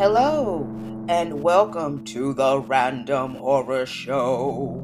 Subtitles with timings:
[0.00, 0.66] Hello,
[1.08, 4.82] and welcome to the Random Horror Show.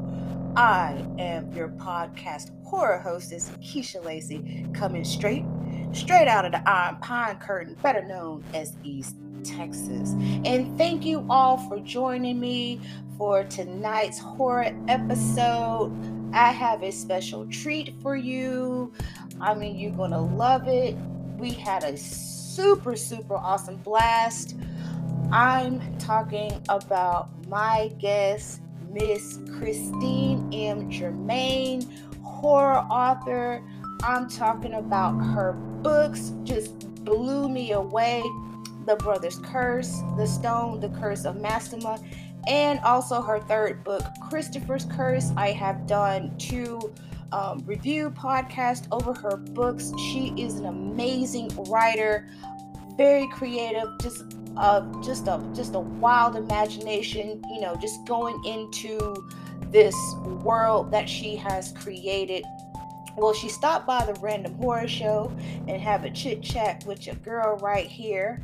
[0.56, 5.44] I am your podcast horror hostess, Keisha Lacey, coming straight,
[5.92, 10.12] straight out of the Iron Pine Curtain, better known as East Texas.
[10.44, 12.80] And thank you all for joining me
[13.16, 16.15] for tonight's horror episode.
[16.32, 18.92] I have a special treat for you.
[19.40, 20.96] I mean, you're gonna love it.
[21.38, 24.56] We had a super, super awesome blast.
[25.32, 28.60] I'm talking about my guest,
[28.90, 30.90] Miss Christine M.
[30.90, 31.82] Germain,
[32.22, 33.62] horror author.
[34.02, 38.22] I'm talking about her books, just blew me away.
[38.86, 42.00] The Brother's Curse, The Stone, The Curse of Mastema,
[42.46, 45.32] and also her third book, Christopher's Curse.
[45.36, 46.94] I have done two
[47.32, 49.92] um, review podcasts over her books.
[49.98, 52.28] She is an amazing writer,
[52.96, 54.24] very creative, just
[54.56, 59.28] of just a just a wild imagination, you know, just going into
[59.70, 59.94] this
[60.42, 62.44] world that she has created.
[63.16, 65.32] Well, she stopped by the random horror show
[65.66, 68.42] and have a chit chat with your girl right here.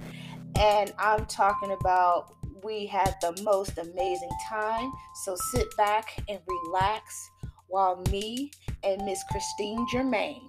[0.58, 4.90] And I'm talking about we had the most amazing time.
[5.24, 7.30] So sit back and relax
[7.68, 8.50] while me
[8.84, 10.48] and Miss Christine Germain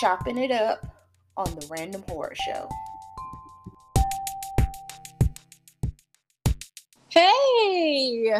[0.00, 0.86] chopping it up
[1.36, 2.68] on the Random Horror Show.
[7.08, 8.34] Hey.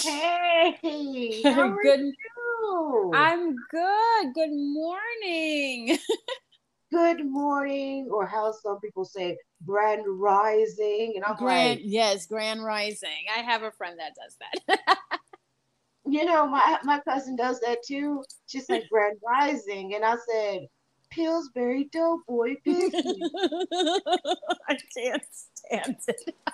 [0.00, 1.42] Hey.
[1.44, 2.00] How are good.
[2.00, 3.12] You?
[3.14, 4.34] I'm good.
[4.34, 5.98] Good morning.
[6.92, 11.14] good morning, or how some people say, grand rising.
[11.16, 13.08] And I'm grand, like, yes, grand rising.
[13.34, 14.98] I have a friend that does that.
[16.06, 18.22] you know, my my cousin does that too.
[18.46, 20.66] She's like grand rising, and I said,
[21.10, 23.02] Pillsbury Doughboy Biscuit.
[24.68, 26.34] I can't stand it.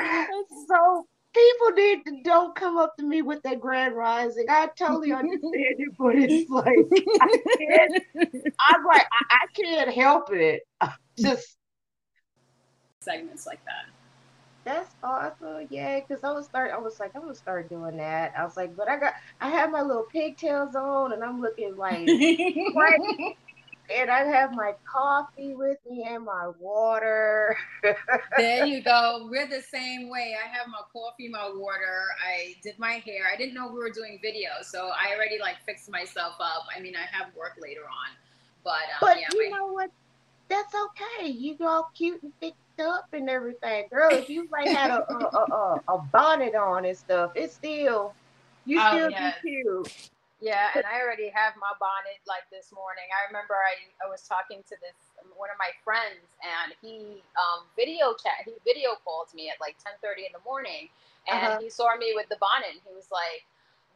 [0.00, 4.46] It's so people need to don't come up to me with that grand rising.
[4.48, 6.78] I totally understand it, but it's like
[7.20, 8.04] I can't.
[8.60, 10.62] I'm like I, I can't help it.
[11.18, 11.56] Just
[13.00, 13.86] segments like that.
[14.64, 16.00] That's awesome, yeah.
[16.00, 18.34] Because I was start, I was like, I'm gonna start doing that.
[18.36, 21.74] I was like, but I got, I have my little pigtails on, and I'm looking
[21.76, 22.06] like,
[23.90, 27.56] and I have my coffee with me and my water.
[28.36, 29.28] there you go.
[29.30, 30.36] We're the same way.
[30.42, 32.04] I have my coffee, my water.
[32.24, 33.24] I did my hair.
[33.32, 36.64] I didn't know we were doing video, so I already like fixed myself up.
[36.74, 38.16] I mean, I have work later on,
[38.64, 39.56] but um, but yeah, you my...
[39.56, 39.90] know what?
[40.48, 41.28] That's okay.
[41.28, 44.10] You all cute and fixed up and everything, girl.
[44.12, 48.14] If you like had a a, a, a bonnet on and stuff, it's still
[48.66, 49.34] you oh, still yes.
[49.42, 50.10] be cute.
[50.38, 53.10] Yeah, and I already have my bonnet like this morning.
[53.10, 57.66] I remember I, I was talking to this one of my friends and he um,
[57.74, 60.90] video chat he video called me at like 10:30 in the morning
[61.26, 61.62] and uh-huh.
[61.62, 63.46] he saw me with the bonnet and he was like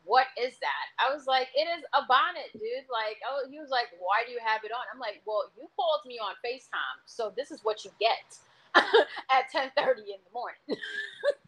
[0.04, 0.86] what is that?
[0.98, 2.90] I was like, it is a bonnet, dude.
[2.90, 4.82] Like, oh, he was like, why do you have it on?
[4.92, 8.34] I'm like, well, you called me on FaceTime, so this is what you get
[8.74, 10.58] at 10:30 in the morning.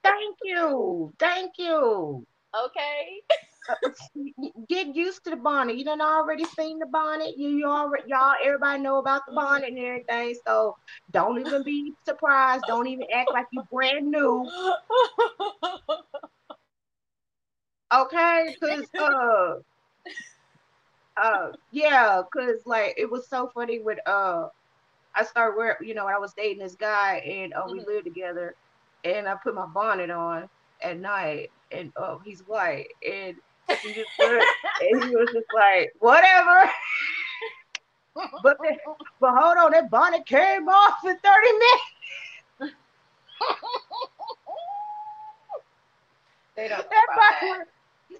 [0.05, 2.27] Thank you, thank you.
[2.55, 3.21] Okay.
[4.69, 5.77] get used to the bonnet.
[5.77, 7.37] You done already seen the bonnet.
[7.37, 10.37] You, you already y'all everybody know about the bonnet and everything.
[10.47, 10.77] So
[11.13, 12.65] don't even be surprised.
[12.67, 14.49] Don't even act like you brand new.
[17.93, 19.55] Okay, cause uh
[21.17, 24.49] uh yeah, cause like it was so funny with uh
[25.15, 27.89] I started wearing you know, I was dating this guy and uh, we mm-hmm.
[27.89, 28.57] lived together
[29.05, 30.49] and I put my bonnet on
[30.83, 33.37] at night and uh, he's white and
[33.69, 36.71] he just and he was just like, whatever.
[38.43, 38.77] but then,
[39.21, 41.83] but hold on, that bonnet came off in 30 minutes.
[46.57, 47.07] they don't that
[47.41, 47.69] bonnet,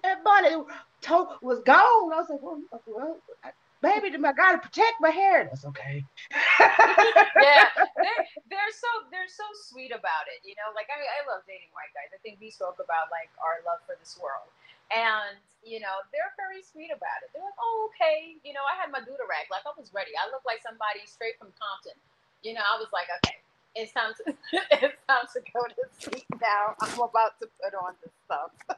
[0.03, 0.65] that bonnet
[1.01, 2.13] to- was gone.
[2.13, 5.45] I was like, well, well I, baby, I gotta protect my hair.
[5.45, 6.03] That's okay.
[6.59, 10.41] yeah, they're, they're so they're so sweet about it.
[10.43, 12.11] You know, like I, I love dating white guys.
[12.13, 14.49] I think we spoke about like our love for this world.
[14.93, 17.33] And, you know, they're very sweet about it.
[17.33, 18.37] They're like, oh, okay.
[18.45, 19.49] You know, I had my Duda rag.
[19.49, 20.13] Like, I was ready.
[20.13, 21.97] I looked like somebody straight from Compton.
[22.45, 23.41] You know, I was like, okay,
[23.73, 24.23] it's time to
[24.77, 26.77] it's time to go to sleep now.
[26.79, 28.53] I'm about to put on this stuff.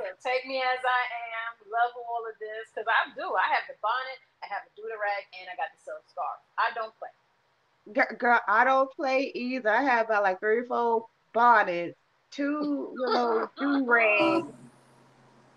[0.00, 1.02] so take me as I
[1.36, 1.60] am.
[1.68, 3.28] Love all of this because I do.
[3.36, 6.40] I have the bonnet, I have the Duda rag, and I got the silk scarf.
[6.56, 7.12] I don't play.
[8.18, 9.68] Girl, I don't play either.
[9.70, 11.98] I have about like three or four bonnets
[12.30, 14.52] two little do rags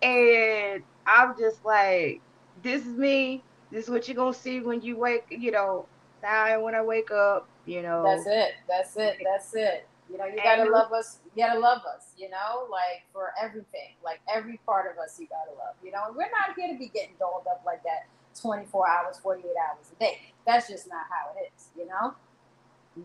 [0.01, 2.21] And I'm just like,
[2.63, 3.43] this is me.
[3.71, 5.85] This is what you're gonna see when you wake, you know,
[6.23, 8.03] now when I wake up, you know.
[8.03, 8.53] That's it.
[8.67, 9.17] That's it.
[9.23, 9.87] That's it.
[10.11, 11.19] You know, you gotta love us.
[11.35, 12.13] You gotta love us.
[12.17, 15.75] You know, like for everything, like every part of us, you gotta love.
[15.83, 18.07] You know, we're not here to be getting dolled up like that,
[18.41, 20.19] 24 hours, 48 hours a day.
[20.47, 21.69] That's just not how it is.
[21.77, 22.15] You know.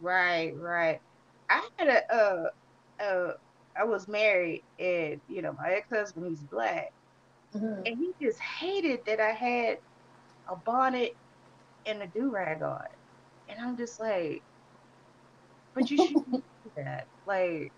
[0.01, 0.57] Right.
[0.57, 1.01] Right.
[1.51, 3.35] I had a a, uh
[3.79, 6.93] I was married, and you know, my ex husband he's black,
[7.55, 7.83] mm-hmm.
[7.87, 9.79] and he just hated that I had
[10.49, 11.17] a bonnet
[11.87, 12.87] and a do rag on,
[13.49, 14.43] and I'm just like,
[15.75, 16.43] but you should do
[16.77, 17.07] that.
[17.27, 17.73] Like,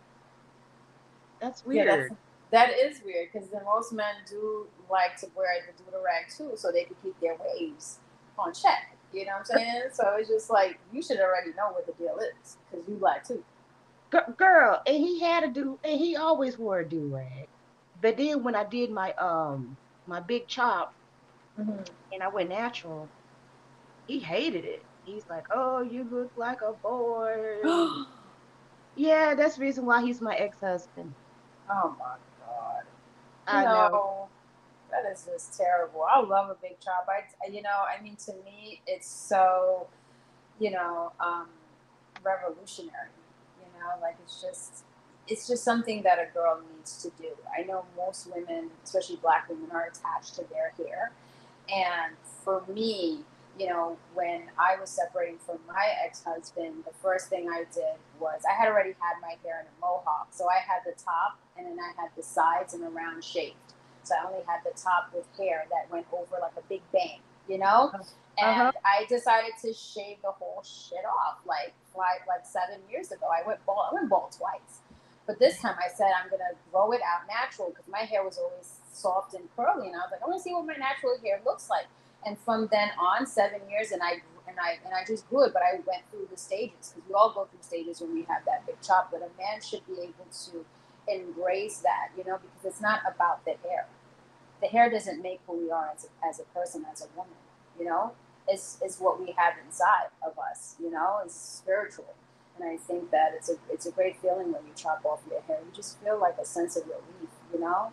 [1.40, 1.86] that's weird.
[1.86, 2.14] Yeah, that's,
[2.50, 6.52] that is weird because then most men do like to wear the do rag too,
[6.56, 7.98] so they can keep their waves
[8.38, 8.96] on check.
[9.12, 9.82] You know what I'm saying?
[9.92, 13.26] So it's just like you should already know what the deal is because you black
[13.26, 13.42] too
[14.10, 17.48] girl, and he had a do, and he always wore a do rag.
[18.02, 19.76] But then when I did my um
[20.06, 20.94] my big chop,
[21.58, 21.82] mm-hmm.
[22.12, 23.08] and I went natural,
[24.06, 24.82] he hated it.
[25.04, 27.58] He's like, "Oh, you look like a boy."
[28.96, 31.12] yeah, that's the reason why he's my ex-husband.
[31.70, 32.84] Oh my god!
[33.46, 33.88] I know.
[33.88, 34.28] know.
[34.90, 36.06] That is just terrible.
[36.10, 37.06] I love a big chop.
[37.08, 39.88] I, you know, I mean, to me, it's so,
[40.60, 41.48] you know, um,
[42.22, 43.10] revolutionary
[43.86, 44.84] know like it's just
[45.28, 49.48] it's just something that a girl needs to do i know most women especially black
[49.48, 51.12] women are attached to their hair
[51.72, 53.20] and for me
[53.58, 58.42] you know when i was separating from my ex-husband the first thing i did was
[58.48, 61.66] i had already had my hair in a mohawk so i had the top and
[61.66, 63.56] then i had the sides and round shape.
[64.02, 67.20] so i only had the top with hair that went over like a big bang
[67.48, 67.92] you know.
[68.38, 68.72] And uh-huh.
[68.84, 73.26] i decided to shave the whole shit off like five, like seven years ago.
[73.32, 73.88] I went bald.
[73.90, 74.84] I went bald twice,
[75.26, 78.38] but this time I said I'm gonna grow it out natural because my hair was
[78.38, 81.16] always soft and curly, and I was like, I want to see what my natural
[81.24, 81.86] hair looks like.
[82.24, 85.52] And from then on, seven years, and I and I and I just grew it.
[85.52, 88.44] But I went through the stages because we all go through stages when we have
[88.44, 89.10] that big chop.
[89.10, 90.64] But a man should be able to
[91.08, 93.86] embrace that, you know, because it's not about the hair.
[94.60, 97.36] The hair doesn't make who we are as a, as a person, as a woman,
[97.78, 98.12] you know
[98.52, 102.14] is, is what we have inside of us, you know, is spiritual.
[102.58, 105.42] And I think that it's a it's a great feeling when you chop off your
[105.42, 105.58] hair.
[105.64, 107.92] You just feel like a sense of relief, you know.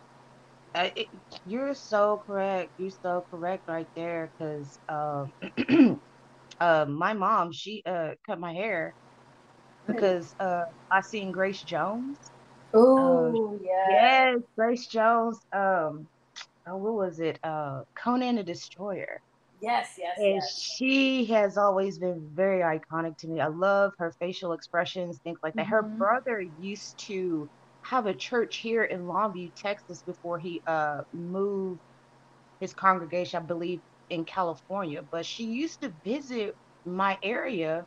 [0.74, 1.08] Uh, it,
[1.46, 2.70] you're so correct.
[2.78, 4.32] You're so correct right there.
[4.38, 5.26] Because uh,
[6.60, 8.94] uh, my mom, she uh, cut my hair
[9.86, 12.18] because uh, I seen Grace Jones.
[12.74, 13.90] Oh yeah.
[13.90, 15.38] Yes, Grace Jones.
[15.52, 16.08] Um,
[16.66, 17.38] oh, what was it?
[17.42, 19.20] Uh, Conan the Destroyer.
[19.60, 20.74] Yes, yes, and yes.
[20.76, 23.40] she has always been very iconic to me.
[23.40, 25.66] I love her facial expressions, things like that.
[25.66, 25.70] Mm-hmm.
[25.70, 27.48] Her brother used to
[27.82, 31.80] have a church here in Longview, Texas, before he uh, moved
[32.60, 33.80] his congregation, I believe,
[34.10, 35.02] in California.
[35.10, 36.54] But she used to visit
[36.84, 37.84] my area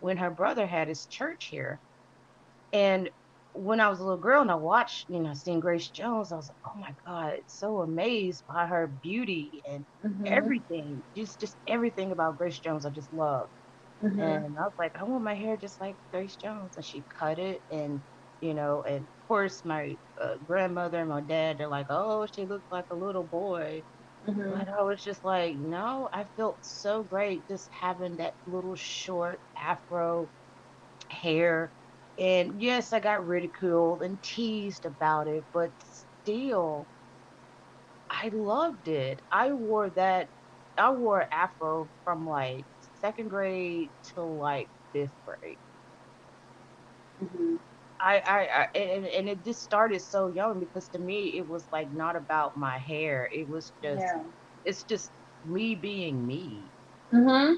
[0.00, 1.80] when her brother had his church here.
[2.72, 3.10] And
[3.54, 6.36] when I was a little girl and I watched, you know, seeing Grace Jones, I
[6.36, 10.26] was like, oh my God, so amazed by her beauty and mm-hmm.
[10.26, 11.02] everything.
[11.16, 13.48] Just just everything about Grace Jones I just love.
[14.02, 14.20] Mm-hmm.
[14.20, 16.76] And I was like, I want my hair just like Grace Jones.
[16.76, 18.00] And she cut it and
[18.40, 22.44] you know, and of course my uh, grandmother and my dad, they're like, oh, she
[22.46, 23.82] looks like a little boy.
[24.26, 24.58] Mm-hmm.
[24.58, 29.38] But I was just like, no, I felt so great just having that little short
[29.56, 30.28] afro
[31.08, 31.70] hair
[32.18, 35.70] and yes, I got ridiculed and teased about it, but
[36.22, 36.86] still,
[38.10, 39.20] I loved it.
[39.32, 40.28] I wore that,
[40.78, 42.64] I wore afro from like
[43.00, 45.58] second grade to like fifth grade.
[47.22, 47.56] Mm-hmm.
[48.00, 51.66] I, I, I and, and it just started so young because to me it was
[51.72, 53.28] like not about my hair.
[53.32, 54.22] It was just, yeah.
[54.64, 55.10] it's just
[55.44, 56.60] me being me.
[57.12, 57.56] Mhm.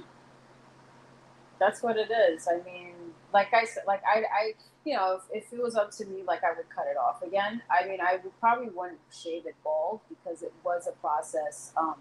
[1.59, 2.47] That's what it is.
[2.49, 2.96] I mean,
[3.37, 4.53] like I said, like I, I,
[4.87, 7.23] you know, if, if, it was up to me, like I would cut it off
[7.23, 7.61] again.
[7.71, 11.73] I mean, I would probably wouldn't shave it bald because it was a process.
[11.77, 11.97] Um,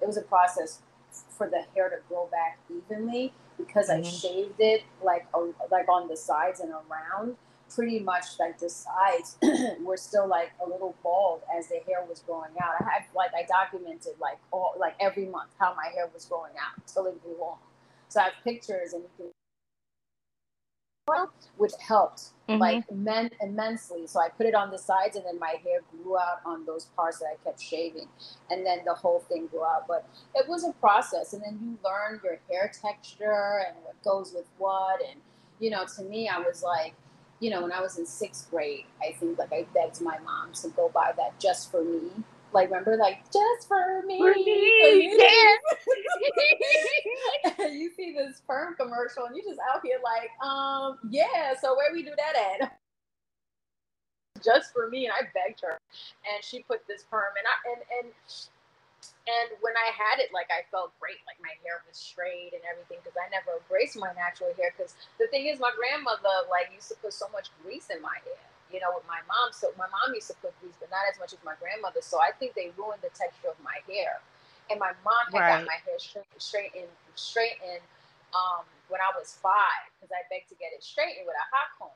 [0.00, 0.80] it was a process
[1.36, 4.06] for the hair to grow back evenly because mm-hmm.
[4.06, 7.36] I shaved it like a, like on the sides and around.
[7.74, 9.36] Pretty much like the sides
[9.84, 12.72] were still like a little bald as the hair was growing out.
[12.80, 16.54] I had like I documented like all like every month how my hair was growing
[16.58, 17.58] out until it grew long.
[18.08, 19.30] So I have pictures and you can
[21.56, 22.60] which helped mm-hmm.
[22.60, 24.06] like men immensely.
[24.06, 26.86] So I put it on the sides, and then my hair grew out on those
[26.96, 28.08] parts that I kept shaving,
[28.50, 29.86] and then the whole thing grew out.
[29.86, 34.32] But it was a process, and then you learn your hair texture and what goes
[34.34, 35.20] with what, and
[35.58, 36.94] you know, to me, I was like,
[37.40, 40.52] you know, when I was in sixth grade, I think like I begged my mom
[40.62, 42.10] to go buy that just for me.
[42.52, 44.18] Like remember, like just for me.
[44.18, 45.16] For me,
[47.70, 51.54] you see this perm commercial, and you just out here like, um, yeah.
[51.60, 52.78] So where we do that at?
[54.42, 55.78] Just for me, and I begged her,
[56.26, 58.08] and she put this perm, and I and and
[59.30, 62.64] and when I had it, like I felt great, like my hair was straight and
[62.66, 64.74] everything, because I never embraced my natural hair.
[64.74, 68.18] Because the thing is, my grandmother like used to put so much grease in my
[68.26, 69.52] hair, you know, with my mom.
[69.52, 72.00] So my mom used to put grease, but not as much as my grandmother.
[72.00, 74.22] So I think they ruined the texture of my hair.
[74.70, 75.50] And my mom had right.
[75.58, 77.82] got my hair straight, straightened, straightened
[78.30, 81.74] um, when I was five, because I begged to get it straightened with a hot
[81.74, 81.94] comb.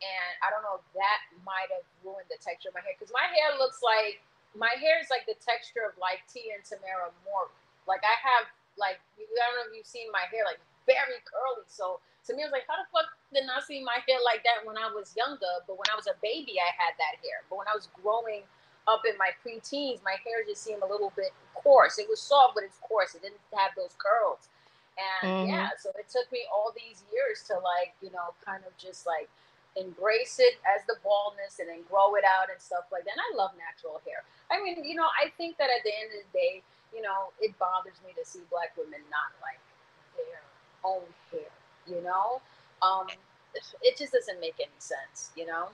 [0.00, 3.12] And I don't know if that might have ruined the texture of my hair, because
[3.12, 4.24] my hair looks like
[4.56, 7.52] my hair is like the texture of like Tia and Tamara Mowry.
[7.84, 11.66] Like I have like I don't know if you've seen my hair like very curly.
[11.66, 14.44] So to me, I was like, how the fuck did not see my hair like
[14.44, 15.60] that when I was younger?
[15.68, 17.44] But when I was a baby, I had that hair.
[17.48, 18.44] But when I was growing
[18.88, 21.98] up in my preteens, my hair just seemed a little bit coarse.
[21.98, 23.14] It was soft, but it's coarse.
[23.16, 24.48] It didn't have those curls.
[24.94, 25.50] And mm-hmm.
[25.50, 29.08] yeah, so it took me all these years to like, you know, kind of just
[29.08, 29.26] like
[29.74, 33.18] embrace it as the baldness and then grow it out and stuff like that.
[33.18, 34.22] And I love natural hair.
[34.52, 36.62] I mean, you know, I think that at the end of the day,
[36.94, 39.58] you know, it bothers me to see black women not like
[40.14, 40.38] their
[40.84, 41.40] own hair,
[41.86, 42.40] you know?
[42.82, 43.06] Um,
[43.82, 45.68] it just doesn't make any sense, you know?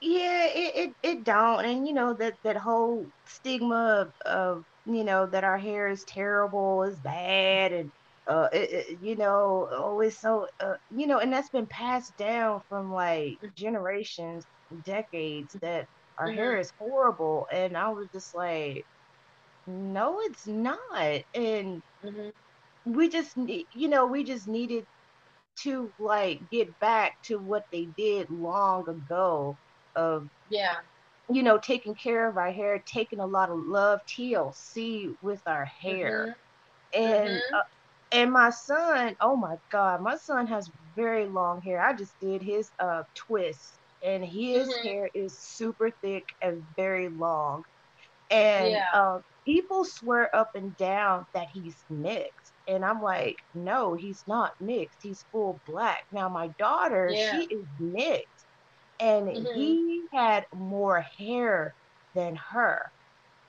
[0.00, 1.64] Yeah, it, it, it don't.
[1.64, 6.04] And you know, that, that whole stigma of, of, you know, that our hair is
[6.04, 7.90] terrible, is bad, and
[8.26, 12.60] uh, it, it, you know, always so, uh, you know, and that's been passed down
[12.68, 13.54] from like mm.
[13.54, 14.44] generations,
[14.84, 16.36] decades that our mm-hmm.
[16.36, 17.48] hair is horrible.
[17.50, 18.84] And I was just like,
[19.66, 21.22] no, it's not.
[21.34, 22.28] And mm-hmm.
[22.94, 24.86] We just, need, you know, we just needed
[25.56, 29.56] to like get back to what they did long ago
[29.96, 30.76] of, yeah,
[31.30, 35.64] you know, taking care of our hair, taking a lot of love, TLC with our
[35.64, 36.36] hair.
[36.94, 37.04] Mm-hmm.
[37.04, 37.54] And, mm-hmm.
[37.54, 37.62] uh,
[38.12, 41.80] and my son, oh my God, my son has very long hair.
[41.80, 44.88] I just did his uh twist, and his mm-hmm.
[44.88, 47.64] hair is super thick and very long.
[48.30, 48.86] And yeah.
[48.92, 52.47] uh, people swear up and down that he's mixed.
[52.68, 55.02] And I'm like, no, he's not mixed.
[55.02, 56.04] He's full black.
[56.12, 57.32] Now, my daughter, yeah.
[57.32, 58.46] she is mixed.
[59.00, 59.58] And mm-hmm.
[59.58, 61.74] he had more hair
[62.14, 62.90] than her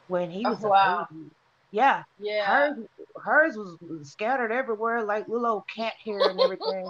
[0.08, 1.08] when he oh, was oh, a wow.
[1.12, 1.26] baby.
[1.72, 2.04] Yeah.
[2.20, 2.46] Yeah.
[2.46, 2.78] Hers,
[3.22, 6.90] hers was scattered everywhere like little old cat hair and everything.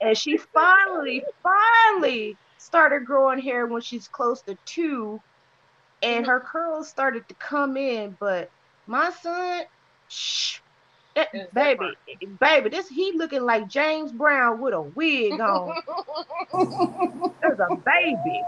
[0.00, 5.20] and she finally, finally started growing hair when she's close to two.
[6.02, 8.16] And her curls started to come in.
[8.18, 8.50] But
[8.86, 9.64] my son,
[10.08, 10.58] shh,
[11.14, 11.96] that, baby,
[12.40, 15.74] baby, this he looking like James Brown with a wig on.
[17.40, 18.42] There's a baby.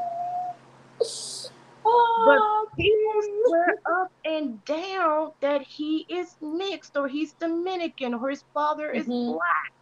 [1.85, 8.45] But people swear up and down that he is mixed or he's Dominican or his
[8.54, 9.33] father is mm-hmm.
[9.33, 9.73] black.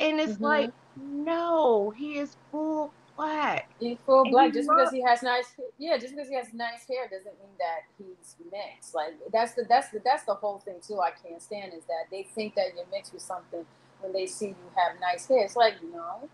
[0.00, 0.44] And it's mm-hmm.
[0.44, 3.70] like, no, he is full black.
[3.78, 4.52] He's full and black.
[4.52, 7.82] Just because he has nice, yeah, just because he has nice hair doesn't mean that
[7.98, 8.94] he's mixed.
[8.94, 11.00] Like that's the that's the that's the whole thing too.
[11.00, 13.64] I can't stand is that they think that you're mixed with something
[14.00, 15.44] when they see you have nice hair.
[15.44, 16.28] It's like no,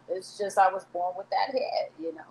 [0.08, 2.22] it's just I was born with that hair, you know.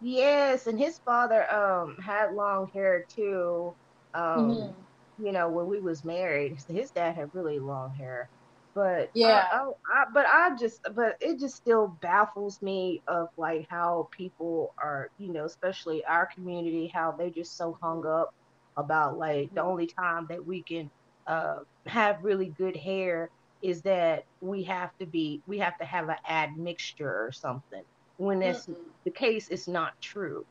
[0.00, 3.74] Yes, and his father um had long hair too.
[4.14, 5.24] Um, mm-hmm.
[5.24, 8.28] you know, when we was married, his dad had really long hair.
[8.76, 13.30] But yeah, I, I, I, but I just, but it just still baffles me of
[13.38, 18.34] like how people are, you know, especially our community, how they just so hung up
[18.76, 19.70] about like the mm-hmm.
[19.70, 20.90] only time that we can
[21.26, 23.30] uh, have really good hair
[23.62, 27.82] is that we have to be, we have to have an admixture or something
[28.18, 28.74] when that's mm-hmm.
[29.04, 30.44] the case, it's not true.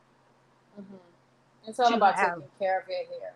[0.80, 1.68] Mm-hmm.
[1.68, 3.34] It's all about have, taking care of your hair.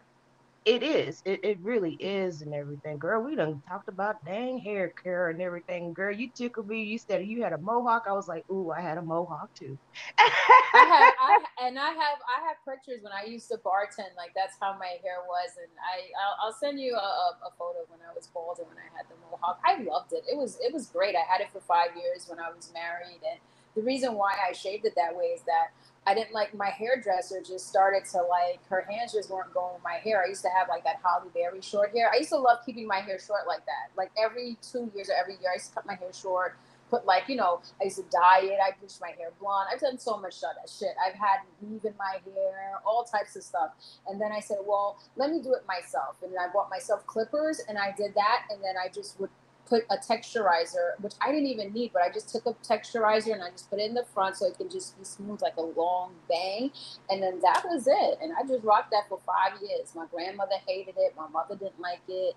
[0.66, 1.22] It is.
[1.24, 2.98] It, it really is and everything.
[2.98, 5.94] Girl, we done talked about dang hair care and everything.
[5.94, 6.82] Girl, you tickled me.
[6.82, 8.04] You said you had a mohawk.
[8.06, 9.78] I was like, ooh, I had a mohawk too.
[10.18, 14.12] I have, I, and I have, I have pictures when I used to bartend.
[14.18, 16.98] Like that's how my hair was, and I, I'll, I'll send you a,
[17.46, 19.60] a, photo when I was bald and when I had the mohawk.
[19.64, 20.24] I loved it.
[20.30, 21.16] It was, it was great.
[21.16, 23.40] I had it for five years when I was married, and
[23.74, 25.72] the reason why I shaved it that way is that
[26.06, 29.84] I didn't like my hairdresser just started to like her hands just weren't going with
[29.84, 30.22] my hair.
[30.24, 32.10] I used to have like that Halle Berry short hair.
[32.12, 33.94] I used to love keeping my hair short like that.
[33.96, 36.56] Like every two years or every year, I used to cut my hair short.
[36.88, 38.58] Put like you know, I used to dye it.
[38.60, 39.68] I bleached my hair blonde.
[39.72, 40.96] I've done so much of that shit.
[41.06, 43.70] I've had weave in my hair, all types of stuff.
[44.08, 46.16] And then I said, well, let me do it myself.
[46.22, 48.46] And I bought myself clippers, and I did that.
[48.50, 49.30] And then I just would
[49.70, 53.42] put a texturizer, which I didn't even need, but I just took a texturizer and
[53.42, 55.62] I just put it in the front so it can just be smooth like a
[55.62, 56.72] long bang.
[57.08, 58.18] And then that was it.
[58.20, 59.94] And I just rocked that for five years.
[59.94, 61.14] My grandmother hated it.
[61.16, 62.34] My mother didn't like it.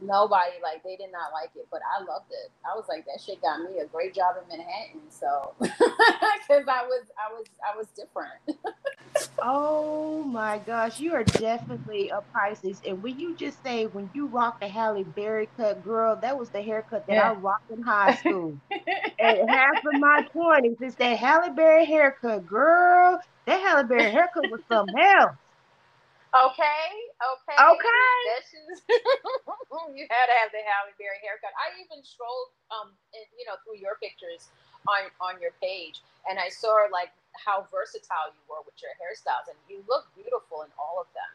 [0.00, 2.50] Nobody like they did not like it, but I loved it.
[2.64, 6.84] I was like that shit got me a great job in Manhattan, so because I
[6.84, 8.40] was I was I was different.
[9.42, 12.80] Oh my gosh, you are definitely a Pisces.
[12.86, 16.48] And when you just say when you rock the Halle Berry cut, girl, that was
[16.50, 17.30] the haircut that yeah.
[17.30, 18.58] I rocked in high school.
[19.20, 23.20] At half of my twenties, it's that Halle Berry haircut, girl.
[23.46, 25.36] That Halle Berry haircut was something else.
[26.34, 26.86] Okay,
[27.20, 27.86] okay, okay.
[29.94, 31.52] You had to have the Halle Berry haircut.
[31.58, 34.50] I even strolled, um, in, you know, through your pictures
[34.86, 39.46] on on your page, and I saw like how versatile you were with your hairstyles,
[39.50, 41.30] and you look beautiful in all of them.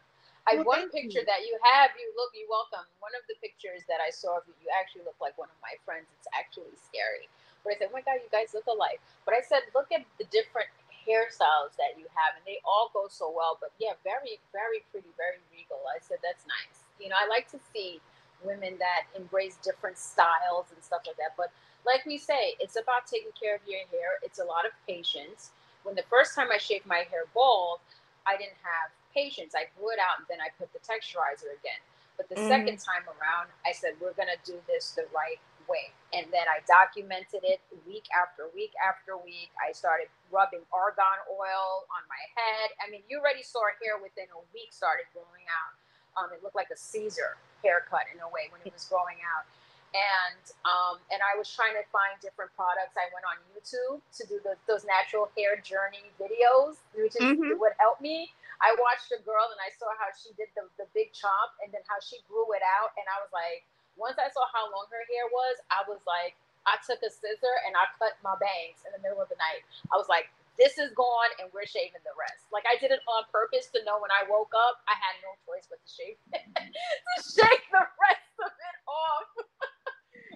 [0.50, 1.29] I well, one picture you.
[1.29, 2.86] that you have, you look, you welcome.
[3.00, 5.60] One of the pictures that I saw of you, you actually look like one of
[5.62, 6.10] my friends.
[6.17, 7.29] It's actually scary.
[7.63, 8.98] But I said, oh my God, you guys look alike.
[9.24, 10.69] But I said, look at the different
[11.08, 13.58] hairstyles that you have, and they all go so well.
[13.60, 15.81] But yeah, very, very pretty, very regal.
[15.89, 16.86] I said, that's nice.
[17.00, 18.01] You know, I like to see
[18.43, 21.38] women that embrace different styles and stuff like that.
[21.38, 21.53] But
[21.86, 24.22] like we say, it's about taking care of your hair.
[24.22, 25.51] It's a lot of patience
[25.84, 27.79] when the first time I shaved my hair bald,
[28.25, 29.53] I didn't have patience.
[29.55, 31.81] I grew it out and then I put the texturizer again.
[32.17, 32.50] But the mm-hmm.
[32.50, 35.41] second time around, I said, we're going to do this the right
[35.72, 35.96] way.
[36.12, 39.56] And then I documented it week after week after week.
[39.56, 42.75] I started rubbing argan oil on my head.
[42.84, 45.74] I mean, you already saw hair within a week started growing out.
[46.20, 49.48] Um, it looked like a Caesar haircut in a way when it was growing out
[49.92, 52.96] and um, and I was trying to find different products.
[52.96, 57.60] I went on YouTube to do the, those natural hair journey videos, which is mm-hmm.
[57.60, 58.32] would help me.
[58.63, 61.74] I watched a girl and I saw how she did the, the big chop and
[61.74, 63.68] then how she grew it out, and I was like,
[64.01, 66.34] once I saw how long her hair was, I was like,
[66.65, 69.62] I took a scissor and I cut my bangs in the middle of the night.
[69.93, 72.50] I was like, this is gone and we're shaving the rest.
[72.50, 75.38] Like I did it on purpose to know when I woke up, I had no
[75.46, 79.30] choice but to shave to shave the rest of it off.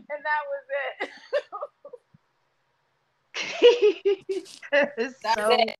[0.13, 1.09] and that was it.
[5.01, 5.49] That's so...
[5.51, 5.75] it.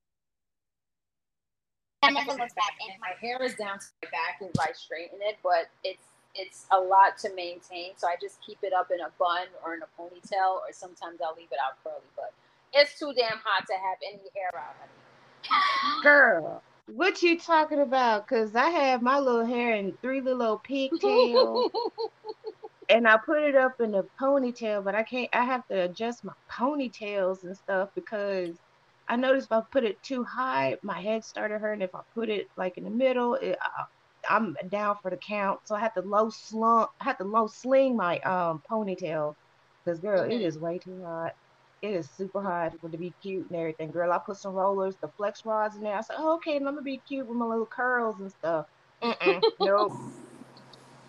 [2.03, 6.65] And my hair is down to my back as I straighten it, but it's it's
[6.71, 7.91] a lot to maintain.
[7.98, 11.19] So I just keep it up in a bun or in a ponytail, or sometimes
[11.21, 12.02] I'll leave it out curly.
[12.15, 12.34] But
[12.74, 16.02] it's too damn hot to have any hair out, honey.
[16.04, 18.28] Girl, what you talking about?
[18.28, 21.71] Cause I have my little hair in three little pigtails.
[22.89, 25.30] and I put it up in a ponytail, but I can't.
[25.34, 28.56] I have to adjust my ponytails and stuff because
[29.08, 31.82] I noticed if I put it too high, my head started hurting.
[31.82, 33.86] If I put it like in the middle, it, I,
[34.29, 35.61] I'm down for the count.
[35.65, 36.91] So I have to low slump.
[37.01, 39.35] I have to low sling my um ponytail
[39.83, 40.31] because girl, mm-hmm.
[40.31, 41.35] it is way too hot.
[41.81, 43.91] It is super hot for to be cute and everything.
[43.91, 45.95] Girl, I put some rollers, the flex rods in there.
[45.95, 48.65] I said, oh, okay, I'm gonna be cute with my little curls and stuff.
[49.01, 49.91] Mm-mm, nope.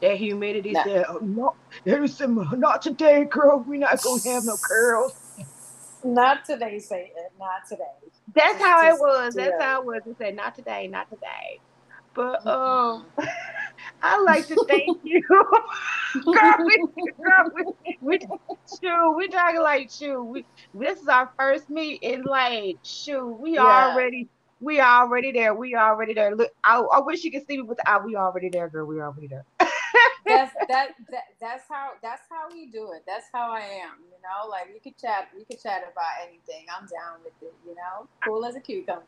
[0.02, 0.84] That humidity no.
[0.84, 3.64] said, oh, no, there's some, not today, girl.
[3.66, 5.14] We're not going to have no curls.
[6.04, 7.12] Not today, Satan.
[7.38, 7.82] Not today.
[8.34, 9.34] That's how it was.
[9.34, 10.02] That's how it was.
[10.06, 11.60] It said, not today, not today.
[12.16, 13.04] But um,
[14.02, 15.22] I like to thank you.
[16.24, 16.84] girl, we,
[17.22, 18.18] girl, we, we,
[18.80, 22.02] shoot, we talking like, shoot, we, this is our first meet.
[22.02, 23.90] And like, shoot, we yeah.
[23.90, 24.28] already
[24.60, 25.54] we already there.
[25.54, 26.34] We already there.
[26.34, 28.86] Look, I, I wish you could see me with the, we already there, girl.
[28.86, 29.44] We already there
[30.26, 33.04] that's that, that that's how that's how we do it.
[33.06, 34.48] That's how I am, you know.
[34.48, 36.66] Like we could chat, we could chat about anything.
[36.74, 38.08] I'm down with it, you know.
[38.24, 39.02] Cool as a cucumber.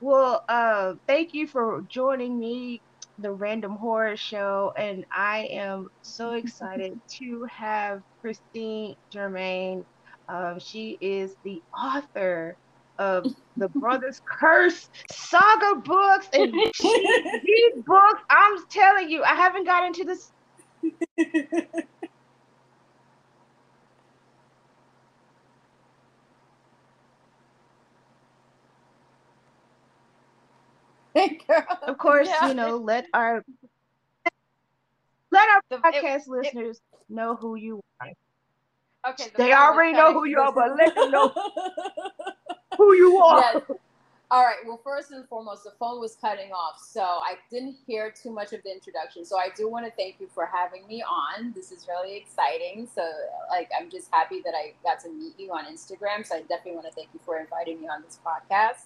[0.00, 2.82] Well, uh, thank you for joining me,
[3.18, 9.84] the Random Horror Show, and I am so excited to have Christine Germain.
[10.28, 12.56] Um, she is the author
[12.98, 18.22] of the Brothers Curse saga books and these books.
[18.30, 20.32] I'm telling you, I haven't got into this.
[31.82, 32.48] of course, yeah.
[32.48, 33.44] you know, let our
[35.30, 38.10] let our podcast it, listeners it, know who you are.
[39.10, 41.28] Okay, the they already know who you are, but let them know
[42.76, 43.40] who you are.
[43.54, 43.78] Yes.
[44.32, 44.58] All right.
[44.64, 48.52] Well, first and foremost, the phone was cutting off, so I didn't hear too much
[48.52, 49.24] of the introduction.
[49.24, 51.52] So I do want to thank you for having me on.
[51.52, 52.88] This is really exciting.
[52.94, 53.02] So,
[53.48, 56.24] like, I'm just happy that I got to meet you on Instagram.
[56.24, 58.84] So I definitely want to thank you for inviting me on this podcast.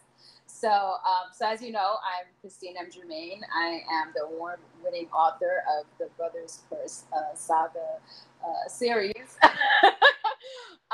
[0.54, 2.86] So, um, so as you know, I'm Christine M.
[2.88, 3.42] Germain.
[3.52, 7.98] I am the award-winning author of the Brothers Curse uh, saga
[8.40, 9.36] uh, series.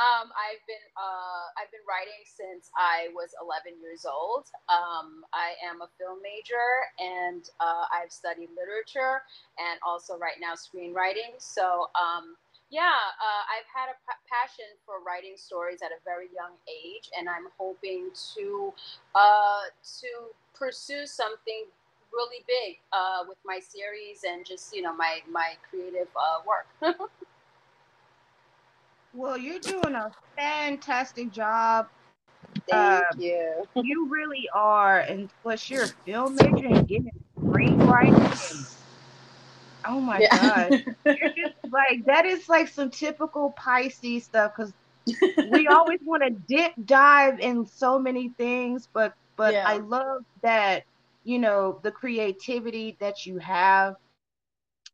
[0.00, 4.48] Um, I've been uh, I've been writing since I was 11 years old.
[4.72, 9.20] Um, I am a film major, and uh, I've studied literature
[9.60, 11.36] and also right now screenwriting.
[11.36, 12.32] So um,
[12.70, 12.82] yeah,
[13.18, 17.28] uh, I've had a p- passion for writing stories at a very young age, and
[17.28, 18.72] I'm hoping to
[19.14, 19.62] uh,
[20.00, 20.08] to
[20.54, 21.66] pursue something
[22.12, 26.98] really big uh, with my series and just you know my my creative uh, work.
[29.12, 31.88] Well, you're doing a fantastic job.
[32.68, 33.66] Thank um, you.
[33.74, 38.79] you really are, and plus you're a film major and getting screenwriting.
[39.90, 40.68] Oh my yeah.
[40.68, 40.84] god,
[41.72, 44.72] like that is like some typical Pisces stuff because
[45.50, 49.64] we always want to dip dive in so many things, but but yeah.
[49.66, 50.84] I love that
[51.24, 53.96] you know the creativity that you have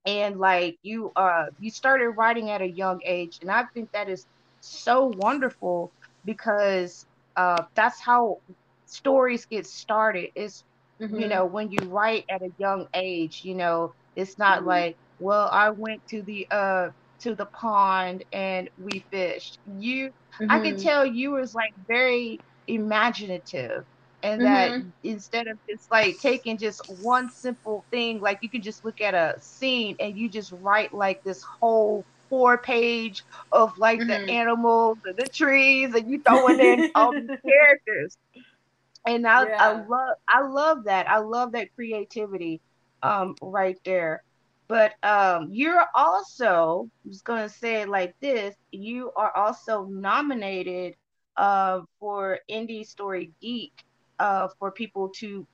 [0.06, 4.08] and like you uh you started writing at a young age and i think that
[4.08, 4.26] is
[4.60, 5.90] so wonderful
[6.24, 7.06] because
[7.36, 8.38] uh that's how
[8.86, 10.64] stories get started is
[11.00, 11.18] mm-hmm.
[11.20, 14.68] you know when you write at a young age you know it's not mm-hmm.
[14.68, 20.50] like well i went to the uh to the pond and we fished you mm-hmm.
[20.50, 23.84] i could tell you was like very imaginative
[24.22, 24.88] and that mm-hmm.
[25.04, 29.14] instead of just like taking just one simple thing like you can just look at
[29.14, 34.08] a scene and you just write like this whole four page of like mm-hmm.
[34.08, 38.18] the animals and the trees and you throwing in all the characters
[39.06, 39.56] and I, yeah.
[39.58, 42.60] I love i love that i love that creativity
[43.02, 44.22] um right there
[44.68, 50.96] but um you're also I'm just gonna say it like this you are also nominated
[51.36, 53.84] uh for indie story geek
[54.18, 55.46] uh, for people to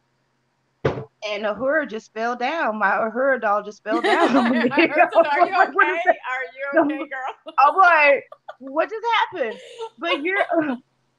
[1.28, 2.78] and Ahura just fell down.
[2.78, 4.34] My Ahura doll just fell down.
[4.36, 6.00] are you okay?
[6.26, 7.54] Are you okay, girl?
[7.58, 8.24] I'm like,
[8.58, 9.58] what just happened?
[9.98, 10.44] But you're,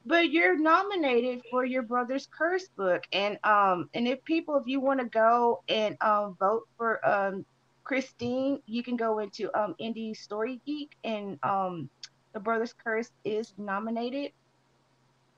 [0.06, 4.80] but you're nominated for your brother's curse book, and um, and if people, if you
[4.80, 7.46] want to go and um vote for um
[7.84, 11.90] Christine, you can go into um Indie Story Geek, and um,
[12.34, 14.32] the brother's curse is nominated,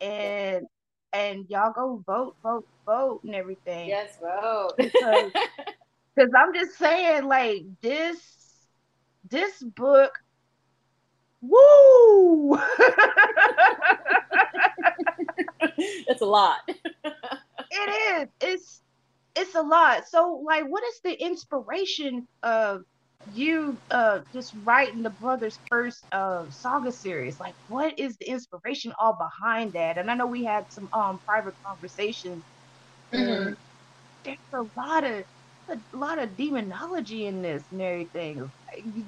[0.01, 0.67] and
[1.13, 3.87] and y'all go vote, vote, vote, and everything.
[3.87, 4.73] Yes, vote.
[4.77, 5.31] Because
[6.17, 8.67] cause I'm just saying, like this,
[9.29, 10.11] this book,
[11.49, 12.59] woo!
[15.77, 16.57] it's a lot.
[16.67, 16.75] it
[17.71, 18.27] is.
[18.41, 18.81] It's
[19.35, 20.07] it's a lot.
[20.07, 22.83] So, like, what is the inspiration of
[23.33, 28.93] you uh just writing the brothers curse uh saga series like what is the inspiration
[28.99, 32.43] all behind that and i know we had some um private conversations
[33.11, 33.53] mm-hmm.
[34.23, 35.23] there's a lot of
[35.69, 38.51] a lot of demonology in this and everything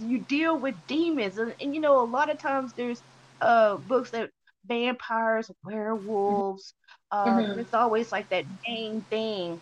[0.05, 3.01] you, deal with demons and, and, you know a lot of times there's
[3.41, 4.29] uh books that
[4.65, 6.73] vampires werewolves
[7.11, 7.59] uh mm-hmm.
[7.59, 9.59] it's always like that main thing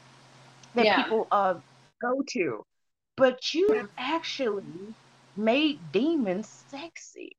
[0.73, 1.03] that yeah.
[1.03, 1.55] people uh
[2.01, 2.63] go to
[3.17, 4.63] but you actually
[5.37, 7.35] made demons sexy.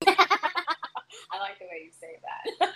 [0.06, 2.72] I like the way you say that.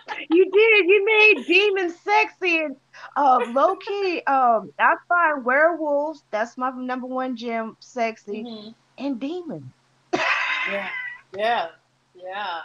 [0.30, 0.86] you did.
[0.86, 2.76] You made demons sexy and
[3.16, 4.22] uh, low key.
[4.26, 6.24] Um, I find werewolves.
[6.30, 7.76] That's my number one gem.
[7.80, 8.70] Sexy mm-hmm.
[8.98, 9.72] and demon.
[10.12, 10.88] yeah,
[11.36, 11.68] yeah,
[12.14, 12.60] yeah.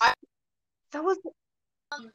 [0.00, 0.14] I,
[0.92, 1.18] so was.
[1.92, 2.10] Um,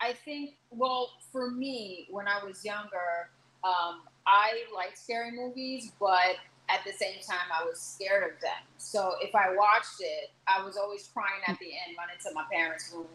[0.00, 0.54] I think.
[0.70, 3.30] Well, for me, when I was younger,
[3.64, 6.36] um, I like scary movies, but
[6.70, 8.62] at the same time, I was scared of them.
[8.78, 12.44] So if I watched it, I was always crying at the end, running to my
[12.50, 13.06] parents' room,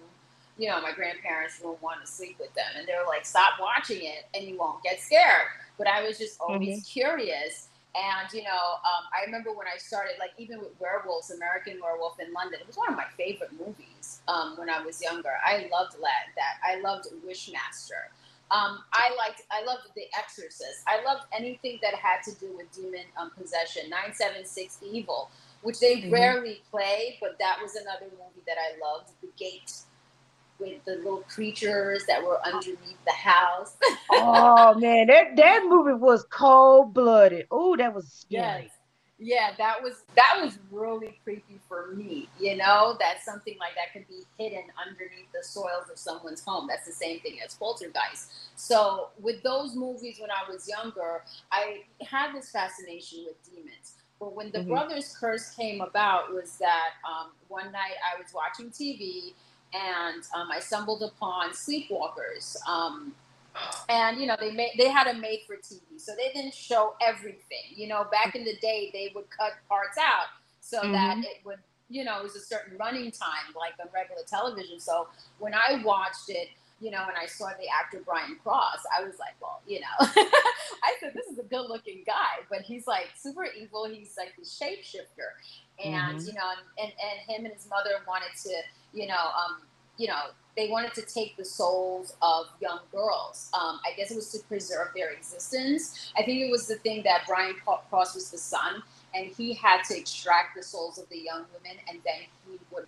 [0.57, 2.65] you know, my grandparents' room, want to sleep with them.
[2.77, 5.47] And they're like, stop watching it and you won't get scared.
[5.77, 6.99] But I was just always mm-hmm.
[6.99, 7.67] curious.
[7.95, 8.49] And, you know,
[8.83, 12.67] um, I remember when I started, like, even with Werewolves, American Werewolf in London, it
[12.67, 15.31] was one of my favorite movies um, when I was younger.
[15.45, 16.35] I loved that.
[16.35, 16.59] that.
[16.63, 18.11] I loved Wishmaster.
[18.51, 20.83] Um, I liked, I loved The Exorcist.
[20.87, 23.89] I loved anything that had to do with demon um, possession.
[23.89, 25.29] Nine Seven Six Evil,
[25.61, 26.13] which they mm-hmm.
[26.13, 29.11] rarely play, but that was another movie that I loved.
[29.21, 29.71] The Gate
[30.59, 33.75] with the little creatures that were underneath the house.
[34.11, 37.47] oh man, that that movie was cold blooded.
[37.51, 38.63] Oh, that was scary.
[38.63, 38.71] Yes
[39.17, 43.93] yeah that was that was really creepy for me you know that something like that
[43.93, 48.29] could be hidden underneath the soils of someone's home that's the same thing as poltergeist
[48.55, 54.35] so with those movies when i was younger i had this fascination with demons but
[54.35, 54.71] when the mm-hmm.
[54.71, 59.33] brothers curse came about was that um, one night i was watching tv
[59.75, 62.55] and um, I stumbled upon Sleepwalkers.
[62.67, 63.13] Um,
[63.89, 66.95] and you know they made they had a made for TV, so they didn't show
[67.01, 67.71] everything.
[67.73, 70.27] You know, back in the day, they would cut parts out
[70.59, 70.91] so mm-hmm.
[70.91, 71.59] that it would
[71.89, 74.79] you know it was a certain running time, like on regular television.
[74.79, 75.07] So
[75.39, 76.49] when I watched it,
[76.85, 79.87] you know, and I saw the actor Brian Krause, I was like, well, you know,
[79.99, 83.85] I said this is a good looking guy, but he's like super evil.
[83.85, 85.33] He's like the shapeshifter,
[85.83, 86.27] and mm-hmm.
[86.27, 88.53] you know, and, and him and his mother wanted to,
[88.93, 89.61] you know, um,
[89.97, 93.49] you know, they wanted to take the souls of young girls.
[93.59, 96.13] Um, I guess it was to preserve their existence.
[96.15, 98.83] I think it was the thing that Brian Krause was the son,
[99.15, 102.85] and he had to extract the souls of the young women, and then he would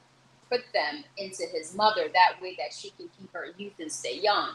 [0.49, 4.19] put them into his mother that way that she can keep her youth and stay
[4.19, 4.49] young.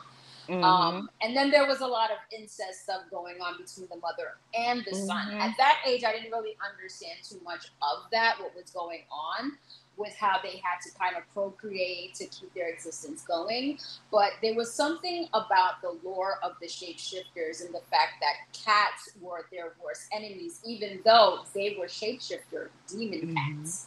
[0.49, 0.65] Mm-hmm.
[0.65, 4.39] Um, and then there was a lot of incest stuff going on between the mother
[4.55, 5.07] and the mm-hmm.
[5.07, 5.35] son.
[5.35, 9.53] At that age, I didn't really understand too much of that, what was going on
[9.97, 13.79] with how they had to kind of procreate to keep their existence going.
[14.11, 19.11] But there was something about the lore of the shapeshifters and the fact that cats
[19.21, 23.61] were their worst enemies, even though they were shapeshifter demon mm-hmm.
[23.61, 23.87] cats.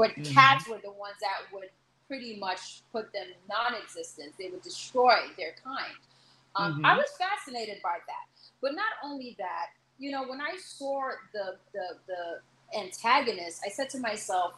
[0.00, 0.32] But mm-hmm.
[0.32, 1.68] cats were the ones that would
[2.08, 4.32] pretty much put them non-existent.
[4.38, 5.94] They would destroy their kind.
[6.56, 6.86] Um, mm-hmm.
[6.86, 8.24] I was fascinated by that.
[8.62, 9.66] But not only that,
[9.98, 14.54] you know, when I saw the the the antagonist, I said to myself,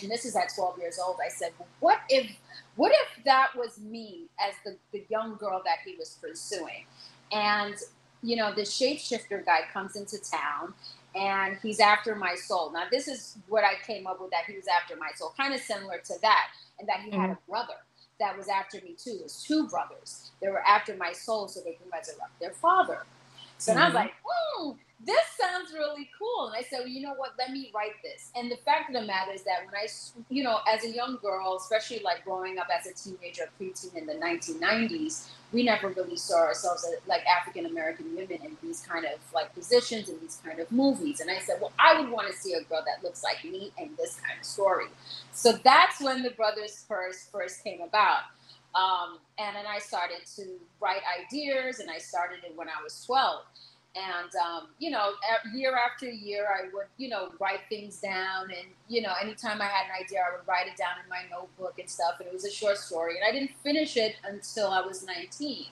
[0.00, 2.30] and this is at 12 years old, I said, what if
[2.76, 6.86] what if that was me as the, the young girl that he was pursuing?
[7.32, 7.74] And,
[8.22, 10.74] you know, the shapeshifter guy comes into town
[11.14, 12.72] and he's after my soul.
[12.72, 15.54] Now, this is what I came up with that he was after my soul, kind
[15.54, 16.48] of similar to that,
[16.78, 17.20] and that he mm-hmm.
[17.20, 17.74] had a brother
[18.18, 19.16] that was after me too.
[19.18, 20.30] There's two brothers.
[20.40, 23.04] They were after my soul so they can resurrect their father.
[23.58, 23.82] So mm-hmm.
[23.82, 24.70] I was like, hmm,
[25.04, 26.46] this sounds really cool.
[26.46, 27.32] And I said, well, you know what?
[27.38, 28.30] Let me write this.
[28.36, 29.86] And the fact of the matter is that when I,
[30.28, 34.06] you know, as a young girl, especially like growing up as a teenager, preteen in
[34.06, 39.04] the 1990s, we never really saw ourselves as like African American women in these kind
[39.04, 41.20] of like positions in these kind of movies.
[41.20, 43.72] And I said, well, I would want to see a girl that looks like me
[43.78, 44.86] in this kind of story.
[45.32, 48.22] So that's when the Brothers Curse first came about.
[48.74, 50.44] Um, and then I started to
[50.80, 53.42] write ideas, and I started it when I was 12
[53.94, 55.10] and um, you know
[55.54, 59.66] year after year i would you know write things down and you know anytime i
[59.66, 62.32] had an idea i would write it down in my notebook and stuff and it
[62.32, 65.66] was a short story and i didn't finish it until i was 19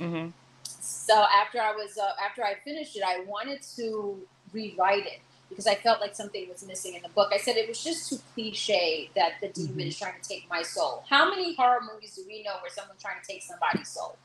[0.00, 0.28] mm-hmm.
[0.64, 4.18] so after i was uh, after i finished it i wanted to
[4.52, 7.30] rewrite it because i felt like something was missing in the book.
[7.32, 9.80] I said it was just too cliche that the demon mm-hmm.
[9.80, 11.04] is trying to take my soul.
[11.08, 14.16] How many horror movies do we know where someone's trying to take somebody's soul?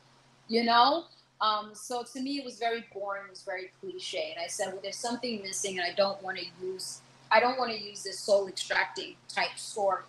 [0.48, 1.04] You know
[1.42, 3.24] um, so to me, it was very boring.
[3.26, 4.34] It was very cliche.
[4.36, 7.02] And I said, well, there's something missing, and I don't want to use.
[7.32, 10.04] I don't want to use this soul extracting type story.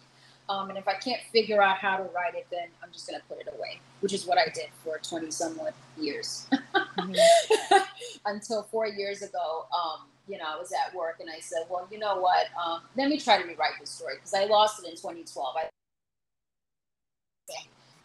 [0.48, 3.20] Um, and if I can't figure out how to write it, then I'm just going
[3.20, 6.48] to put it away, which is what I did for 20 somewhat years.
[6.52, 7.76] Mm-hmm.
[8.26, 11.86] Until four years ago, um, you know, I was at work and I said, well,
[11.92, 12.46] you know what?
[12.60, 15.54] Um, let me try to rewrite this story because I lost it in 2012.
[15.56, 15.68] I,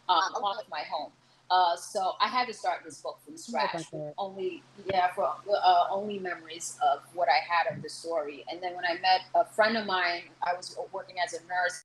[0.08, 1.10] um, along with my home.
[1.50, 3.84] Uh, so I had to start this book from scratch.
[4.18, 8.44] Only, yeah, for uh, only memories of what I had of the story.
[8.50, 11.84] And then when I met a friend of mine, I was working as a nurse.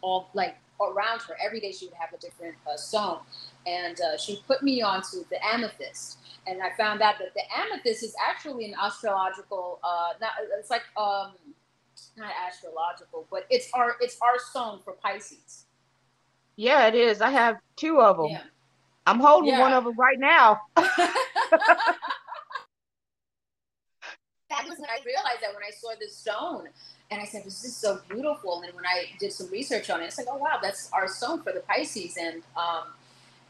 [0.00, 3.18] All like around her every day, she would have a different uh,
[3.66, 6.18] and uh, she put me onto the amethyst.
[6.46, 9.80] And I found out that the amethyst is actually an astrological.
[9.82, 11.32] Uh, not, it's like um,
[12.16, 15.66] not astrological, but it's our it's our stone for Pisces.
[16.58, 17.20] Yeah, it is.
[17.20, 18.30] I have two of them.
[18.30, 18.42] Yeah.
[19.06, 19.60] I'm holding yeah.
[19.60, 20.60] one of them right now.
[20.74, 20.88] that
[24.64, 26.66] was when I realized that when I saw this stone,
[27.12, 30.02] and I said, "This is so beautiful." And then when I did some research on
[30.02, 32.88] it, it's like, "Oh wow, that's our stone for the Pisces." And um,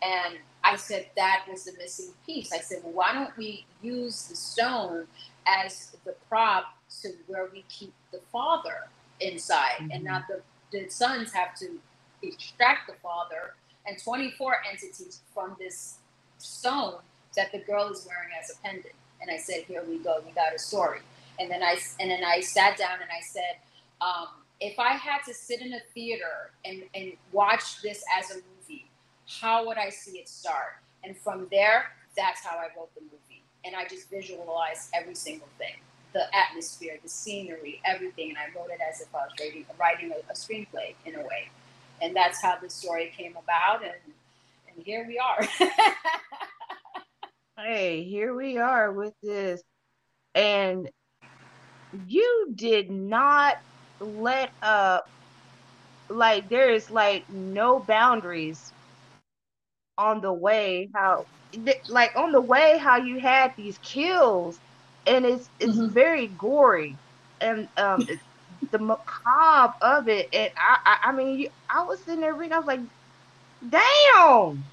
[0.03, 2.53] and I said that was the missing piece.
[2.53, 5.07] I said, "Well, why don't we use the stone
[5.47, 9.93] as the prop to where we keep the father inside, mm-hmm.
[9.93, 10.43] and not the
[10.73, 11.81] the sons have to
[12.23, 13.55] extract the father
[13.87, 15.99] and 24 entities from this
[16.39, 16.97] stone
[17.37, 18.95] that the girl is wearing as a pendant.
[19.21, 21.01] And I said, here we go, we got a story.
[21.41, 23.57] And then I and then I sat down and I said,
[24.01, 24.29] um,
[24.61, 28.87] if I had to sit in a theater and, and watch this as a movie,
[29.41, 30.83] how would I see it start?
[31.05, 33.43] And from there, that's how I wrote the movie.
[33.65, 35.75] And I just visualized every single thing
[36.15, 38.31] the atmosphere, the scenery, everything.
[38.31, 41.21] And I wrote it as if I was writing, writing a, a screenplay in a
[41.21, 41.51] way
[42.01, 43.93] and that's how the story came about and
[44.75, 45.47] and here we are.
[47.61, 49.61] Hey here we are with this.
[50.33, 50.89] And
[52.07, 53.59] you did not
[53.99, 55.11] let up.
[56.09, 58.73] Like there is like no boundaries
[59.99, 61.27] on the way how
[61.89, 64.61] like on the way how you had these kills.
[65.09, 65.89] And it's it's mm-hmm.
[65.89, 66.97] very gory.
[67.41, 68.07] And um
[68.71, 72.59] the macabre of it and I, I i mean i was sitting there reading i
[72.59, 72.81] was like
[73.71, 74.65] damn!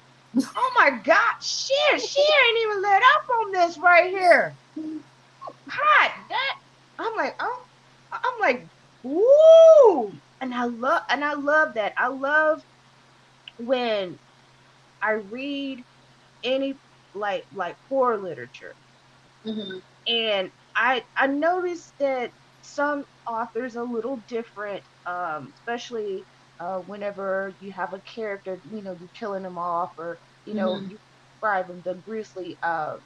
[0.54, 4.54] Oh my god shit she ain't even let up on this right here.
[5.68, 6.58] Hot that
[6.98, 7.62] i'm like oh
[8.12, 8.66] i'm like
[9.02, 10.12] woo!
[10.40, 11.94] And i love and i love that.
[11.96, 12.64] I love
[13.58, 14.18] when
[15.02, 15.82] i read
[16.44, 16.74] any
[17.14, 18.74] like like horror literature.
[19.44, 19.78] Mm-hmm.
[20.08, 22.30] and i i noticed that
[22.76, 26.22] some authors a little different um especially
[26.60, 30.74] uh whenever you have a character you know you're killing them off or you know
[30.74, 30.90] mm-hmm.
[30.90, 30.98] you
[31.32, 32.96] describe them the grisly uh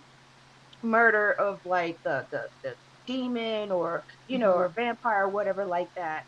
[0.83, 2.75] murder of like the the, the
[3.07, 4.63] demon or you know mm-hmm.
[4.63, 6.25] or vampire or whatever like that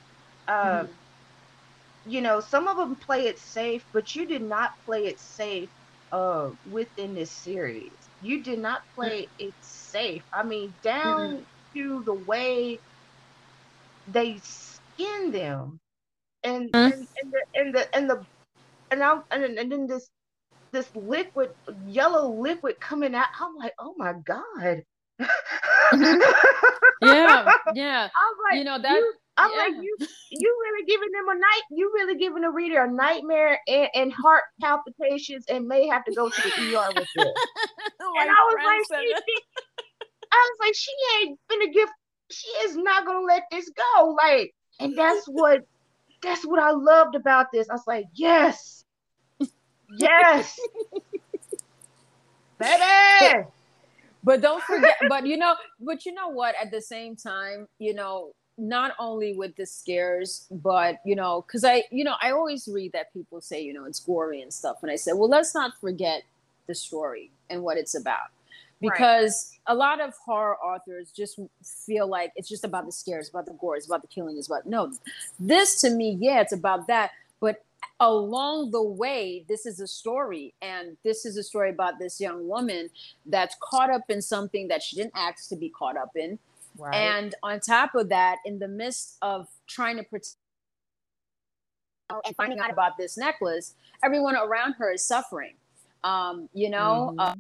[0.46, 2.10] um mm-hmm.
[2.10, 5.68] you know some of them play it safe but you did not play it safe
[6.12, 7.90] uh within this series
[8.22, 11.42] you did not play it safe i mean down mm-hmm.
[11.74, 12.78] to the way
[14.08, 15.78] they skin them
[16.44, 16.92] and mm-hmm.
[16.92, 18.26] and, and, the and the and the
[18.90, 20.10] and, I, and, and then this
[20.72, 21.50] this liquid
[21.86, 24.82] yellow liquid coming out i'm like oh my god
[27.02, 28.08] yeah, yeah.
[28.16, 28.90] I'm like, you know that.
[28.90, 29.62] You, I'm yeah.
[29.62, 29.96] like, you,
[30.30, 31.62] you really giving them a night.
[31.70, 36.14] You really giving a reader a nightmare and, and heart palpitations, and may have to
[36.14, 37.16] go to the ER with it.
[38.00, 39.42] and I was like, she, she,
[40.32, 41.88] I was like, she ain't gonna give.
[42.32, 44.16] She is not gonna let this go.
[44.16, 45.66] Like, and that's what,
[46.22, 47.68] that's what I loved about this.
[47.68, 48.84] I was like, yes,
[49.96, 50.58] yes,
[52.58, 53.46] baby.
[54.24, 56.54] But don't forget but you know but you know what?
[56.60, 61.64] At the same time you know not only with the scares but you know because
[61.64, 64.76] i you know i always read that people say you know it's gory and stuff.
[64.82, 66.22] And i said well let's not forget
[66.66, 68.28] the story and what it's about
[68.82, 69.72] because right.
[69.72, 71.38] a lot of horror authors just
[71.86, 74.48] feel like it's just about the scares about the gore it's about the killing it's
[74.48, 74.92] about no
[75.40, 77.64] this to me yeah it's about that but
[78.02, 82.48] along the way, this is a story, and this is a story about this young
[82.48, 82.90] woman
[83.26, 86.38] that's caught up in something that she didn't ask to be caught up in.
[86.76, 86.94] Right.
[86.94, 90.36] And on top of that, in the midst of trying to protect
[92.26, 95.54] and finding out about this necklace, everyone around her is suffering.
[96.04, 97.20] Um, you know, mm-hmm.
[97.20, 97.34] uh,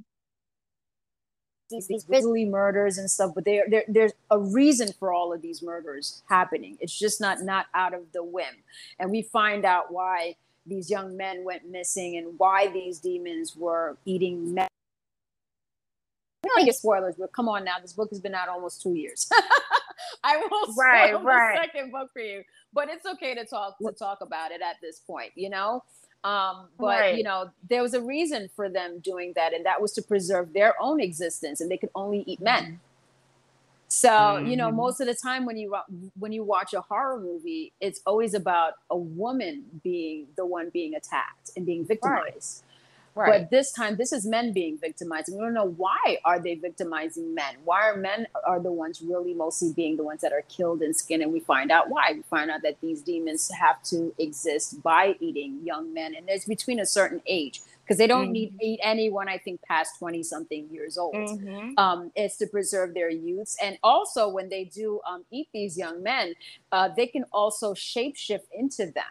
[1.72, 5.62] these, these grisly murders and stuff, but there there's a reason for all of these
[5.62, 6.78] murders happening.
[6.80, 8.62] It's just not not out of the whim,
[8.98, 13.96] and we find out why these young men went missing and why these demons were
[14.04, 14.68] eating men.
[16.44, 18.94] I don't get spoilers, but come on now, this book has been out almost two
[18.94, 19.28] years.
[20.24, 21.56] I will right, spoil right.
[21.56, 24.76] the second book for you, but it's okay to talk to talk about it at
[24.80, 25.82] this point, you know.
[26.24, 27.16] Um, but right.
[27.16, 30.52] you know, there was a reason for them doing that, and that was to preserve
[30.52, 32.64] their own existence, and they could only eat men.
[32.64, 32.74] Mm-hmm.
[33.88, 34.46] So mm-hmm.
[34.46, 34.76] you know, mm-hmm.
[34.76, 35.76] most of the time when you
[36.18, 40.94] when you watch a horror movie, it's always about a woman being the one being
[40.94, 42.62] attacked and being victimized.
[42.64, 42.71] Right.
[43.14, 43.42] Right.
[43.42, 45.28] But this time, this is men being victimized.
[45.28, 47.56] And we don't know why are they victimizing men?
[47.64, 50.96] Why are men are the ones really mostly being the ones that are killed and
[50.96, 51.22] skinned?
[51.22, 52.12] And we find out why.
[52.14, 56.46] We find out that these demons have to exist by eating young men, and it's
[56.46, 58.32] between a certain age because they don't mm-hmm.
[58.32, 61.14] need eat anyone I think past 20 something years old.
[61.14, 61.72] Mm-hmm.
[61.76, 63.56] Um, it's to preserve their youths.
[63.62, 66.34] And also when they do um, eat these young men,
[66.70, 69.04] uh, they can also shapeshift into them.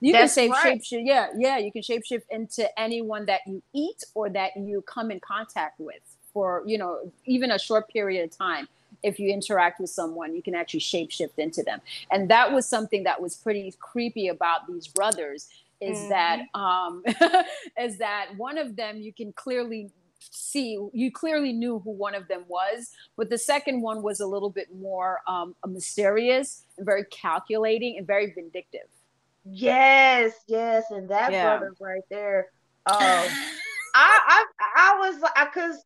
[0.00, 0.80] You That's can shape right.
[0.80, 1.58] shapeshift, yeah, yeah.
[1.58, 6.00] You can shapeshift into anyone that you eat or that you come in contact with
[6.32, 8.68] for, you know, even a short period of time.
[9.02, 11.80] If you interact with someone, you can actually shapeshift into them.
[12.10, 15.48] And that was something that was pretty creepy about these brothers
[15.80, 16.08] is mm-hmm.
[16.10, 17.02] that um
[17.80, 19.90] is that one of them you can clearly
[20.30, 24.26] see you clearly knew who one of them was but the second one was a
[24.26, 28.88] little bit more um, mysterious and very calculating and very vindictive
[29.44, 31.56] yes yes and that yeah.
[31.56, 32.48] brother right there
[32.86, 32.96] um
[33.96, 34.44] I, I
[34.76, 35.84] i was like because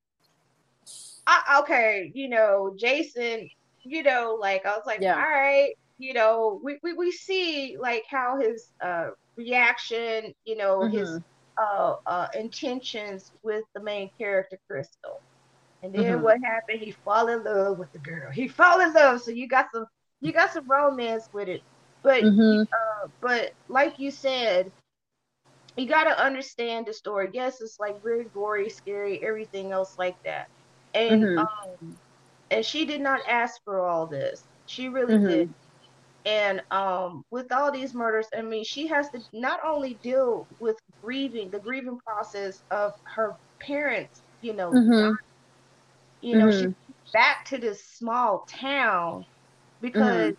[1.27, 3.51] I, okay you know jason
[3.83, 5.15] you know like i was like yeah.
[5.15, 10.81] all right you know we, we we see like how his uh reaction, you know,
[10.81, 10.99] mm-hmm.
[10.99, 11.21] his
[11.57, 15.21] uh, uh, intentions with the main character, Crystal.
[15.83, 16.23] And then mm-hmm.
[16.23, 16.81] what happened?
[16.81, 18.31] He fall in love with the girl.
[18.33, 19.23] He fall in love.
[19.23, 19.87] So you got some,
[20.21, 21.63] you got some romance with it.
[22.03, 22.63] But, mm-hmm.
[22.63, 24.71] uh, but like you said,
[25.77, 27.31] you got to understand the story.
[27.33, 30.49] Yes, it's like very gory, scary, everything else like that.
[30.95, 31.39] And mm-hmm.
[31.39, 31.97] um,
[32.51, 34.43] and she did not ask for all this.
[34.67, 35.29] She really mm-hmm.
[35.29, 35.55] did.
[36.27, 40.77] And um, with all these murders, I mean, she has to not only deal with
[41.03, 45.17] grieving, the grieving process of her parents, you know, Mhm.
[46.21, 46.61] you know, Mhm.
[46.61, 49.25] she's back to this small town
[49.81, 50.37] because of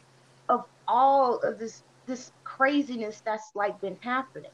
[0.89, 4.51] all of this this craziness that's like been happening.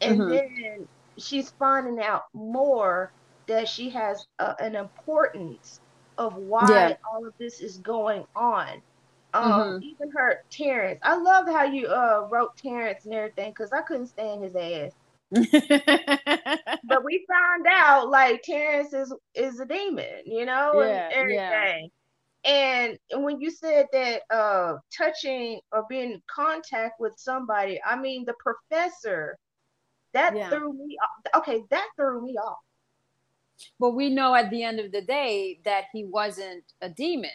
[0.00, 0.28] And Mhm.
[0.28, 0.88] then
[1.18, 3.12] she's finding out more
[3.48, 5.80] that she has a, an importance
[6.18, 6.96] of why Yeah.
[7.12, 8.82] all of this is going on.
[9.34, 9.82] Um, Mhm.
[9.82, 11.00] even her Terrence.
[11.04, 14.92] I love how you uh wrote Terrence and everything because I couldn't stand his ass.
[16.82, 21.90] But we found out like Terrence is is a demon, you know, Yeah, and everything.
[22.44, 28.24] And when you said that uh touching or being in contact with somebody, I mean
[28.24, 29.36] the professor,
[30.12, 30.48] that Yeah.
[30.48, 31.42] threw me off.
[31.42, 32.58] Okay, that threw me off.
[33.78, 37.30] but we know at the end of the day that he wasn't a demon.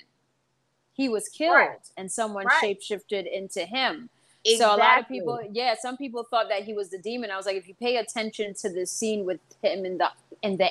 [0.94, 1.78] He was killed Right.
[1.98, 2.78] and someone Right.
[2.80, 4.10] shapeshifted into him.
[4.58, 7.32] So a lot of people, yeah, some people thought that he was the demon.
[7.32, 10.10] I was like, if you pay attention to the scene with him and the
[10.44, 10.70] and the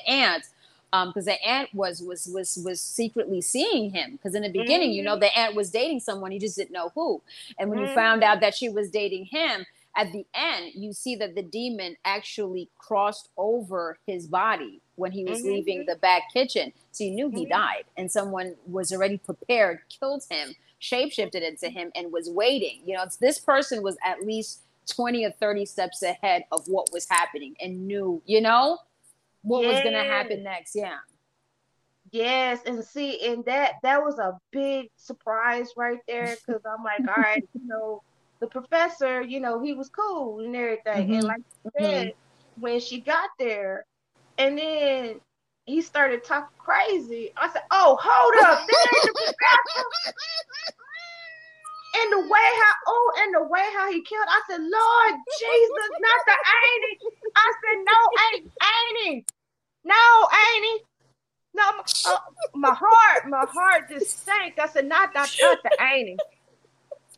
[0.94, 4.12] ant, um, because the aunt was was was was secretly seeing him.
[4.12, 6.90] Because in the beginning, you know, the aunt was dating someone, he just didn't know
[6.94, 7.22] who.
[7.58, 9.66] And when you found out that she was dating him,
[9.96, 15.24] at the end, you see that the demon actually crossed over his body when he
[15.24, 15.44] was Mhm.
[15.44, 16.72] leaving the back kitchen.
[16.92, 17.50] So you knew he Mhm.
[17.50, 22.82] died, and someone was already prepared, killed him, shapeshifted into him, and was waiting.
[22.84, 26.92] You know, it's, this person was at least 20 or 30 steps ahead of what
[26.92, 28.80] was happening and knew, you know,
[29.44, 30.74] what was going to happen next.
[30.74, 30.96] Yeah.
[32.10, 37.00] Yes, and see, and that that was a big surprise right there because I'm like,
[37.08, 38.02] all right, you know,
[38.40, 41.18] the professor, you know, he was cool and everything, Mhm.
[41.18, 42.12] and like you said,
[42.60, 43.86] when she got there,
[44.38, 45.20] and then
[45.64, 47.32] he started talking crazy.
[47.36, 49.88] I said, "Oh, hold up, that ain't the professor."
[51.96, 55.90] And the way how oh, and the way how he killed, I said, "Lord Jesus,
[56.00, 57.00] not the ain't?
[57.36, 57.98] I said, "No,
[58.32, 58.52] ain't
[59.06, 59.32] ain't?
[59.84, 60.82] No, ain't?
[61.54, 62.18] No, my, uh,
[62.54, 64.58] my heart, my heart just sank.
[64.58, 66.20] I said, not not not the ain't?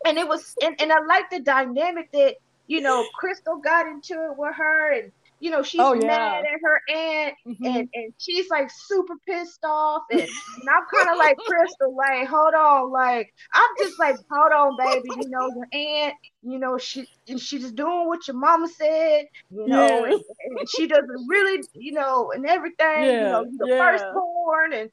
[0.04, 4.14] And it was, and, and I like the dynamic that you know Crystal got into
[4.14, 6.06] it with her, and you know she's Oh, yeah.
[6.06, 7.56] mad at her aunt, Mhm.
[7.66, 12.26] and and she's like super pissed off, and, and I'm kind of like Crystal, like
[12.28, 16.78] hold on, like I'm just like hold on, baby, you know your aunt, you know
[16.78, 20.12] she and she's just doing what your mama said, you know, Yeah.
[20.14, 20.20] and,
[20.58, 23.78] and she doesn't really, you know, and everything, you know, Yeah, you're the yeah.
[23.98, 24.90] firstborn, and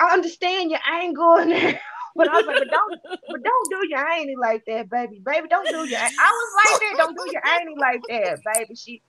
[0.00, 1.78] I- understand your anger and.
[2.16, 5.48] But I was like, but don't, but don't do your auntie like that, baby, baby.
[5.48, 5.98] Don't do your.
[5.98, 6.94] I was like that.
[6.96, 8.76] Don't do your auntie like that, baby.
[8.76, 9.02] She,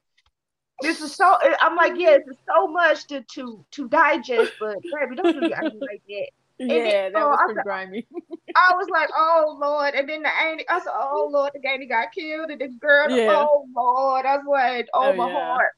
[0.81, 1.37] this is so.
[1.61, 5.77] I'm like, yes, it's so much to to to digest, but baby, don't do auntie
[5.81, 6.29] like that.
[6.57, 8.07] Yeah, that oh, was I pretty said- grimy.
[8.55, 11.85] I was like, oh Lord, and then the auntie, I said, oh Lord, the auntie
[11.87, 13.35] got killed, and the girl, Yeah.
[13.45, 15.33] oh Lord, I was like, oh, Oh, my yeah.
[15.45, 15.71] heart.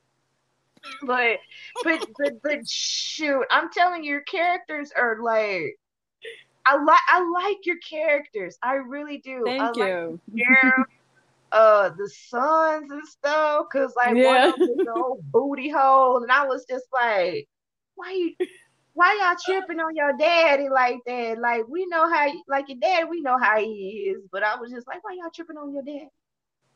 [1.03, 1.37] But
[1.83, 5.77] but but but shoot, I'm telling you, your characters are like.
[6.69, 8.57] I like I like your characters.
[8.61, 9.41] I really do.
[9.45, 10.19] Thank like you.
[10.33, 10.71] yeah,
[11.51, 13.67] uh, the sons and stuff.
[13.71, 14.53] Cause like one Yeah.
[14.53, 17.47] of them was an old booty hole, and I was just like,
[17.95, 18.47] why you,
[18.93, 21.39] why y'all tripping on your daddy like that?
[21.39, 24.23] Like we know how, like your dad, we know how he is.
[24.31, 26.09] But I was just like, why y'all tripping on your dad?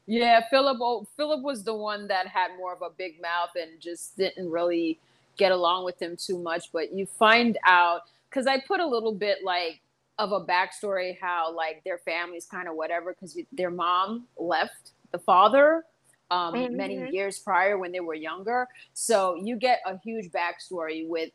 [0.08, 0.78] Yeah, Philip.
[0.82, 4.50] oh, Philip was the one that had more of a big mouth and just didn't
[4.50, 5.00] really
[5.38, 6.72] get along with him too much.
[6.72, 9.80] But you find out because I put a little bit like
[10.22, 15.18] of a backstory how like their family's kind of whatever because their mom left the
[15.20, 15.84] father
[16.30, 17.12] um, many Mhm.
[17.12, 18.68] years prior when they were younger.
[18.94, 21.32] So you get a huge backstory with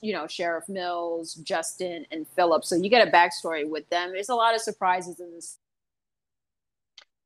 [0.00, 2.64] you know Sheriff Mills, Justin, and Philip.
[2.64, 4.10] So you get a backstory with them.
[4.12, 5.58] There's a lot of surprises in this.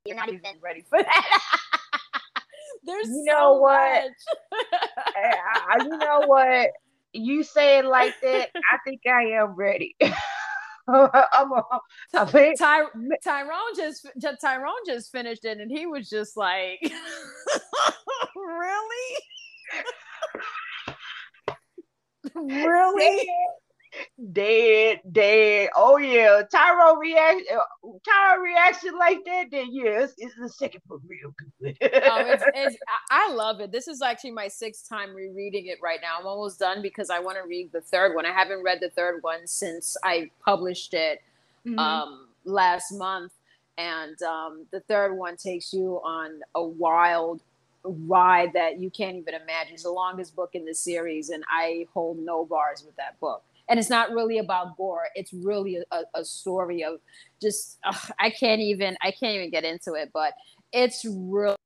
[0.04, 1.40] You're not even ready for that.
[2.84, 4.02] There's You so know what?
[4.04, 4.70] much.
[5.16, 6.70] I, I- you know what?
[7.14, 8.50] You say it like that.
[8.72, 9.96] I think I am ready.
[10.88, 11.62] I'm a,
[12.12, 12.84] I think Ty-
[13.22, 14.06] Tyrone just
[14.40, 16.78] Tyrone just finished it, and he was just like,
[18.36, 19.16] "Really,
[22.34, 23.28] really."
[24.32, 25.70] Dead, dead.
[25.76, 29.50] Oh yeah, Tyro react, uh, Tyro reaction like that.
[29.50, 31.76] Then yes, it's the second book real good.
[32.04, 32.76] um, it's, it's,
[33.10, 33.72] I love it.
[33.72, 36.16] This is actually my sixth time rereading it right now.
[36.20, 38.26] I'm almost done because I want to read the third one.
[38.26, 41.22] I haven't read the third one since I published it
[41.66, 41.78] Mhm.
[41.78, 43.32] um, last month.
[43.76, 47.40] And um, the third one takes you on a wild
[47.82, 49.74] ride that you can't even imagine.
[49.74, 53.42] It's the longest book in the series, and I hold no bars with that book.
[53.68, 55.04] And it's not really about gore.
[55.14, 57.00] It's really a, a story of
[57.40, 60.32] just ugh, i can't even i can't even get into it but
[60.72, 61.56] it's really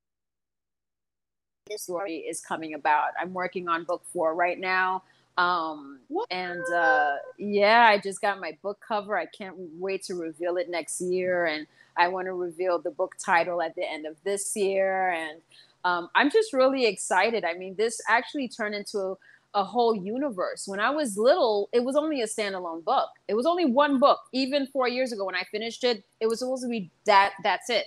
[1.69, 3.11] this story is coming about.
[3.19, 5.03] I'm working on book four right now
[5.37, 6.27] um What?
[6.31, 9.17] and uh yeah i just got my book cover.
[9.17, 13.15] I can't wait to reveal it next year and i want to reveal the book
[13.23, 15.39] title at the end of this year and
[15.85, 17.45] um, i'm just really excited.
[17.45, 19.17] I mean this actually turned into
[19.53, 20.63] a whole universe.
[20.67, 23.09] When I was little, it was only a standalone book.
[23.27, 24.19] It was only one book.
[24.33, 27.33] Even four years ago, when I finished it, it was supposed to be that.
[27.43, 27.85] That's it.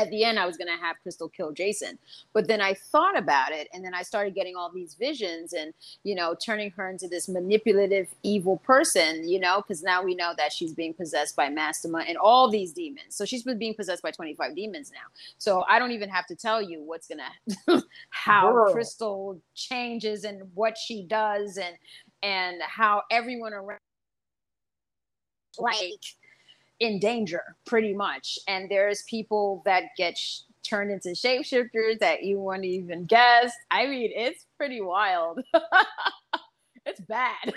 [0.00, 1.98] At the end, I was going to have Crystal kill Jason,
[2.32, 5.74] but then I thought about it, and then I started getting all these visions, and
[6.04, 9.28] you know, turning her into this manipulative, evil person.
[9.28, 12.72] You know, because now we know that she's being possessed by Mastema and all these
[12.72, 13.14] demons.
[13.14, 15.06] So she's been being possessed by twenty five demons now.
[15.36, 18.72] So I don't even have to tell you what's gonna how Girl.
[18.72, 21.76] Crystal changes and what she does and
[22.22, 23.80] and how everyone around
[25.58, 26.00] like
[26.80, 32.38] in danger pretty much and there's people that get sh- turned into shapeshifters that you
[32.40, 35.40] wouldn't even guess i mean it's pretty wild
[36.86, 37.36] it's bad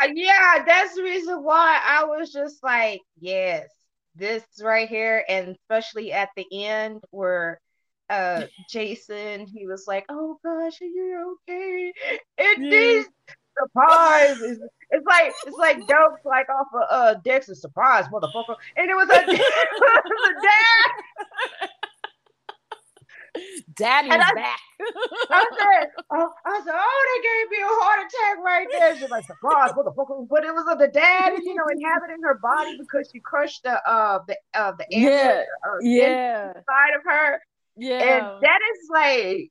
[0.00, 3.68] I, yeah, that's the reason why I was just like, yes,
[4.16, 7.60] this right here, and especially at the end where
[8.08, 11.92] uh Jason he was like, Oh gosh, are you okay?
[12.38, 12.70] And Yeah.
[12.70, 13.06] these
[13.58, 14.60] surprises.
[14.90, 18.56] It's like it's like jokes like off of uh Dexter surprise, motherfucker.
[18.76, 21.70] And it was a, it was a dad.
[23.76, 24.58] daddy's And I- back
[25.30, 28.98] I said, oh, I said, oh, they gave me a heart attack right there.
[28.98, 30.26] She's like, surprise, motherfucker.
[30.28, 33.80] But it was of the dad, you know, inhabiting her body because she crushed the
[33.88, 37.40] uh the uh the yeah uh, yeah inside of her.
[37.76, 39.50] yeah And that is like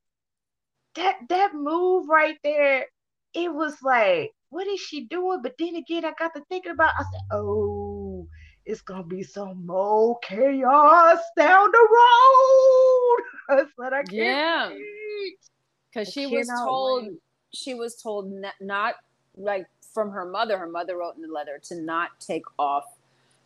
[0.95, 2.85] that that move right there.
[3.33, 5.41] It was like, what is she doing?
[5.41, 6.93] But then again, I got to thinking about.
[6.97, 8.27] I said, oh,
[8.65, 13.17] it's gonna be some more chaos down the road.
[13.57, 14.69] That's what I can't Yeah.
[14.69, 15.35] wait.
[15.91, 17.13] because she was told wait.
[17.53, 18.95] she was told n- not
[19.37, 22.83] like from her mother her mother wrote in the letter to not take off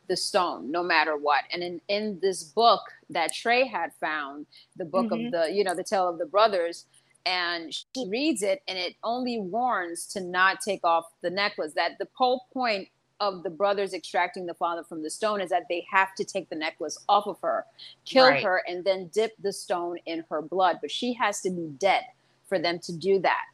[0.09, 4.83] the stone no matter what and in in this book that trey had found the
[4.83, 5.25] book Mhm.
[5.27, 6.85] of the you know the tale of the brothers
[7.25, 11.97] and she reads it and it only warns to not take off the necklace that
[11.99, 15.85] the whole point of the brothers extracting the father from the stone is that they
[15.89, 17.65] have to take the necklace off of her
[18.05, 18.43] kill Right.
[18.43, 22.03] her and then dip the stone in her blood but she has to be dead
[22.49, 23.45] for them to do that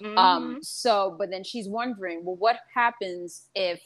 [0.00, 0.16] Mhm.
[0.18, 3.82] um so but then she's wondering well what happens if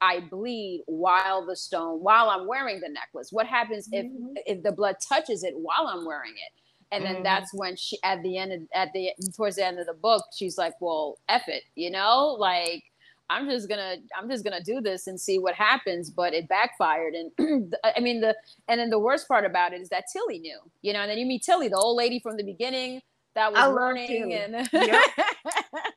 [0.00, 4.34] i bleed while the stone while i'm wearing the necklace what happens if Mhm.
[4.46, 6.52] if the blood touches it while i'm wearing it
[6.92, 7.22] and then Mhm.
[7.24, 10.24] that's when she at the end of, at the towards the end of the book
[10.36, 12.84] she's like well F it you know like
[13.28, 17.14] i'm just gonna i'm just gonna do this and see what happens but it backfired
[17.14, 18.36] and i mean the
[18.68, 21.18] and then the worst part about it is that tilly knew you know and then
[21.18, 23.00] you meet tilly the old lady from the beginning
[23.34, 25.04] that was I learning and Yep.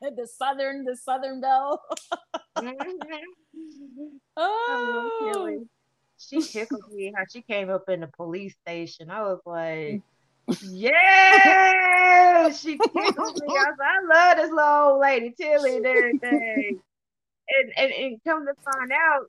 [0.16, 1.80] the southern the southern belle
[2.60, 4.20] Mhm.
[4.36, 5.66] Oh
[6.18, 9.10] She tickled me how she came up in the police station.
[9.10, 10.02] I was like,
[10.62, 13.46] yeah, she tickled me.
[13.48, 16.80] I I love this little old lady, Tilly, and everything.
[17.48, 19.26] And, and and come to find out,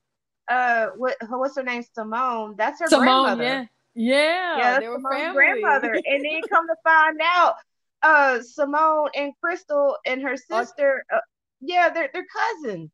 [0.48, 1.84] uh, what what's her name?
[1.94, 2.54] Simone.
[2.56, 3.44] That's her Simone, grandmother.
[3.44, 5.34] yeah yeah, Yeah, they that's Simone's family.
[5.34, 5.92] grandmother.
[5.94, 7.54] And then come to find out,
[8.02, 11.18] uh, Simone and Crystal and her sister, uh,
[11.60, 12.90] yeah, they're they're cousins.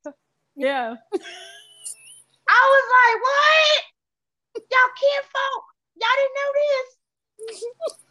[0.57, 0.95] yeah
[2.51, 3.83] I was like, what?
[4.71, 5.65] Y'all kinfolk?
[6.01, 6.89] Y'all didn't know this?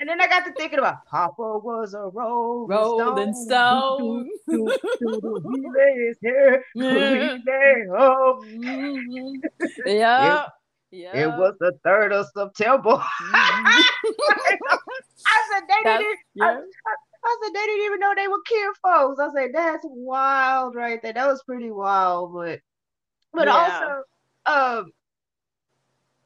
[0.00, 4.28] and then I got to thinking about Papa was a rolling, Rolling stone.
[4.28, 4.28] stone.
[4.48, 6.64] Do, do, do, do, he lay his hair.
[6.74, 7.34] Yeah.
[7.34, 9.42] We lay home.
[9.86, 10.46] Yeah
[10.92, 12.96] yeah It was the third of September.
[12.96, 13.02] Mhm.
[15.26, 16.18] I said they That's- didn't.
[16.34, 16.60] yeah
[17.22, 19.20] I said they didn't even know they were kinfolks.
[19.20, 21.12] I said that's wild right there.
[21.12, 22.60] That was pretty wild, but
[23.32, 24.02] but Yeah.
[24.46, 24.90] also, um,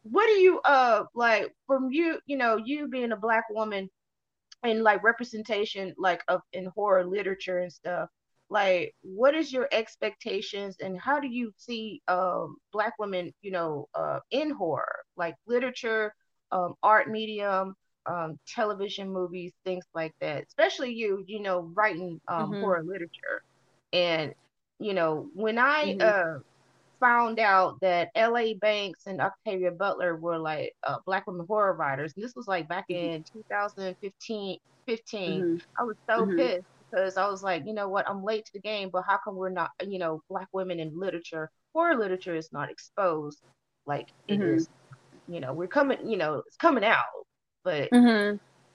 [0.05, 2.21] what do you uh like from you?
[2.27, 3.91] You know, you being a black woman
[4.65, 8.09] and like representation like of in horror literature and stuff.
[8.51, 13.89] Like, what is your expectations and how do you see um black women, you know,
[13.95, 16.15] uh in horror, like literature,
[16.53, 17.75] um, art medium,
[18.07, 20.45] um, television, movies, things like that.
[20.49, 22.61] Especially you, you know, writing um Mhm.
[22.61, 23.43] horror literature.
[23.93, 24.35] And
[24.79, 26.01] you know, when I Mhm.
[26.01, 26.39] uh
[27.05, 28.55] found out that L.A.
[28.55, 32.69] Banks and Octavia Butler were like uh, black women horror writers, and this was like
[32.69, 33.11] back Mhm.
[33.11, 34.59] in 2015.
[34.87, 35.61] 15, Mhm.
[35.79, 36.37] I was so Mhm.
[36.37, 39.19] pissed because I was like, you know what, I'm late to the game, but how
[39.25, 43.41] come we're not, you know, black women in literature, horror literature is not exposed
[43.87, 44.43] like it Mhm.
[44.43, 44.69] is,
[45.29, 47.05] you know, we're coming, you know, it's coming out,
[47.65, 47.95] but it's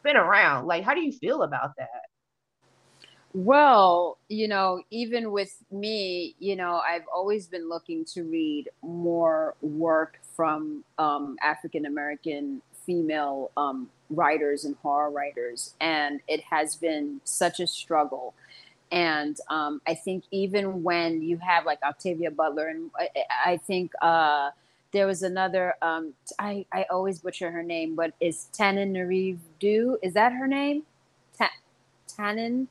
[0.03, 0.67] been around.
[0.67, 1.89] Like, how do you feel about that?
[3.33, 9.53] Well, you know, even with me, you know, I've always been looking to read more
[9.61, 17.21] work from um, African American female um, writers and horror writers, and it has been
[17.23, 18.33] such a struggle.
[18.91, 22.89] And um, I think even when you have like Octavia Butler, and
[23.45, 24.49] I, think uh,
[24.91, 29.99] there was another, um, I, I always butcher her name, but is Tannen Nariv Du?
[30.01, 30.81] Is that her name?
[31.37, 31.51] Ta-
[32.07, 32.65] Tannen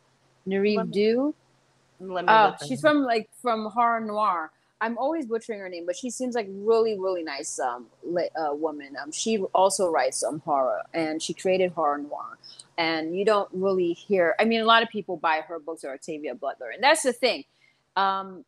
[0.48, 1.34] Nariv Du?
[2.28, 4.50] Oh, she's from like from Horror Noire.
[4.80, 8.54] I'm always butchering her name, but she seems like really, really nice um li- uh,
[8.54, 8.96] woman.
[9.02, 12.38] Um, she also writes um horror, and she created Horror Noire.
[12.78, 14.36] And you don't really hear.
[14.38, 17.12] I mean, a lot of people buy her books or Octavia Butler, and that's the
[17.12, 17.44] thing.
[17.96, 18.44] Um,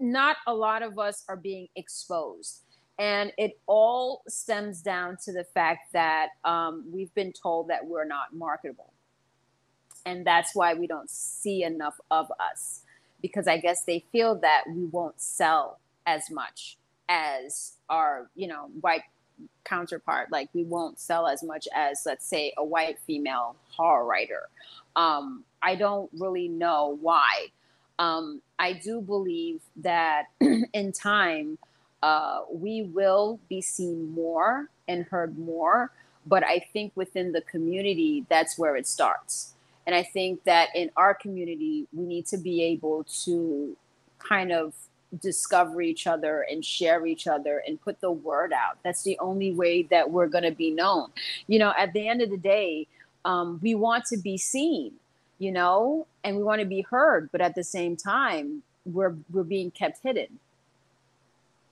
[0.00, 2.62] not a lot of us are being exposed.
[2.98, 8.06] And it all stems down to the fact that um, we've been told that we're
[8.06, 8.93] not marketable.
[10.06, 12.82] And that's why we don't see enough of us
[13.22, 16.76] because I guess they feel that we won't sell as much
[17.08, 19.02] as our, you know, white
[19.64, 20.30] counterpart.
[20.30, 24.48] Like we won't sell as much as, let's say, a white female horror writer.
[24.94, 27.46] Um, I don't really know why.
[27.98, 31.58] Um, I do believe that in time,
[32.02, 35.90] uh, we will be seen more and heard more.
[36.26, 39.53] But I think within the community, that's where it starts.
[39.86, 43.76] And I think that in our community, we need to be able to
[44.18, 44.74] kind of
[45.20, 48.78] discover each other and share each other and put the word out.
[48.82, 51.10] That's the only way that we're going to be known.
[51.46, 52.88] You know, at the end of the day,
[53.24, 54.92] um, we want to be seen,
[55.38, 59.44] you know, and we want to be heard, but at the same time, we're we're
[59.44, 60.38] being kept hidden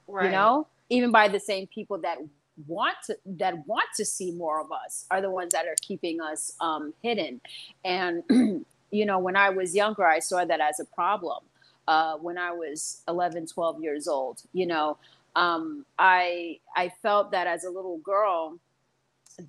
[0.09, 0.27] Right.
[0.27, 2.19] you know even by the same people that
[2.67, 6.21] want to that want to see more of us are the ones that are keeping
[6.21, 7.41] us um, hidden.
[7.85, 8.23] And
[8.91, 11.45] you know when i was younger i saw that as a problem.
[11.89, 14.97] Uh, when i was 11 12 years old you know
[15.35, 18.57] um, i i felt that as a little girl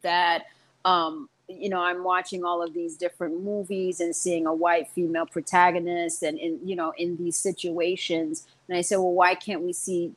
[0.02, 0.46] that
[0.84, 5.28] um, you know i'm watching all of these different movies and seeing a white female
[5.28, 8.48] protagonist and in you know in these situations.
[8.68, 10.14] And i said well why can't we see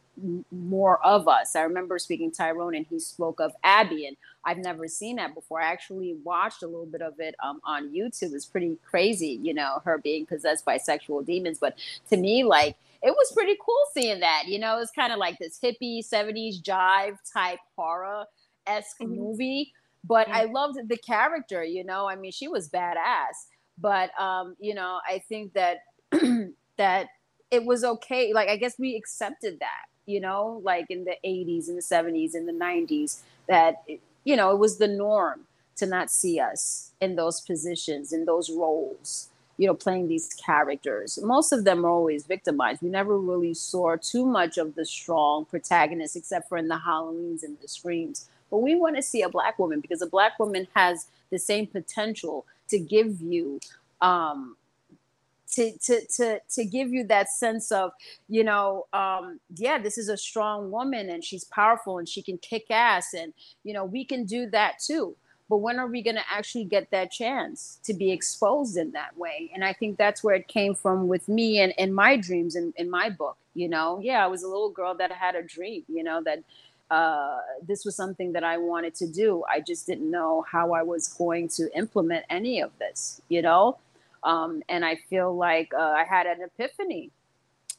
[0.51, 4.59] more of us i remember speaking to tyrone and he spoke of abby and i've
[4.59, 8.33] never seen that before i actually watched a little bit of it um, on youtube
[8.35, 11.77] it's pretty crazy you know her being possessed by sexual demons but
[12.09, 15.39] to me like it was pretty cool seeing that you know it's kind of like
[15.39, 18.25] this hippie 70s jive type horror
[18.67, 19.09] esque Mhm.
[19.17, 19.73] movie
[20.05, 20.33] but Mhm.
[20.35, 22.09] I loved the character, you know.
[22.09, 23.49] I mean, she was badass.
[23.79, 25.79] But um, you know, I think that
[26.77, 27.09] that
[27.51, 28.33] it was okay.
[28.33, 32.35] Like I guess we accepted that, you know, like in the 80s and the 70s
[32.35, 33.85] and the 90s that
[34.25, 35.43] you know, it was the norm
[35.77, 41.19] to not see us in those positions, in those roles, you know, playing these characters.
[41.23, 42.83] Most of them are always victimized.
[42.83, 47.45] We never really saw too much of the strong protagonists, except for in the Halloweens
[47.45, 50.69] and the Screams but we want to see a black woman because a black woman
[50.75, 53.61] has the same potential to give you
[54.01, 54.57] um
[55.53, 57.93] to to to to give you that sense of
[58.29, 62.39] you know um yeah this is a strong woman and she's powerful and she can
[62.39, 63.33] kick ass and
[63.65, 65.17] you know we can do that too
[65.49, 69.17] but when are we going to actually get that chance to be exposed in that
[69.17, 72.57] way and i think that's where it came from with me and, and my dreams
[72.57, 75.43] in, in my book you know yeah i was a little girl that had a
[75.43, 76.43] dream you know that
[76.91, 79.43] uh, this was something that I wanted to do.
[79.51, 83.79] I just didn't know how I was going to implement any of this, you know?
[84.27, 87.13] Um, and I feel like uh, I had an epiphany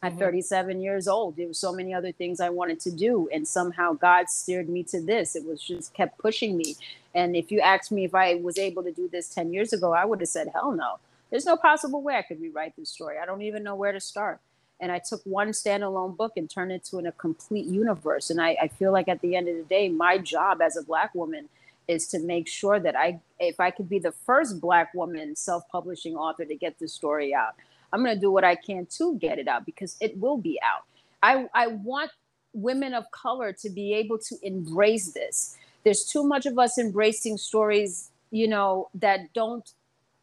[0.04, 0.20] at Mhm.
[0.20, 1.38] 37 years old.
[1.38, 4.84] There were so many other things I wanted to do, and somehow God steered me
[4.86, 5.36] to this.
[5.36, 6.76] It was just kept pushing me.
[7.14, 9.94] And if you asked me if I was able to do this 10 years ago,
[9.94, 11.00] I would have said, hell no.
[11.32, 13.18] There's no possible way I could rewrite this story.
[13.20, 14.40] I don't even know where to start
[14.80, 18.30] and I took one standalone book and turned it to a complete universe.
[18.30, 20.84] And I, I, feel like at the end of the day, my job as a
[20.84, 21.50] black woman
[21.88, 26.16] is to make sure that I, if I could be the first black woman self-publishing
[26.16, 27.56] author to get this story out,
[27.94, 30.60] I'm going to do what I can to get it out because it will be
[30.64, 30.84] out.
[31.24, 32.12] I, I want
[32.54, 35.58] women of color to be able to embrace this.
[35.84, 39.70] There's too much of us embracing stories, you know, that don't,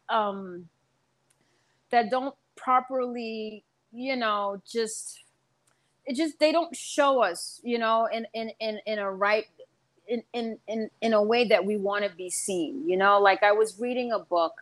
[0.09, 0.69] um,
[1.89, 5.23] that don't properly you know just
[6.05, 9.45] it just they don't show us you know in in in, in a right
[10.07, 13.43] in, in in in a way that we want to be seen you know like
[13.43, 14.53] i was reading a book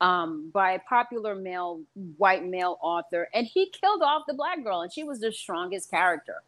[0.00, 1.80] um, by a popular male
[2.16, 5.90] white male author, and he killed off the black girl, and she was the strongest
[5.90, 6.42] character.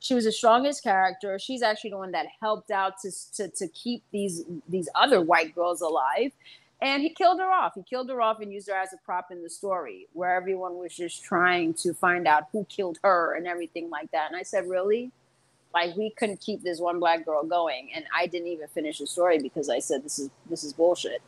[0.00, 1.38] She was the strongest character.
[1.38, 5.54] She's actually the one that helped out to, to, to keep these these other white
[5.54, 6.32] girls alive.
[6.80, 7.72] And he killed her off.
[7.74, 10.78] He killed her off and used her as a prop in the story, where everyone
[10.78, 14.28] was just trying to find out who killed her and everything like that.
[14.28, 15.10] And I said, Really?
[15.86, 17.90] Like we couldn't keep this one black girl going.
[17.94, 21.22] And I didn't even finish the story because I said this is this is bullshit.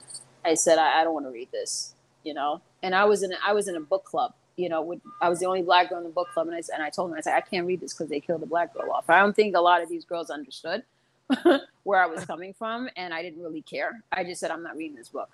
[0.45, 1.95] I said I, I don't want to read this,
[2.25, 2.61] you know.
[2.83, 4.83] And I was in I was in a book club, you know.
[4.83, 6.91] With, I was the only black girl in the book club, and I and I
[6.91, 9.09] told them I said I can't read this because they killed a black girl off.
[9.09, 10.83] I don't think a lot of these girls understood
[11.85, 14.03] where I was coming from, and I didn't really care.
[14.11, 15.31] I just said I'm not reading this book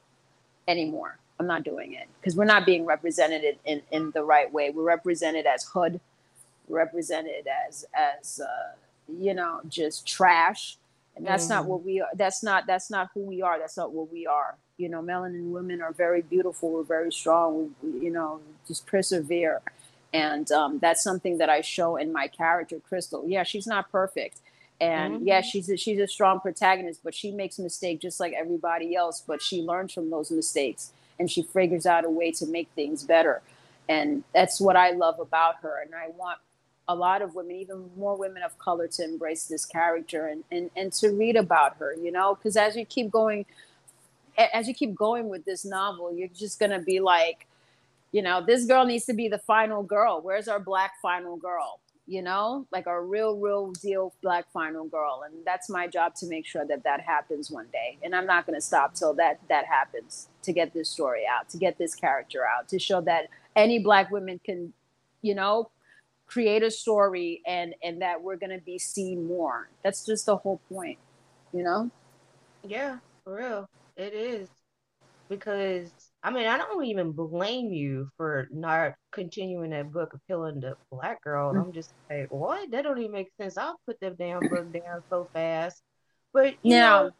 [0.69, 1.19] anymore.
[1.39, 4.71] I'm not doing it because we're not being represented in, in the right way.
[4.71, 6.01] We're represented as hood,
[6.69, 8.75] represented as as uh,
[9.09, 10.77] you know just trash,
[11.17, 11.55] and that's mm-hmm.
[11.55, 12.09] not what we are.
[12.15, 13.59] That's not that's not who we are.
[13.59, 14.57] That's not what we are.
[14.77, 16.71] You know, melanin women are very beautiful.
[16.71, 17.75] We're very strong.
[17.83, 19.63] We, you know, just persevere,
[20.13, 23.25] and um, that's something that I show in my character, Crystal.
[23.27, 24.41] Yeah, she's not perfect
[24.81, 25.27] and mm-hmm.
[25.27, 29.23] yeah she's a, she's a strong protagonist but she makes mistakes just like everybody else
[29.27, 33.03] but she learns from those mistakes and she figures out a way to make things
[33.03, 33.41] better
[33.89, 36.39] and that's what i love about her and i want
[36.89, 40.71] a lot of women even more women of color to embrace this character and and,
[40.77, 43.45] and to read about her you know because as you keep going
[44.53, 47.47] as you keep going with this novel you're just to be like
[48.13, 51.81] you know this girl needs to be the final girl where's our black final girl
[52.07, 55.25] you know, like our real, real deal black final girl.
[55.27, 57.99] And that's my job to make sure that that happens one day.
[58.03, 61.59] And I'm not to stop till that that happens to get this story out, to
[61.59, 64.73] get this character out, to show that any black women can,
[65.23, 65.71] you know,
[66.27, 69.69] create a story and and that we're going to be seen more.
[69.83, 70.99] That's just the whole point,
[71.53, 71.91] you know?
[72.65, 73.69] Yeah, for real.
[73.97, 74.49] It is.
[75.29, 75.91] Because
[76.23, 81.23] I mean, I don't even blame you for not continuing that book appealing to black
[81.23, 81.51] girl.
[81.53, 81.61] Mm-hmm.
[81.61, 82.71] I'm just like, what?
[82.71, 83.57] That don't even make sense.
[83.57, 85.83] I'll put that damn book down so fast.
[86.33, 86.81] But you yeah.
[86.81, 87.11] know,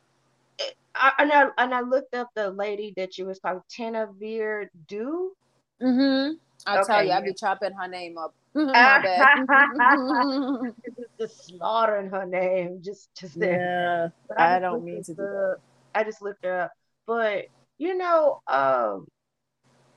[0.95, 5.33] I, and I and I looked up the lady that you was talking, Tanavir Due.
[5.81, 6.35] Mm-hmm.
[6.67, 8.35] I'll okay, tell you, I'll be chopping her name up.
[8.73, 9.47] My bad.
[11.21, 14.11] just slaughtering her name, just just there.
[14.31, 15.57] Yeah, I, I don't mean to do that.
[15.95, 16.73] I just looked her up,
[17.07, 17.45] but
[17.77, 19.07] you know, um,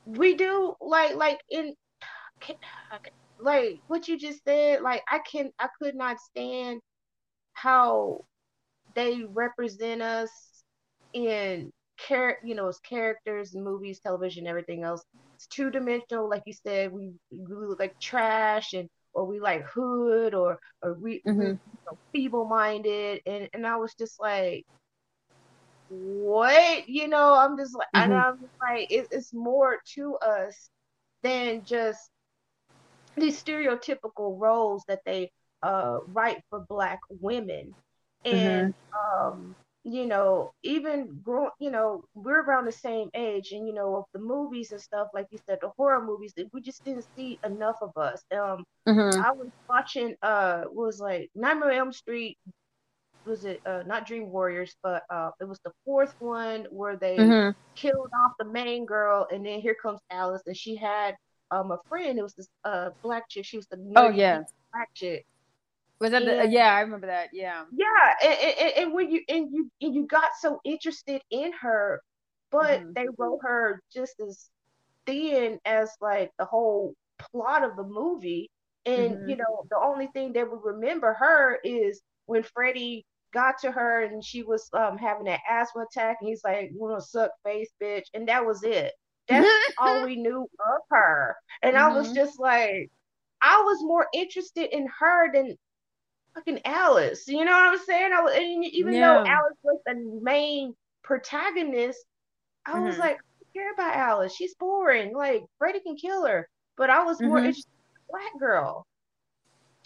[0.06, 1.74] we do like like in
[3.40, 4.82] like what you just said.
[4.82, 6.82] Like I can I could not stand
[7.54, 8.26] how
[8.94, 10.32] they represent us
[11.14, 15.04] in care you know as characters movies television everything else
[15.40, 19.64] it's two dimensional like you said we, we look like trash and or we like
[19.64, 21.40] hood or or we, mm-hmm.
[21.40, 24.66] we you know, feeble minded and and i was just like
[25.88, 28.12] what you know i'm just like mm-hmm.
[28.12, 30.70] and i'm like it, it's more to us
[31.24, 32.12] than just
[33.16, 35.32] these stereotypical roles that they
[35.64, 37.74] uh write for black women
[38.26, 39.26] and mm-hmm.
[39.26, 39.56] um
[39.94, 44.06] you know even grow you know we're around the same age and you know of
[44.14, 47.78] the movies and stuff like you said the horror movies we just didn't see enough
[47.82, 49.22] of us um mm-hmm.
[49.24, 52.38] i was watching uh was like nightmare on elm street
[53.26, 57.18] was it uh, not Dream Warriors, but uh, it was the fourth one where they
[57.18, 57.58] mm-hmm.
[57.76, 61.16] killed off the main girl, and then here comes Alice, and she had
[61.52, 62.18] um a friend.
[62.18, 63.46] It was this uh black chick.
[63.46, 65.26] She was the oh yeah black chick.
[66.00, 66.74] Was that and, the, yeah?
[66.74, 67.30] I remember that.
[67.34, 67.64] Yeah.
[67.72, 72.02] Yeah, and, and, and, when you and you and you got so interested in her,
[72.52, 72.92] but mm-hmm.
[72.96, 74.50] they wrote her just as
[75.06, 78.50] thin as like the whole plot of the movie.
[78.86, 79.30] And mm-hmm.
[79.30, 84.04] you know, the only thing that we remember her is when Freddy got to her
[84.04, 87.32] and she was um, having an asthma attack and he's like, "You want to suck
[87.44, 88.94] face, bitch?" And that was it.
[89.28, 89.48] That's
[89.78, 91.36] all we knew of her.
[91.62, 91.92] And mm-hmm.
[91.92, 92.16] I was mm-hmm.
[92.16, 92.90] just like,
[93.42, 95.58] I was more interested in her than
[96.34, 97.28] fucking Alice.
[97.28, 98.12] You know what I'm saying?
[98.14, 99.00] I was, and even yeah.
[99.00, 102.04] though Alice was the main protagonist,
[102.66, 102.86] I mm-hmm.
[102.86, 104.36] was like, I care about Alice.
[104.36, 105.16] She's boring.
[105.16, 106.48] Like Freddy can kill her.
[106.78, 107.48] But I was more mm-hmm.
[107.48, 108.86] interested in black girl.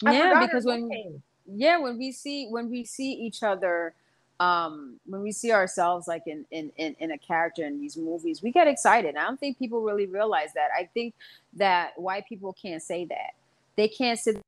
[0.04, 3.94] I yeah, because when name yeah when we see when we see each other
[4.40, 8.42] um when we see ourselves like in, in in in a character in these movies
[8.42, 11.14] we get excited i don't think people really realize that i think
[11.52, 13.32] that white people can't say that
[13.76, 14.40] they can't sit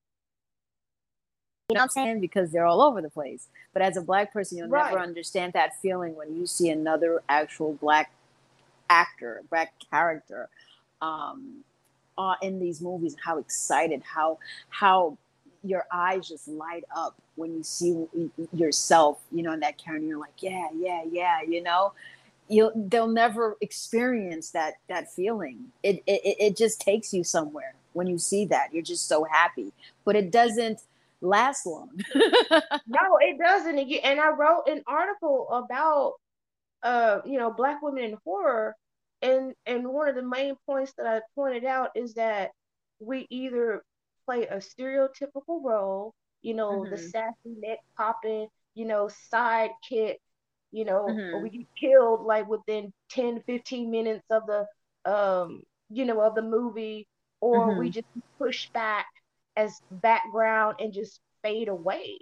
[1.69, 2.21] you know what I'm saying?
[2.21, 3.49] Because they're all over the place.
[3.73, 4.93] But as a black person, you'll right.
[4.93, 8.13] never understand that feeling when you see another actual black
[8.89, 10.49] actor, black character,
[11.03, 11.65] um,
[12.17, 13.17] uh, in these movies.
[13.23, 14.39] How excited, how
[14.69, 15.19] how
[15.65, 18.07] your eyes just light up when you see
[18.53, 20.07] yourself, you know, in that character.
[20.07, 21.93] You're like, yeah, yeah, yeah, you know.
[22.49, 28.07] you'll they'll never experience that that feeling it, it it just takes you somewhere when
[28.07, 29.73] you see that you're just so happy
[30.05, 30.79] but it doesn't
[31.21, 36.15] last long no it doesn't and i wrote an article about
[36.83, 38.75] uh you know black women in horror
[39.23, 42.51] and and one of the main points that i pointed out is that
[43.01, 43.83] we either
[44.27, 46.91] play a stereotypical role you know mm-hmm.
[46.91, 50.17] the sassy neck popping you know sidekick
[50.73, 51.35] you know, mm-hmm.
[51.35, 54.67] or we get killed like within 10, 15 minutes of the
[55.11, 57.07] um, you know, of the movie,
[57.41, 57.79] or mm-hmm.
[57.79, 58.07] we just
[58.39, 59.07] push back
[59.57, 62.19] as background and just fade away.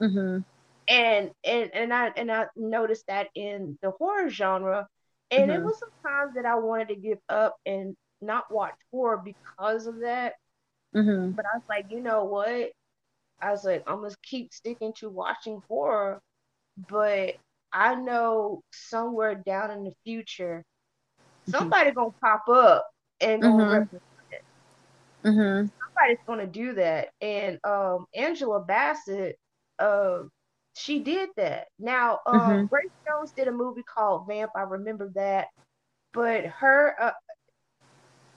[0.00, 0.40] Mm-hmm.
[0.86, 4.86] And and and I and I noticed that in the horror genre,
[5.30, 5.64] and it mm-hmm.
[5.64, 10.00] was some times that I wanted to give up and not watch horror because of
[10.00, 10.34] that.
[10.94, 11.30] Mm-hmm.
[11.30, 12.72] But I was like, you know what?
[13.40, 16.20] I was like, I'm gonna keep sticking to watching horror,
[16.88, 17.36] but
[17.72, 20.64] I know somewhere down in the future,
[21.18, 21.50] mm-hmm.
[21.50, 21.98] somebody mm-hmm.
[21.98, 23.72] gonna pop up and gonna mm-hmm.
[23.72, 24.02] represent
[24.32, 24.44] it.
[26.10, 26.26] Mm-hmm.
[26.26, 29.38] Gonna do that, and um, Angela Bassett,
[29.78, 30.20] uh,
[30.76, 31.68] she did that.
[31.78, 32.66] Now, um, mm-hmm.
[32.66, 34.52] Grace Jones did a movie called Vamp.
[34.56, 35.48] I remember that,
[36.12, 37.12] but her, uh,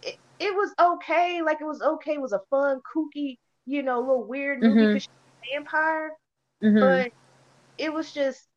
[0.04, 1.42] it, it was okay.
[1.42, 2.14] Like it was okay.
[2.14, 6.12] It was a fun, kooky, you know, little weird movie because she's a vampire,
[6.62, 7.12] but
[7.78, 8.48] it was just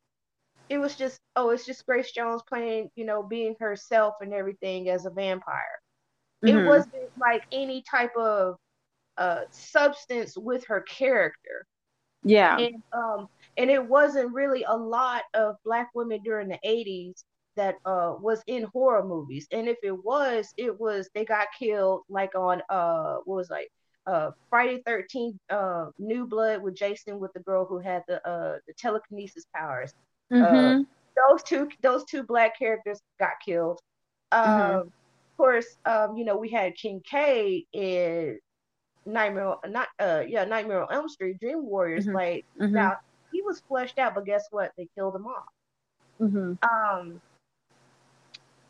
[0.68, 4.88] it was just oh it's just grace jones playing you know being herself and everything
[4.88, 5.78] as a vampire
[6.44, 6.58] mm-hmm.
[6.58, 8.56] it wasn't like any type of
[9.20, 11.66] uh substance with her character
[12.24, 17.22] yeah and um and it wasn't really a lot of black women during the 80s
[17.56, 22.02] that uh was in horror movies and if it was it was they got killed
[22.08, 23.68] like on uh what was like
[24.06, 28.58] uh Friday 13th uh New Blood with Jason with the girl who had the uh
[28.66, 29.94] the telekinesis powers
[30.32, 30.82] Mm-hmm.
[30.82, 30.84] Uh,
[31.28, 33.80] those two those two black characters got killed.
[34.32, 34.50] Mm-hmm.
[34.52, 34.78] Um, mm-hmm.
[34.78, 38.38] Of course, um, you know we had Kincaid in
[39.06, 42.06] Nightmare, not uh, yeah, Nightmare on Elm Street, Dream Warriors.
[42.06, 42.14] Mm-hmm.
[42.14, 42.72] Like mm-hmm.
[42.72, 42.96] now
[43.32, 44.72] he was fleshed out, but guess what?
[44.76, 45.44] They killed him off.
[46.20, 46.52] Mm-hmm.
[46.62, 47.20] Um,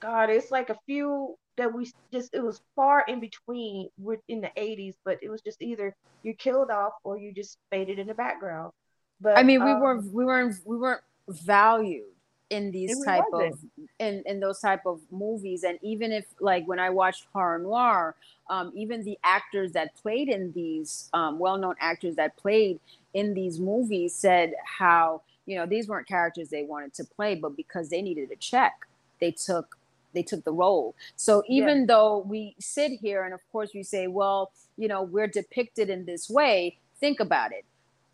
[0.00, 3.88] God, it's like a few that we just it was far in between
[4.28, 7.98] in the 80s, but it was just either you killed off or you just faded
[7.98, 8.72] in the background.
[9.20, 12.04] But I mean, we um, were we weren't we weren't valued
[12.50, 13.58] in these it type of
[13.98, 15.62] in, in those type of movies.
[15.62, 18.14] And even if like when i watched Horror Noire
[18.50, 22.80] um, even the actors that played in these um, well-known actors that played
[23.14, 27.56] in these movies said how you know these weren't characters they wanted to play but
[27.56, 28.86] because they needed a check
[29.20, 29.78] they took
[30.12, 30.94] they took the role.
[31.16, 31.84] So even yeah.
[31.86, 36.04] though we sit here and of course we say well you know we're depicted in
[36.04, 37.64] this way think about it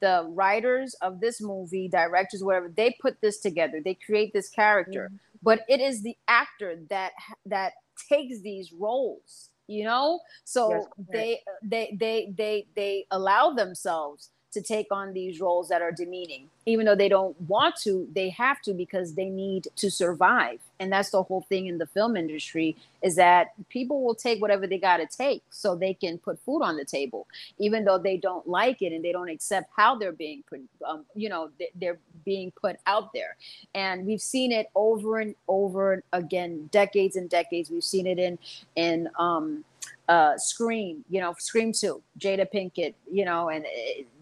[0.01, 3.81] the writers of this movie, directors, whatever, they put this together.
[3.85, 5.17] They create this character, mm-hmm.
[5.43, 7.13] but it is the actor that
[7.47, 7.73] that
[8.09, 9.51] takes these roles.
[9.69, 15.39] You know, so yes, they they they they they allow themselves to take on these
[15.39, 16.49] roles that are demeaning.
[16.65, 20.61] Even though they don't want to they have to because they need to survive.
[20.81, 24.67] And that's the whole thing in the film industry is that people will take whatever
[24.67, 27.27] they got to take so they can put food on the table.
[27.59, 31.05] Even though they don't like it and they don't accept how they're being put um,
[31.15, 33.37] you know they're being put out there.
[33.75, 37.71] And we've seen it over and over again decades and decades.
[37.71, 38.39] We've seen it in
[38.75, 39.65] in um
[40.09, 43.67] uh, Scream, you know, Scream 2, Jada Pinkett, you know, and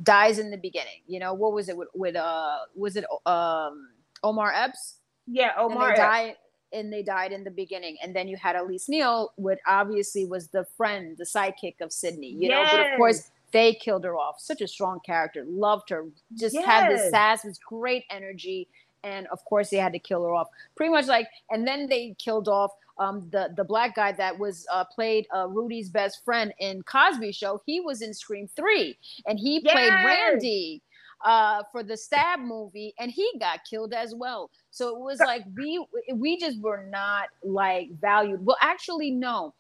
[0.03, 1.03] dies in the beginning.
[1.07, 3.89] You know, what was it with, with uh, was it um,
[4.23, 4.97] Omar Epps?
[5.27, 6.37] Yeah, Omar and they died,
[6.73, 7.97] and they died in the beginning.
[8.03, 12.31] And then you had Elise Neal, which obviously was the friend, the sidekick of Sidney,
[12.31, 12.73] you yes.
[12.73, 14.41] know, but of course they killed her off.
[14.41, 16.65] Such a strong character, loved her, just yes.
[16.65, 18.69] had this sass, was great energy.
[19.05, 20.49] And of course, they had to kill her off.
[20.77, 24.67] Pretty much like, and then they killed off um, the the black guy that was
[24.73, 27.61] uh, played uh, Rudy's best friend in Cosby Show.
[27.67, 29.73] He was in Scream Three, and he yes.
[29.73, 30.83] played Randy
[31.25, 34.51] uh, for the Stab movie, and he got killed as well.
[34.71, 35.85] So it was like we
[36.15, 38.45] we just were not like valued.
[38.45, 39.55] Well, actually, no.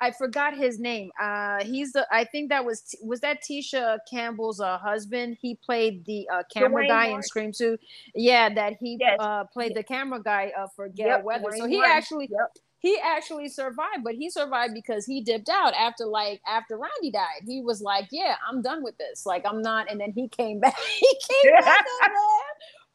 [0.00, 1.10] I forgot his name.
[1.22, 2.04] Uh, he's the.
[2.10, 5.36] I think that was was that Tisha Campbell's uh, husband.
[5.40, 7.78] He played the uh, camera Dwayne guy in Scream Two.
[8.14, 9.16] Yeah, that he yes.
[9.20, 11.24] uh, played the camera guy uh, for Gale yep.
[11.24, 11.50] Weather.
[11.50, 15.74] Dwayne so he actually yep he actually survived, but he survived because he dipped out
[15.74, 17.42] after like after Randy died.
[17.46, 19.26] He was like, "Yeah, I'm done with this.
[19.26, 20.78] Like, I'm not." And then he came back.
[20.78, 22.10] he came back man,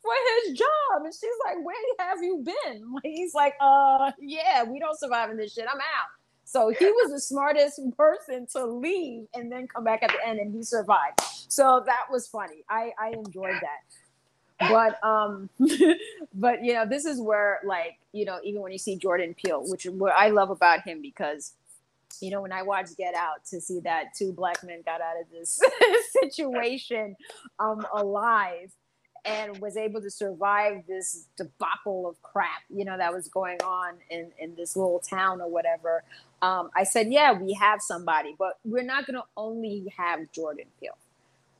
[0.02, 0.14] for
[0.46, 4.98] his job, and she's like, "Where have you been?" He's like, "Uh, yeah, we don't
[4.98, 5.66] survive in this shit.
[5.70, 6.10] I'm out."
[6.46, 10.40] So he was the smartest person to leave and then come back at the end,
[10.40, 11.20] and he survived.
[11.50, 12.64] So that was funny.
[12.70, 13.82] I I enjoyed that.
[14.60, 15.49] But um
[16.34, 19.64] but you know this is where like you know even when you see jordan peele
[19.68, 21.54] which what i love about him because
[22.22, 25.20] you know when i watched get out to see that two black men got out
[25.22, 25.62] of this
[26.22, 27.16] situation
[27.60, 28.72] um alive
[29.26, 33.95] and was able to survive this debacle of crap you know that was going on
[34.10, 36.04] in in this little town or whatever
[36.41, 40.66] um i said yeah we have somebody but we're not going to only have jordan
[40.80, 40.97] peele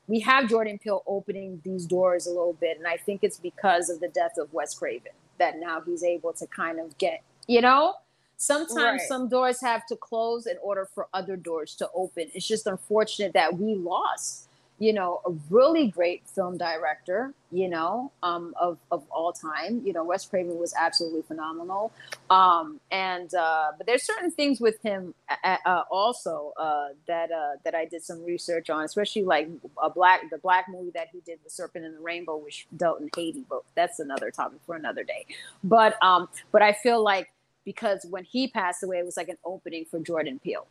[0.06, 3.88] we have Jordan Peele opening these doors a little bit, and I think it's because
[3.88, 7.60] of the death of Wes Craven that now he's able to kind of get, you
[7.60, 7.94] know,
[8.36, 9.08] sometimes right.
[9.08, 12.30] some doors have to close in order for other doors to open.
[12.34, 14.48] It's just unfortunate that we lost
[14.78, 19.80] you know, a really great film director, you know, um, of, of all time.
[19.84, 21.92] You know, Wes Craven was absolutely phenomenal.
[22.28, 25.14] Um, and, uh, but there's certain things with him
[25.44, 29.48] uh, also uh, that, uh, that I did some research on, especially like
[29.80, 33.00] a black, the black movie that he did, The Serpent and the Rainbow, which dealt
[33.00, 35.24] in Haiti, but that's another topic for another day.
[35.62, 37.30] But, um, but I feel like
[37.64, 40.66] because when he passed away, it was like an opening for Jordan Peele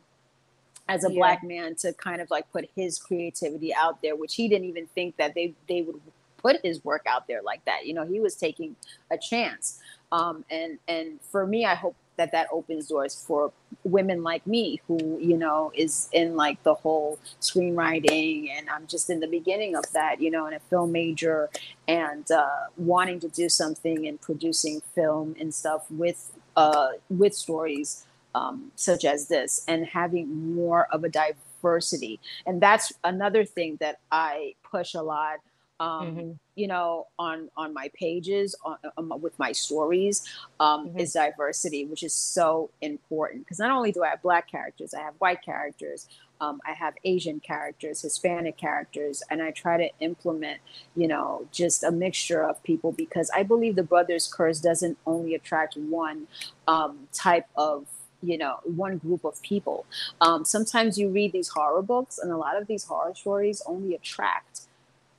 [0.88, 1.18] as a yeah.
[1.18, 4.86] black man to kind of like put his creativity out there, which he didn't even
[4.88, 6.00] think that they they would
[6.38, 7.86] put his work out there like that.
[7.86, 8.76] You know, he was taking
[9.10, 9.80] a chance.
[10.12, 14.80] Um, and and for me, I hope that that opens doors for women like me
[14.86, 19.74] who you know is in like the whole screenwriting and i'm just in the beginning
[19.74, 21.50] of that you know in a film major
[21.88, 28.06] and uh, wanting to do something and producing film and stuff with uh, with stories
[28.34, 32.20] um, such as this and having more of a diversity.
[32.46, 35.38] And that's another thing that I push a lot.
[35.80, 36.30] Um, mm-hmm.
[36.54, 40.22] you know, on on my pages, on, on with my stories,
[40.60, 41.00] um, mm-hmm.
[41.00, 43.44] is diversity, which is so important.
[43.44, 46.06] Because not only do I have black characters, I have white characters,
[46.40, 50.60] um, I have Asian characters, Hispanic characters, and I try to implement,
[50.94, 55.34] you know, just a mixture of people because I believe the Brothers Curse doesn't only
[55.34, 56.26] attract one
[56.68, 57.86] um, type of
[58.24, 59.86] you know one group of people.
[60.20, 63.94] Um, sometimes you read these horror books and a lot of these horror stories only
[63.94, 64.62] attract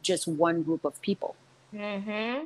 [0.02, 1.36] just one group of people.
[1.74, 2.46] Mm-hmm.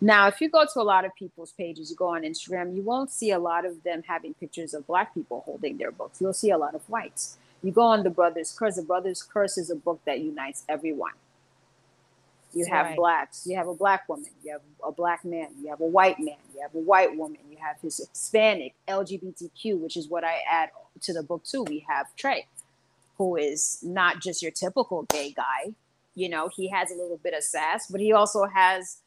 [0.00, 2.82] now if you go to a lot of people's pages you go on instagram you
[2.82, 6.20] won't see a lot of them having pictures of black people holding their books.
[6.20, 7.38] You'll see a lot of whites.
[7.62, 11.14] You go on the brothers curse the brothers curse is a book that unites everyone
[12.58, 12.96] you have right.
[12.96, 16.18] blacks, you have a black woman, you have a black man, you have a white
[16.18, 20.38] man, you have a white woman, you have his Hispanic, LGBTQ, which is what I
[20.50, 20.70] add
[21.02, 21.62] to the book too.
[21.62, 22.46] We have Trey,
[23.16, 25.74] who is not just your typical gay guy.
[26.14, 28.98] You know, he has a little bit of sass, but he also has,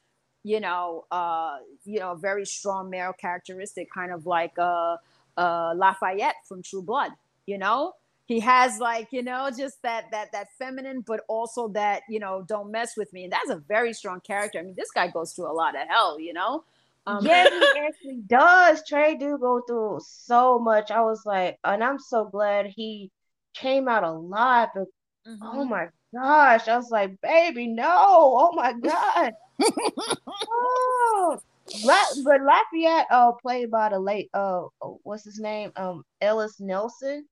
[0.43, 4.95] you know, uh, you know, a very strong male characteristic, kind of like uh,
[5.35, 7.11] uh, Lafayette from True Blood.
[7.45, 7.95] You know,
[8.31, 12.45] he has like you know just that that that feminine but also that you know
[12.47, 13.25] don't mess with me.
[13.25, 14.59] And that's a very strong character.
[14.59, 16.63] I mean this guy goes through a lot of hell you know?
[17.05, 18.87] Um, yeah he actually does.
[18.87, 20.91] Trey do go through so much.
[20.91, 23.11] I was like and i'm so glad he
[23.53, 24.87] came out alive but
[25.27, 25.43] mm-hmm.
[25.43, 26.69] oh my gosh.
[26.69, 27.85] I was like baby no.
[27.85, 29.33] Oh my god.
[30.27, 31.37] Oh.
[31.85, 34.63] But Lafayette, uh, played by the late, uh,
[35.03, 37.25] what's his name, um, Ellis Nelson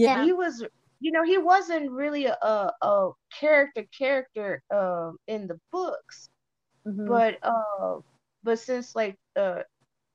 [0.00, 0.64] yeah he was
[1.00, 2.36] you know he wasn't really a,
[2.82, 6.28] a character character um in the books
[6.86, 7.06] mm-hmm.
[7.06, 7.98] but uh
[8.42, 9.60] but since like uh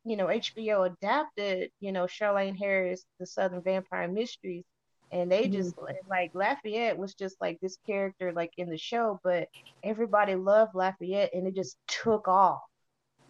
[0.03, 4.63] you know hbo adapted you know charlaine harris the southern vampire mysteries
[5.11, 5.53] and they mm-hmm.
[5.53, 5.75] just
[6.09, 9.47] like lafayette was just like this character like in the show but
[9.83, 12.61] everybody loved lafayette and it just took off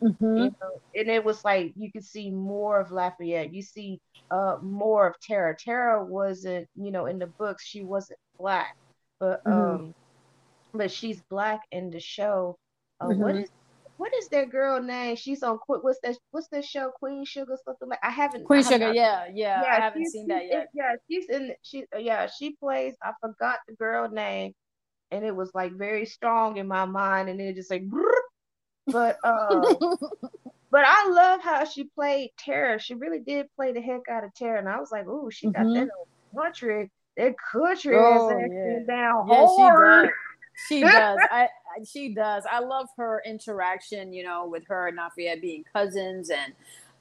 [0.02, 0.38] Mm-hmm.
[0.38, 3.54] You know, and it was like you could see more of Lafayette.
[3.54, 5.56] You see uh, more of Tara.
[5.56, 8.76] Tara wasn't, you know, in the books she wasn't black,
[9.20, 9.76] but mm-hmm.
[9.76, 9.96] um,
[10.74, 12.58] but she's black in the show.
[13.00, 13.22] Uh, mm-hmm.
[13.22, 13.50] what is
[13.98, 15.16] what is that girl name?
[15.16, 16.92] She's on what's that what's that show?
[17.00, 20.28] Queen Sugar something like I haven't Queen I Sugar, yeah, yeah, yeah, I haven't seen
[20.28, 20.68] that yet.
[20.74, 24.54] Yeah, she's in she yeah, she plays I forgot the girl name
[25.12, 27.84] and it was like very strong in my mind and it just like
[28.88, 29.62] but uh,
[30.72, 32.80] but I love how she played Tara.
[32.80, 35.48] She really did play the heck out of Tara, and I was like, "Ooh, she
[35.48, 35.86] got mm-hmm.
[35.86, 35.90] that
[36.36, 38.80] country, that country oh, is yeah.
[38.86, 40.10] down yeah, hard."
[40.68, 40.90] She does.
[40.90, 41.18] She does.
[41.32, 41.48] I
[41.86, 42.44] she does.
[42.50, 44.14] I love her interaction.
[44.14, 46.54] You know, with her and Lafayette being cousins, and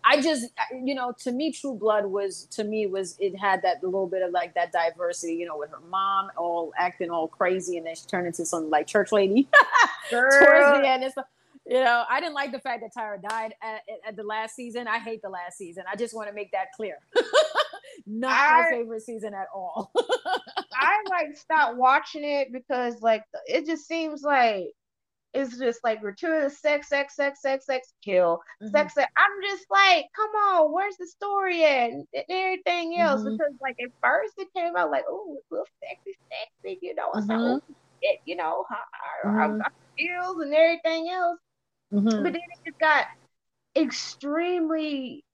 [0.05, 3.83] I just, you know, to me, True Blood was to me was it had that
[3.83, 5.35] little bit of like that diversity.
[5.35, 8.71] You know, with her mom all acting all crazy, and then she turned into some
[8.71, 9.49] like church lady
[10.11, 11.05] towards the end
[11.67, 14.87] you know, I didn't like the fact that Tyra died at, at, the last season.
[14.87, 15.85] I hate the last season.
[15.91, 16.99] I just want to make that clear.
[18.07, 19.91] Not I, my favorite season at all.
[20.75, 24.67] I like stopped watching it because like it just seems like
[25.33, 28.71] it's just like gratuitous sex, sex, sex, sex, sex, kill, Mhm.
[28.71, 29.11] sex, sex.
[29.17, 33.23] I'm just like, come on, where's the story at and everything else?
[33.23, 33.39] Mhm.
[33.39, 36.17] Because like at first it came out like, oh, it's a little sexy,
[36.63, 37.61] sexy, you know, it's like, Mhm.
[37.61, 38.65] oh, shit, you know,
[39.25, 39.61] Mhm.
[39.63, 41.41] how skills and everything else.
[41.95, 42.23] Mhm.
[42.23, 43.07] But then it just got
[43.77, 45.25] extremely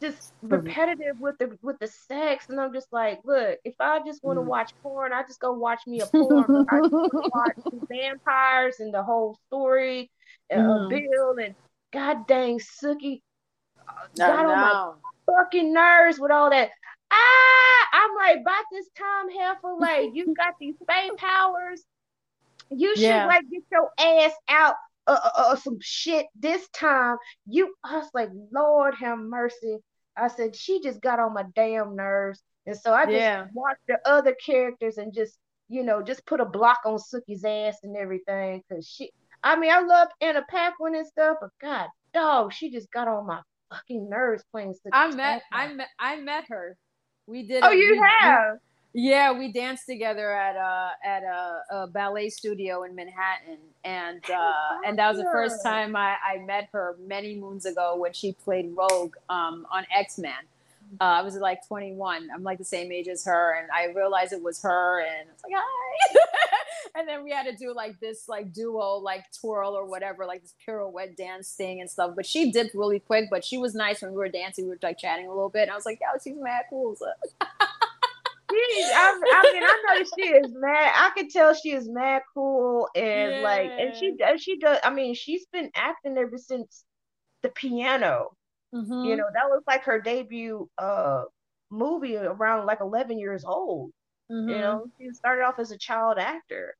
[0.00, 4.22] just repetitive with the with the sex, and I'm just like, look, if I just
[4.22, 4.46] want to Mm.
[4.46, 6.44] watch porn, I just go watch me a porn.
[6.48, 6.92] but I just
[7.34, 7.56] watch
[7.88, 10.10] vampires and the whole story
[10.50, 10.88] and Mhm.
[10.90, 11.54] Bill and
[11.92, 13.22] god dang Sookie
[13.78, 13.82] uh,
[14.14, 14.94] I got on my
[15.26, 16.70] fucking nerves with all that.
[17.10, 21.84] Ah, I'm like, about this time, Heifer, like you got these fey powers.
[22.70, 23.26] You should Yeah.
[23.26, 24.74] like get your ass out
[25.06, 27.16] uh, uh, uh, some shit this time.
[27.46, 29.78] You, I was like, Lord have mercy.
[30.16, 33.46] I said she just got on my damn nerves, and so I just Yeah.
[33.52, 35.38] watched the other characters and just
[35.68, 39.10] you know just put a block on Sookie's ass and everything because she.
[39.42, 43.26] I mean, I love Anna Paquin and stuff, but God, dog, she just got on
[43.26, 43.40] my
[43.70, 44.90] fucking nerves playing Sookie.
[44.92, 46.76] I met I met I met her.
[47.26, 47.62] We did.
[47.64, 48.56] Oh, a- you we- we- have.
[48.96, 54.86] Yeah, we danced together at a at a, a ballet studio in Manhattan, and uh,
[54.86, 58.32] and that was the first time I, I met her many moons ago when she
[58.32, 60.32] played Rogue um, on X Men.
[61.00, 62.28] Uh, I was like 21.
[62.32, 65.32] I'm like the same age as her, and I realized it was her, and I
[65.32, 66.18] was like, hi.
[67.00, 70.42] and then we had to do like this like duo like twirl or whatever, like
[70.42, 72.12] this pirouette dance thing and stuff.
[72.14, 74.66] But she dipped really quick, but she was nice when we were dancing.
[74.66, 76.94] We were like chatting a little bit, and I was like, yo, she's mad cool.
[76.94, 77.06] So.
[78.54, 80.92] She, I, I mean, I know she is mad.
[80.96, 84.42] I can tell she is mad cool and like, and she does.
[84.42, 84.78] She does.
[84.84, 86.84] I mean, she's been acting ever since
[87.42, 88.30] the piano.
[88.74, 89.06] Mhm.
[89.06, 91.24] You know, that was like her debut uh
[91.70, 93.92] movie around like 11 years old.
[94.30, 94.48] Mhm.
[94.48, 96.76] You know, she started off as a child actor,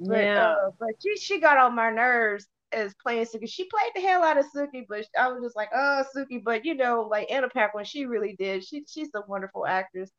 [0.00, 0.36] but yeah.
[0.36, 3.48] uh, but she she got on my nerves as playing Sookie.
[3.50, 6.42] She played the hell out of Sookie, but I was just like, oh Sookie.
[6.42, 8.64] But you know, like Anna Paquin, she really did.
[8.64, 10.10] She she's a wonderful actress.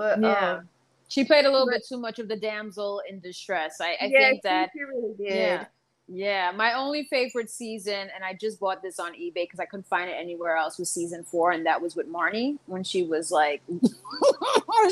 [0.00, 0.52] But Yeah.
[0.52, 0.68] um,
[1.08, 3.82] She played a little but- bit too much of the damsel in distress.
[3.82, 5.34] I, I yeah, think that she, really did.
[5.36, 5.66] yeah.
[6.12, 9.86] Yeah, my only favorite season, and I just bought this on eBay because I couldn't
[9.86, 13.30] find it anywhere else, was season four, and that was with Marnie when she was
[13.30, 13.62] like,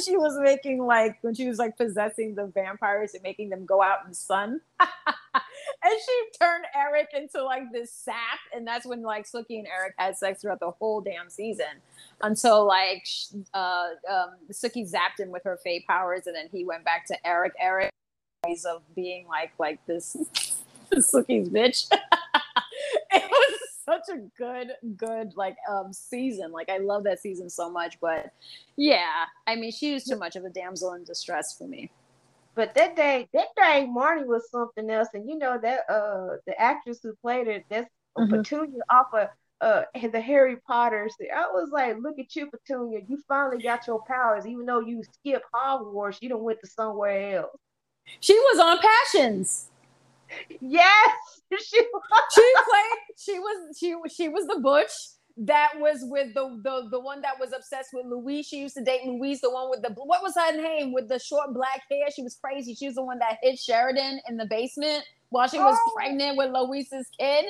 [0.05, 3.83] she was making like when she was like possessing the vampires and making them go
[3.83, 4.89] out in the sun, and
[5.85, 10.17] she turned Eric into like this sap, and that's when like Sookie and Eric had
[10.17, 11.83] sex throughout the whole damn season
[12.23, 13.05] until like
[13.55, 17.27] uh, um, Sookie zapped him with her Fey powers, and then he went back to
[17.27, 17.55] Eric.
[17.61, 17.91] Eric
[18.65, 20.17] of being like like this
[20.95, 21.87] Sookie's bitch.
[23.11, 26.53] it was such a good, good like um season.
[26.53, 27.99] Like I love that season so much.
[28.01, 28.33] But
[28.77, 31.91] yeah, I mean, she was too much of a damsel in distress for me.
[32.55, 36.61] But that day, that day, Marnie was something else, and you know that uh the
[36.61, 38.31] actress who played it, that's Mhm.
[38.31, 39.29] Petunia off of
[39.61, 41.09] uh the Harry Potter.
[41.09, 41.15] Potters.
[41.35, 45.03] I was like, look at you, Petunia, you finally got your powers, even though you
[45.05, 47.57] skipped Hogwarts, you done went to somewhere else.
[48.21, 49.71] She was on Passions.
[50.61, 51.11] Yes,
[51.65, 52.03] she was.
[52.35, 52.99] She played.
[53.19, 53.79] She was.
[53.79, 53.95] She.
[54.15, 54.91] She was the butch
[55.39, 58.47] that was with the the the one that was obsessed with Luis.
[58.49, 61.19] She used to date Luis, the one with the what was her name with the
[61.19, 62.07] short black hair.
[62.15, 62.75] She was crazy.
[62.75, 65.93] She was the one that hit Sheridan in the basement while she was Oh.
[65.97, 67.47] pregnant with Luis's kid.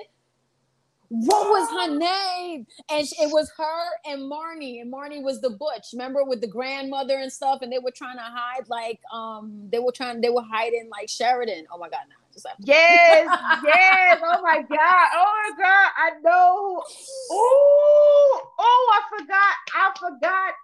[1.10, 2.66] What was her name?
[2.90, 5.86] And sh- it was her and Marnie, and Marnie was the butch.
[5.94, 9.78] Remember with the grandmother and stuff, and they were trying to hide like um they
[9.78, 11.64] were trying they were hiding like Sheridan.
[11.72, 13.28] Oh my god, no, to Yes,
[13.64, 14.20] yes.
[14.24, 15.08] Oh my God.
[15.14, 15.90] Oh my God.
[15.96, 16.82] I know.
[17.30, 19.56] Oh, oh, I forgot.
[19.74, 20.54] I forgot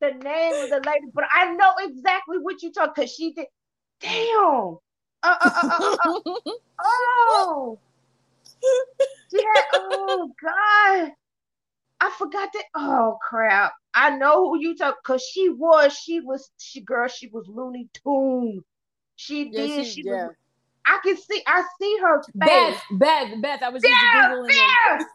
[0.00, 3.46] the name of the lady, but I know exactly what you talk because she did.
[4.00, 4.78] Damn.
[5.22, 6.42] Uh, uh, uh, uh, uh, uh.
[6.84, 7.78] Oh.
[9.32, 11.12] Had, oh God.
[12.00, 12.64] I forgot that.
[12.76, 13.72] Oh crap.
[13.94, 17.88] I know who you talk because she was, she was, she girl, she was Looney
[17.94, 18.62] Tune.
[19.16, 19.86] She Yeah, did.
[19.86, 20.28] she- She, yeah.
[20.28, 20.34] was.
[20.86, 21.42] I can see.
[21.46, 22.32] I see her face.
[22.34, 23.62] Beth, Beth, Beth.
[23.62, 24.56] I was just Yeah, googling it.
[24.56, 24.98] yeah.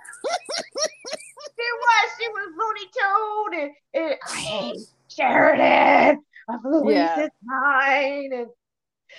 [1.55, 2.11] she was.
[2.19, 4.79] She was Looney Tune and, and I hate
[5.09, 7.27] Sheridan of Luis's Yeah.
[7.43, 8.47] mind, and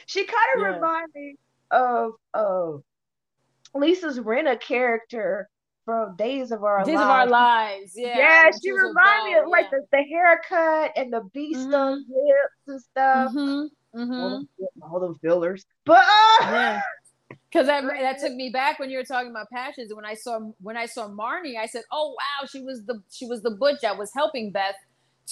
[0.06, 0.74] she kind of Yeah.
[0.74, 1.36] reminded me
[1.70, 2.82] of of
[3.74, 5.48] Lisa's Rinna character
[5.84, 7.04] from Days of Our Days Lives.
[7.04, 7.92] of Our Lives.
[7.94, 8.18] Yeah.
[8.18, 12.70] Yeah, she reminded me of like the, the haircut and the bee stung lips mm-hmm.
[12.72, 13.32] and stuff.
[13.32, 13.66] Mm-hmm.
[13.94, 15.66] Mhm, All, them, all them fillers.
[15.84, 16.80] But uh, Yeah.
[17.50, 19.92] Because that, that took me back when you were talking about passions.
[19.94, 23.26] When I saw when I saw Marnie, I said, "Oh wow, she was the she
[23.26, 24.74] was the butch that was helping Beth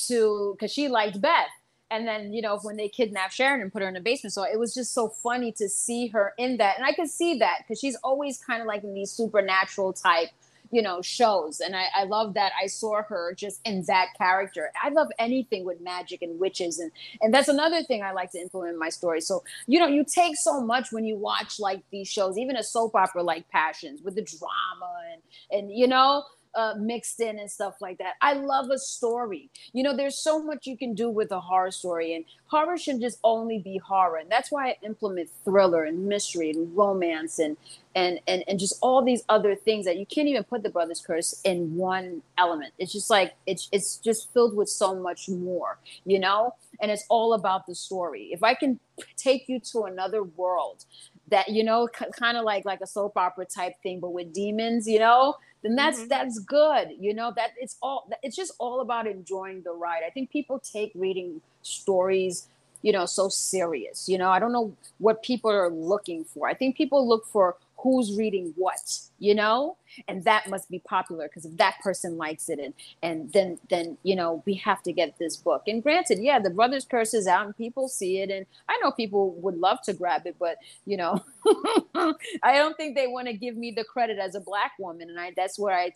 [0.07, 1.51] to because she liked Beth."
[1.91, 4.33] and then you know when they kidnapped Sharon and put her in the basement.
[4.33, 7.39] So it was just so funny to see her in that, and I could see
[7.39, 10.29] that because she's always kind of like in these supernatural type
[10.71, 11.61] you know shows.
[11.61, 14.71] And I, I love that i saw her just in that character.
[14.83, 16.79] I love anything with magic and witches.
[16.79, 16.91] And
[17.21, 19.21] and that's another thing i like to implement in my story.
[19.21, 22.63] So you know you take so much when you watch like these shows even a
[22.63, 26.25] soap opera like passions with the drama and and you know
[26.57, 28.15] uh, mixed in and stuff like that.
[28.21, 29.51] I love a story.
[29.73, 33.01] You know, there's so much you can do with a horror story, and horror should
[33.01, 34.17] just only be horror.
[34.17, 37.57] And that's why I implement thriller and mystery and romance and
[37.95, 41.03] and and and just all these other things that you can't even put the Brothers
[41.07, 42.73] Curse in one element.
[42.79, 46.55] It's just like it's it's just filled with so much more, you know.
[46.81, 48.29] And it's all about the story.
[48.33, 48.81] If I can
[49.17, 50.85] take you to another world
[51.29, 54.33] that you know c- kind of like like a soap opera type thing but with
[54.33, 56.09] demons you know then that's mm-hmm.
[56.09, 60.11] that's good you know that it's all it's just all about enjoying the ride i
[60.11, 62.49] think people take reading stories
[62.83, 66.55] you know so serious you know i don't know what people are looking for i
[66.55, 67.57] think people look for
[67.87, 68.81] who's reading what
[69.21, 69.77] you know?
[70.09, 73.97] And that must be popular because if that person likes it and and then then
[74.03, 75.63] you know we have to get this book.
[75.69, 78.31] And granted yeah the brothers curse is out and people see it.
[78.31, 81.25] And i know people would love to grab it but you know
[82.43, 85.09] i don't think they want to give me the credit as a black woman.
[85.09, 85.93] And i that's where i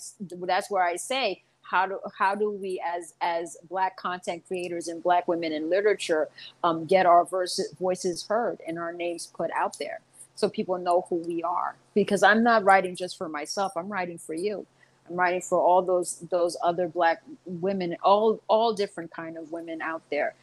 [0.47, 5.03] that's where i say how do how do we as as black content creators and
[5.03, 6.29] black women in literature
[6.65, 10.01] um, get our verse, voices heard and our names put out there
[10.41, 11.77] so people know who we are.
[11.95, 14.67] Because i'm not writing just for myself i'm writing for you.
[15.09, 19.83] I'm writing for all those those other black women all all different kind of women
[19.83, 20.35] out there.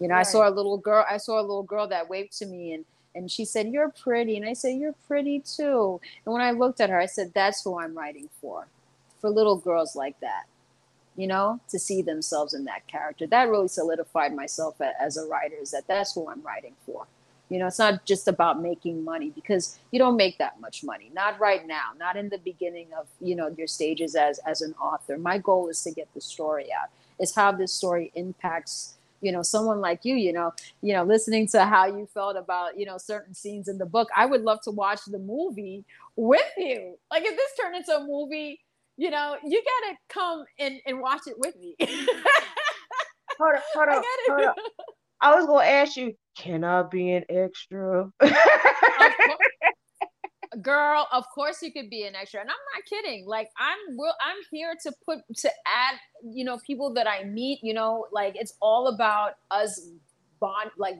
[0.00, 0.20] You know right.
[0.20, 2.84] i saw a little girl i saw a little girl that waved to me and
[3.14, 4.36] and she said you're pretty.
[4.36, 6.00] And i said you're pretty too.
[6.24, 8.66] And when i looked at her i said that's who i'm writing for
[9.20, 10.44] for little girls like that.
[11.16, 13.26] You know to see themselves in that character.
[13.26, 17.06] That really solidified myself as a writer is that that's who i'm writing for
[17.48, 21.10] you know, it's not just about making money because you don't make that much money.
[21.14, 24.74] Not right now, not in the beginning of, you know, your stages as as an
[24.80, 25.16] author.
[25.16, 26.88] My goal is to get the story out.
[27.18, 30.52] Is how this story impacts you know someone like you you know
[30.82, 34.08] you know listening to how you felt about you know certain scenes in the book
[34.14, 35.84] i would love to watch the movie
[36.16, 38.60] with you like if this turned into a movie
[38.96, 41.74] you know you gotta come and, and watch it with me
[43.38, 44.54] hold up hold up, hold on.
[45.20, 48.10] I was gonna ask you, can I be an extra?
[50.62, 53.26] Girl, of course you could be an extra, and I'm not kidding.
[53.26, 57.60] Like I'm, will I'm here to put to add, you know, people that I meet.
[57.62, 59.88] You know, like it's all about us
[60.40, 60.98] bond, like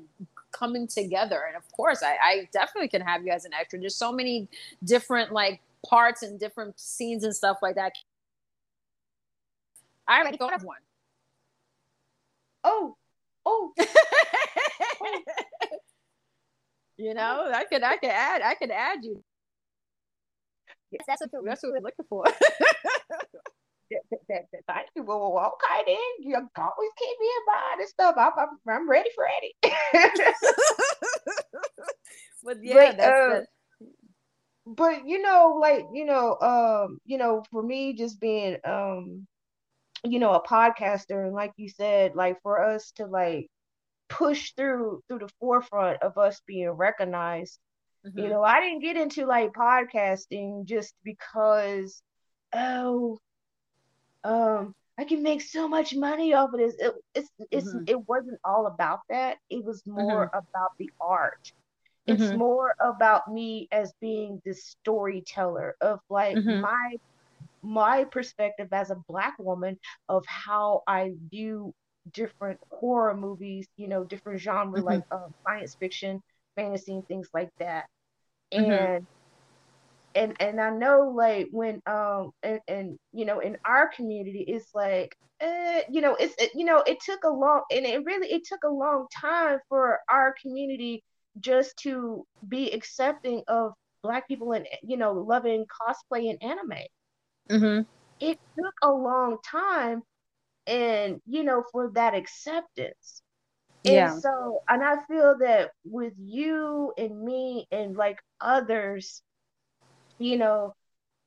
[0.52, 1.43] coming together.
[1.47, 3.78] And of course, I, I definitely can have you as an extra.
[3.78, 4.48] There's so many
[4.84, 7.93] different like parts and different scenes and stuff like that.
[10.09, 10.78] I already thought of one.
[12.64, 12.95] Oh.
[16.97, 19.23] You know, I could I could add I could add you.
[20.90, 22.24] Yes, that's what that's what we're looking for.
[24.28, 25.02] Thank you.
[25.05, 28.14] Well, okay, then you always keep me in mind and stuff.
[28.18, 29.55] I'm, I'm, I'm ready for it.
[32.43, 33.40] but yeah, but, uh,
[34.66, 39.27] but you know, like you know, um, you know, for me, just being um,
[40.05, 43.48] you know, a podcaster, and like you said, like for us to like
[44.08, 47.58] push through through the forefront of us being recognized.
[48.06, 48.18] Mm-hmm.
[48.18, 52.02] You know, I didn't get into like podcasting just because
[52.54, 53.18] oh
[54.24, 56.74] um I can make so much money off of this.
[56.78, 57.84] It, it's it's mm-hmm.
[57.86, 59.38] it wasn't all about that.
[59.50, 60.38] It was more mm-hmm.
[60.38, 61.52] about the art.
[62.06, 62.38] It's mm-hmm.
[62.38, 66.60] more about me as being the storyteller of like mm-hmm.
[66.60, 66.96] my
[67.62, 69.76] my perspective as a black woman
[70.08, 71.74] of how I view
[72.12, 74.86] different horror movies, you know, different genre mm-hmm.
[74.86, 76.22] like uh, science fiction,
[76.54, 77.86] fantasy, and things like that.
[78.52, 78.70] Mm-hmm.
[78.70, 79.06] And
[80.16, 84.74] and and I know like when um and, and you know in our community it's
[84.74, 88.32] like uh, you know it's it, you know it took a long and it really
[88.32, 91.04] it took a long time for our community
[91.38, 93.72] just to be accepting of
[94.02, 96.86] black people and you know loving cosplay and anime.
[97.50, 97.82] Mm-hmm.
[98.18, 100.02] It took a long time
[100.66, 103.22] and you know for that acceptance
[103.84, 104.18] and yeah.
[104.18, 109.22] so and i feel that with you and me and like others
[110.18, 110.74] you know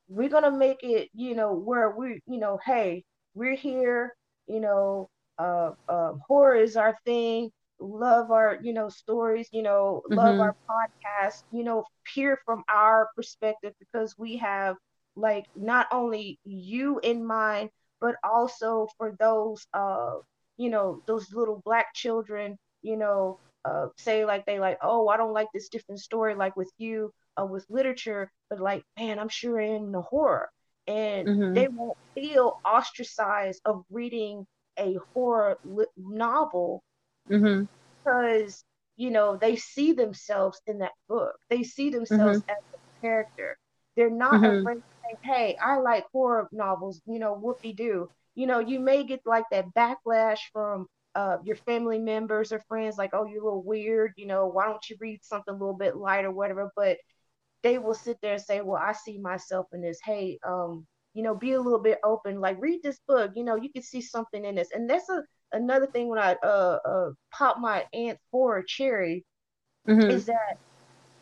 [0.07, 3.03] we're gonna make it you know where we you know hey
[3.33, 4.13] we're here
[4.47, 7.49] you know uh, uh horror is our thing
[7.79, 10.41] love our you know stories you know love mm-hmm.
[10.41, 14.75] our podcast you know peer from our perspective because we have
[15.15, 17.69] like not only you in mind
[18.01, 20.17] but also for those uh
[20.57, 25.17] you know, those little black children, you know, uh, say like they like, oh, I
[25.17, 29.29] don't like this different story, like with you, uh, with literature, but like, man, I'm
[29.29, 30.49] sure in the horror,
[30.87, 31.55] and Mhm.
[31.55, 34.45] they won't feel ostracized of reading
[34.77, 36.83] a horror li- novel
[37.29, 37.63] Mm-hmm.
[38.03, 38.63] because
[38.97, 41.35] you know they see themselves in that book.
[41.49, 43.57] They see themselves as a character.
[43.95, 44.67] They're not Mhm.
[44.67, 44.81] afraid
[45.23, 48.09] "Hey, I like horror novels." You know, whoopie do.
[48.35, 52.97] You know, you may get like that backlash from uh, your family members or friends,
[52.97, 55.75] like, "Oh, you're a little weird." You know, why don't you read something a little
[55.77, 56.71] bit light or whatever?
[56.75, 56.97] But
[57.63, 59.99] they will sit there and say, "Well, I see myself in this.
[60.03, 62.39] Hey, um, you know, be a little bit open.
[62.41, 63.31] Like, read this book.
[63.35, 65.23] You know, you can see something in this." And that's a
[65.53, 69.25] another thing when I uh uh pop my aunt for a cherry
[69.87, 70.19] Mm-hmm.
[70.19, 70.57] is that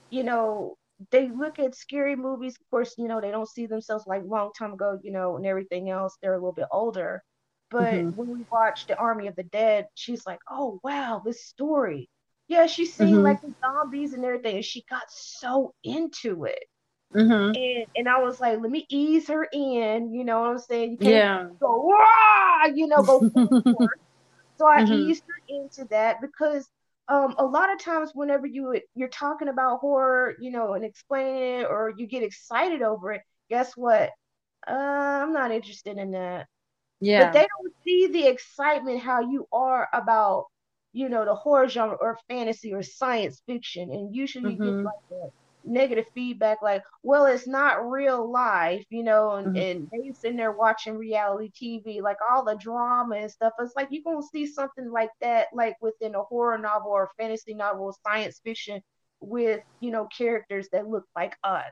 [0.09, 0.77] you know
[1.11, 2.57] they look at scary movies.
[2.59, 5.45] Of course, you know they don't see themselves like long time ago, you know, and
[5.45, 6.17] everything else.
[6.21, 7.23] They're a little bit older.
[7.71, 8.15] But Mhm.
[8.15, 12.09] when we watched the Army of the Dead, she's like, "Oh wow, this story."
[12.47, 13.23] Yeah, she's seen Mhm.
[13.23, 16.63] like the zombies and everything, and she got so into it.
[17.15, 17.55] Mm-hmm.
[17.55, 20.91] And and I was like, let me ease her in, you know what I'm saying?
[20.91, 21.49] You can't Yeah.
[21.61, 22.65] go, Wah!
[22.73, 23.27] you know, go.
[24.57, 24.89] So I Mhm.
[24.89, 26.69] eased her into that because
[27.09, 31.61] um, a lot of times whenever you you're talking about horror, you know, and explaining
[31.61, 34.11] it or you get excited over it, guess what?
[34.67, 36.47] Uh, I'm not interested in that.
[36.99, 37.17] Yeah.
[37.17, 40.45] But they don't see the excitement how you are about,
[40.93, 43.91] you know, the horror genre or fantasy or science fiction.
[43.91, 44.73] And usually you Mhm.
[44.73, 45.31] get like the
[45.67, 49.55] negative feedback like, well, it's not real life, you know, and, Mhm.
[49.55, 53.53] and they sitting there watching reality TV, like all the drama and stuff.
[53.59, 57.53] It's like you're gonna see something like that, like within a horror novel or fantasy
[57.53, 58.81] novel science fiction
[59.19, 61.71] with, you know, characters that look like us.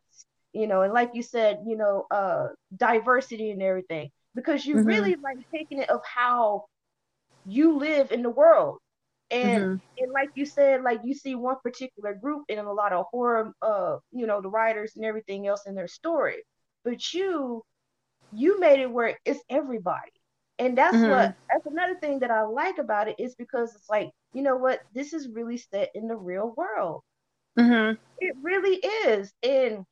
[0.54, 4.10] You know, and like you said, you know, uh diversity and everything.
[4.36, 4.84] Because you Mhm.
[4.84, 6.66] really like taking it of how
[7.46, 8.80] you live in the world.
[9.32, 9.82] And Mhm.
[9.98, 13.52] and like you said, like you see one particular group in a lot of horror,
[13.62, 16.44] uh, you know, the writers and everything else in their story.
[16.84, 17.64] But you,
[18.32, 20.12] you made it where it's everybody.
[20.60, 21.06] And that's Mhm.
[21.06, 24.58] what that's another thing that I like about it is because it's like, you know
[24.58, 27.04] what, this is really set in the real world.
[27.58, 27.98] Mm-hmm.
[28.20, 28.76] It really
[29.08, 29.34] is.
[29.44, 29.86] And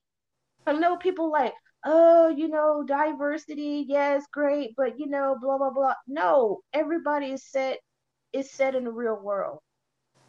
[0.65, 1.53] I know people like,
[1.85, 5.95] oh, you know, diversity, yes, great, but you know, blah blah blah.
[6.07, 7.79] No, everybody is set
[8.33, 9.59] is set in the real world.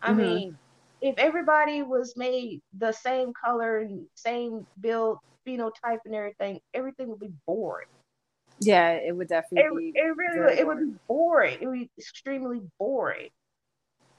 [0.02, 0.14] I Mhm.
[0.14, 0.58] mean,
[1.00, 7.20] if everybody was made the same color and same build, phenotype and everything, everything would
[7.20, 7.88] be boring.
[8.60, 9.94] Yeah, it would It, definitely be.
[9.94, 11.58] it really would, it would be boring.
[11.60, 13.30] It would be extremely boring.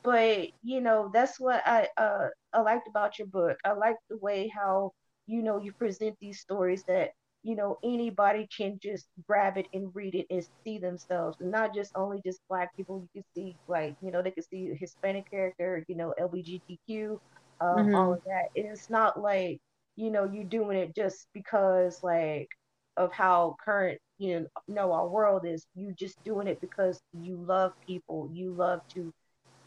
[0.04, 3.58] But you know, that's what I uh I liked about your book.
[3.66, 4.94] I like the way how
[5.28, 7.12] you know you present these stories that
[7.46, 11.76] you know anybody can just grab it and read it and see themselves, and not
[11.76, 13.02] just only just black people.
[13.02, 17.20] You can see like you know they can see a Hispanic character, you know LGBTQ,
[17.62, 18.16] um, all Mhm.
[18.16, 18.50] of that.
[18.56, 19.60] And it's not like
[19.98, 22.50] you know you're doing it just because like
[22.98, 25.68] of how current you know, our world is.
[25.76, 28.30] You just doing it because you love people.
[28.32, 29.12] You love to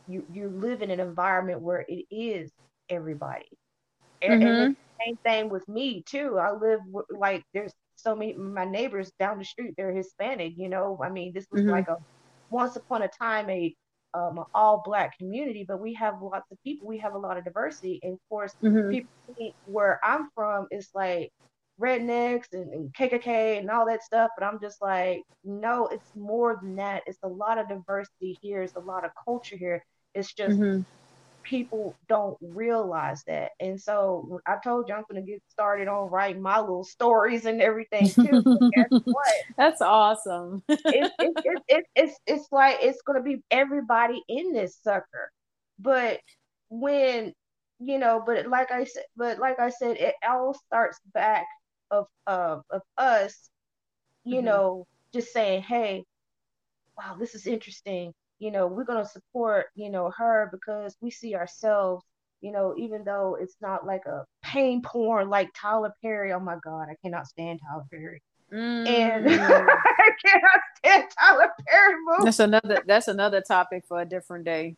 [0.07, 2.53] you you live in an environment where it is
[2.91, 3.49] everybody.
[4.23, 4.75] A- And it's Mhm.
[4.75, 6.39] the same thing with me too.
[6.39, 6.81] I live
[7.11, 9.75] like there's so many my neighbors down the street.
[9.77, 10.55] They're Hispanic.
[10.57, 11.71] You know, I mean, this was Mhm.
[11.71, 11.97] like a
[12.51, 13.75] once upon a time a
[14.15, 16.89] um, all black community, but we have lots of people.
[16.89, 18.91] We have a lot of diversity, and of course, Mhm.
[18.91, 19.11] people
[19.65, 21.31] where I'm from is like
[21.81, 24.31] rednecks and, and KKK and all that stuff.
[24.39, 27.03] But I'm just like, no, it's more than that.
[27.07, 28.63] It's a lot of diversity here.
[28.63, 29.85] It's a lot of culture here.
[30.15, 30.85] It's just Mhm.
[31.49, 33.53] People don't realize that.
[33.61, 37.61] And so I told you I'm gonna get started on writing my little stories and
[37.63, 38.43] everything too.
[39.11, 39.35] What?
[39.57, 40.63] That's awesome.
[40.69, 45.31] It's it's it's it's it's like it's gonna be everybody in this sucker.
[45.79, 46.21] But
[46.71, 47.33] when
[47.81, 51.47] you know, but like I said, but like I said, it all starts back
[51.91, 53.51] of of of us,
[54.25, 54.45] you Mhm.
[54.45, 56.05] know, just saying, hey,
[56.97, 58.13] wow, this is interesting.
[58.39, 62.05] You know, we're gonna support, you know, her because we see ourselves,
[62.41, 66.33] you know, even though it's not like a pain porn like Tyler Perry.
[66.33, 68.23] Oh my God, I cannot stand Tyler Perry.
[68.87, 69.69] And Mm.
[69.87, 72.25] I cannot stand Tyler Perry movies.
[72.25, 72.83] That's another.
[72.87, 74.77] That's another topic for a different day.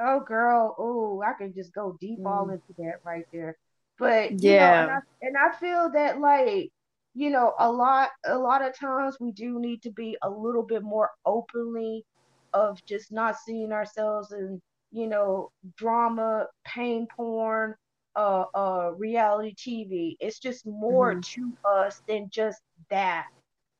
[0.00, 2.52] Oh girl, oh, I can just go deep all Mm.
[2.52, 3.56] into that right there.
[3.98, 5.00] But you know, and I Yeah.
[5.22, 6.70] and I feel that like,
[7.14, 10.62] you know, a lot a lot of times we do need to be a little
[10.62, 12.04] bit more openly
[12.52, 14.60] of just not seeing ourselves in,
[14.90, 17.74] you know, drama, pain porn,
[18.16, 20.16] uh uh reality TV.
[20.20, 21.24] It's just more Mhm.
[21.34, 22.60] to us than just
[22.90, 23.24] that.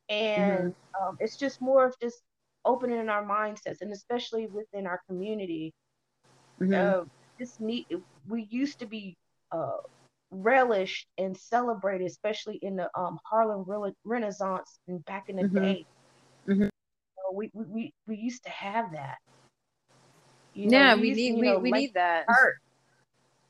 [0.08, 2.22] And um it's just more of just
[2.64, 5.74] opening our mindsets, and especially within our community.
[6.60, 6.74] Mhm.
[6.74, 7.04] Uh,
[7.38, 7.86] this need
[8.28, 9.16] we used to be
[9.52, 9.76] uh,
[10.30, 15.56] relished and celebrated, especially in the um, Harlem Rela- Renaissance and back in the Mhm.
[15.56, 15.86] day.
[17.32, 19.18] We, we we we used to have that.
[20.54, 22.24] You know, yeah, we to, need you we, know, we need that.
[22.26, 22.58] Hurst.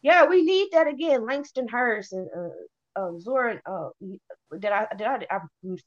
[0.02, 1.26] Yeah, we need that again.
[1.26, 3.60] Langston Hurst and uh, uh, Zora.
[3.66, 3.88] Uh,
[4.58, 5.40] did I did I, I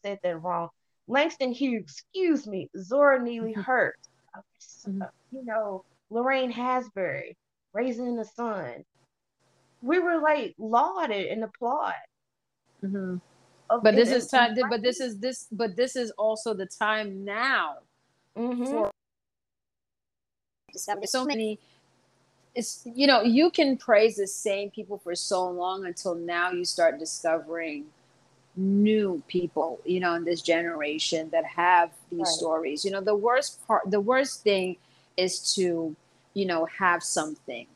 [0.03, 0.69] said that wrong?
[1.07, 1.84] Langston Hughes.
[1.84, 2.69] Excuse me.
[2.77, 3.63] Zora Neely Mhm.
[3.63, 4.09] Hurst.
[4.35, 4.41] Uh,
[4.88, 5.01] Mhm.
[5.01, 7.35] uh, you know, Lorraine Hansberry.
[7.73, 8.84] Raising the Sun.
[9.81, 11.95] We were like lauded and applauded.
[12.81, 13.15] hmm
[13.72, 14.56] Of, But this is time.
[14.69, 15.48] But this is this.
[15.52, 17.80] But this is also the time now
[18.35, 18.91] hmm for
[21.06, 21.60] so many.
[22.56, 26.65] It's you know you can praise the same people for so long until now you
[26.65, 27.85] start discovering
[28.56, 32.27] new people you know in this generation that have these Right.
[32.30, 34.77] stories you know the worst part the worst thing
[35.18, 35.95] is to
[36.35, 37.68] you know have something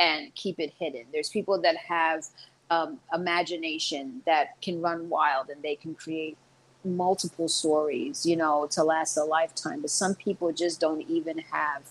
[0.00, 2.24] and keep it hidden there's people that have
[2.70, 6.36] um, imagination that can run wild and they can create
[6.82, 9.80] multiple stories you know to last a lifetime.
[9.82, 11.82] But some people just don't even have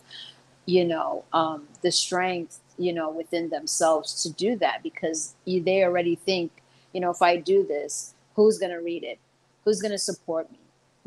[0.65, 6.15] you know um, the strength you know within themselves to do that because they already
[6.15, 6.51] think
[6.93, 9.19] you know if i do this who's going to read it?
[9.65, 10.59] Who's going to support me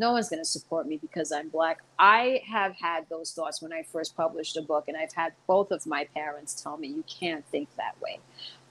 [0.02, 1.78] no one's going to support me because i'm black.
[1.96, 5.70] I have had those thoughts when i first published a book and i've had both
[5.70, 8.18] of my parents tell me you can't think that way.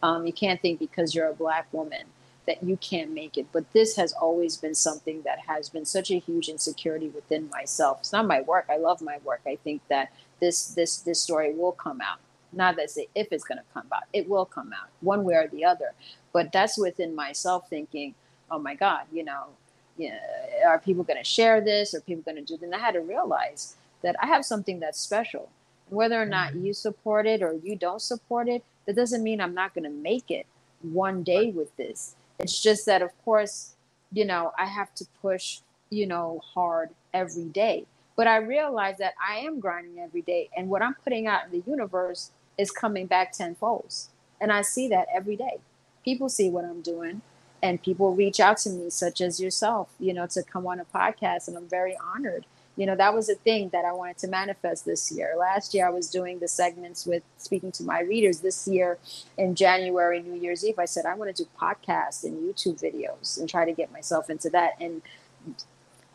[0.04, 2.04] Um, you can't think because you're a black woman
[2.48, 3.46] that you can't make it.
[3.54, 8.00] But this has always been something that has been such a huge insecurity within myself.
[8.00, 8.66] It's not my work.
[8.68, 9.42] I love my work.
[9.48, 12.20] I think that this this this story will come out.
[12.52, 15.36] Not that say if it's going to come out it will come out one way
[15.36, 15.92] or the other.
[16.34, 18.16] But that's within myself thinking
[18.54, 19.46] oh my god you know
[20.02, 20.20] yeah,
[20.68, 21.94] are people going to share this?
[21.94, 25.00] Are people going to do then i had to realize that i have something that's
[25.00, 25.50] special.
[25.90, 26.66] Whether or not mm-hmm.
[26.66, 29.90] you support it or you don't support it that doesn't mean i'm not going to
[29.90, 30.46] make it
[30.82, 32.16] one day with this.
[32.40, 33.76] It's just that of course
[34.14, 35.60] you know i have to push
[35.90, 37.86] you know hard every day.
[38.16, 41.52] But I realize that I am grinding every day, and what I'm putting out in
[41.52, 43.94] the universe is coming back tenfold.
[44.40, 45.60] And I see that every day.
[46.04, 47.22] People see what I'm doing,
[47.62, 50.86] and people reach out to me, such as yourself, you know, to come on a
[50.86, 52.46] podcast, and I'm very honored.
[52.78, 55.36] You know, that was a thing that I wanted to manifest this year.
[55.38, 58.40] Last year, I was doing the segments with speaking to my readers.
[58.40, 58.98] This year,
[59.38, 63.40] in January, New Year's Eve, I said I want to do podcasts and YouTube videos
[63.40, 64.78] and try to get myself into that.
[64.80, 65.02] And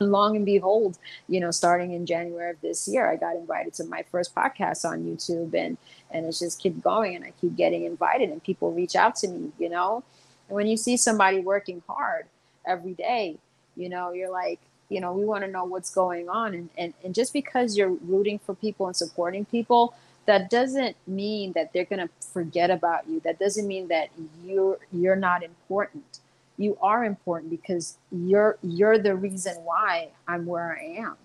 [0.01, 0.99] long and behold,
[1.29, 4.85] you know, starting in January of this year, I got invited to my first podcast
[4.85, 5.79] on YouTube and
[6.11, 9.29] and it's just keep going and I keep getting invited and people reach out to
[9.29, 10.05] me, you know.
[10.49, 12.27] When you see somebody working hard
[12.67, 13.39] every day,
[13.77, 16.95] you know, you're like, you know, we want to know what's going on and, and
[17.05, 19.95] and just because you're rooting for people and supporting people,
[20.27, 23.21] that doesn't mean that they're gonna forget about you.
[23.21, 24.11] That doesn't mean that
[24.45, 26.21] you're you're not important
[26.59, 31.17] you are important because you're you're the reason why I'm where I am.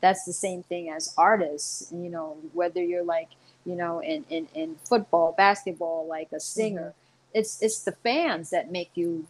[0.00, 3.28] That's the same thing as artists, you know, whether you're like,
[3.66, 6.99] you know, in, in, in football, basketball, like a singer, mm-hmm.
[7.34, 9.26] It's it's the fans that make you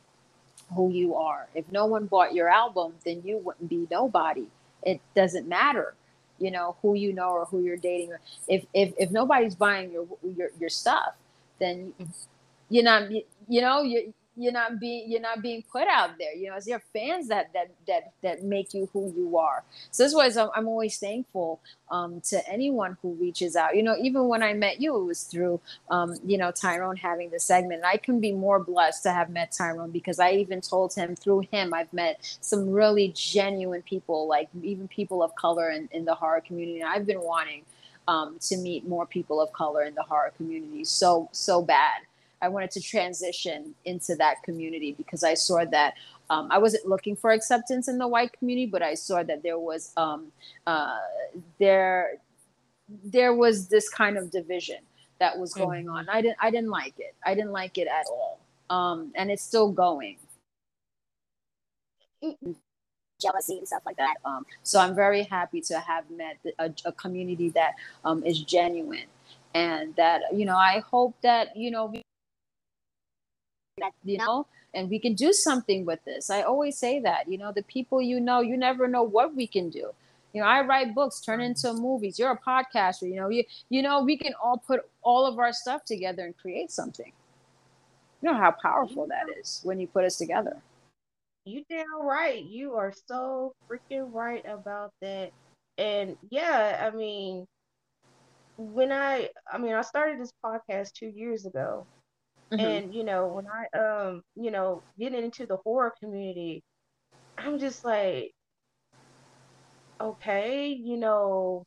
[0.75, 1.49] who you are.
[1.55, 4.47] If no one bought your album, then you wouldn't be nobody.
[4.83, 5.95] It doesn't matter,
[6.39, 8.13] you know, who you know or who you're dating.
[8.49, 10.07] If if if nobody's buying your
[10.37, 11.15] your your stuff,
[11.59, 11.93] then
[12.69, 16.35] you're not you know you you're not being you're not being put out there.
[16.35, 19.63] You know it's your fans that that that that make you who you are.
[19.91, 21.61] So this was i'm, I'm always thankful
[21.91, 23.77] um, to anyone who reaches out.
[23.77, 25.61] You know even when i met you it was through
[25.91, 27.85] um, you know tyrone having the segment.
[27.85, 31.41] I can be more blessed to have met tyrone because i even told him through
[31.53, 36.15] him i've met some really genuine people like even people of color in, in the
[36.15, 36.83] horror community.
[36.83, 37.63] I've been wanting
[38.09, 40.85] um, to meet more people of color in the horror community.
[40.85, 42.03] So so bad
[42.43, 45.95] I wanted to transition into that community because I saw that
[46.31, 49.59] um, I wasn't looking for acceptance in the white community, but I saw that there
[49.59, 50.33] was um,
[50.67, 50.99] uh,
[51.59, 52.19] there
[53.05, 54.79] there was this kind of division
[55.21, 55.95] that was going Mhm.
[55.95, 56.09] on.
[56.09, 57.15] I didn't I didn't like it.
[57.25, 58.41] I didn't like it at all,
[58.71, 60.19] um, and it's still going.
[63.21, 64.17] Jealousy and stuff like that.
[64.25, 69.07] Um, so I'm very happy to have met a, a community that um, is genuine,
[69.55, 72.10] and that you know I hope that you know we that
[74.05, 76.31] you know and we can do something with this.
[76.31, 79.47] I always say that you know the people you know you never know what we
[79.47, 79.91] can do.
[80.33, 82.19] You know i write books turn into movies.
[82.19, 83.29] You're a podcaster you know.
[83.29, 87.13] You you know we can all put all of our stuff together and create something.
[88.23, 90.57] You know how powerful that is when you put us together.
[91.47, 92.45] You damn right.
[92.45, 95.33] You are so freaking right about that.
[95.79, 97.47] and yeah, I mean,
[98.59, 101.87] when I, I mean, I started this podcast two years ago,
[102.53, 102.83] Mhm.
[102.83, 106.65] and you know, when I, um, you know, getting into the horror community,
[107.39, 108.33] I'm just like,
[110.01, 111.65] okay, you know,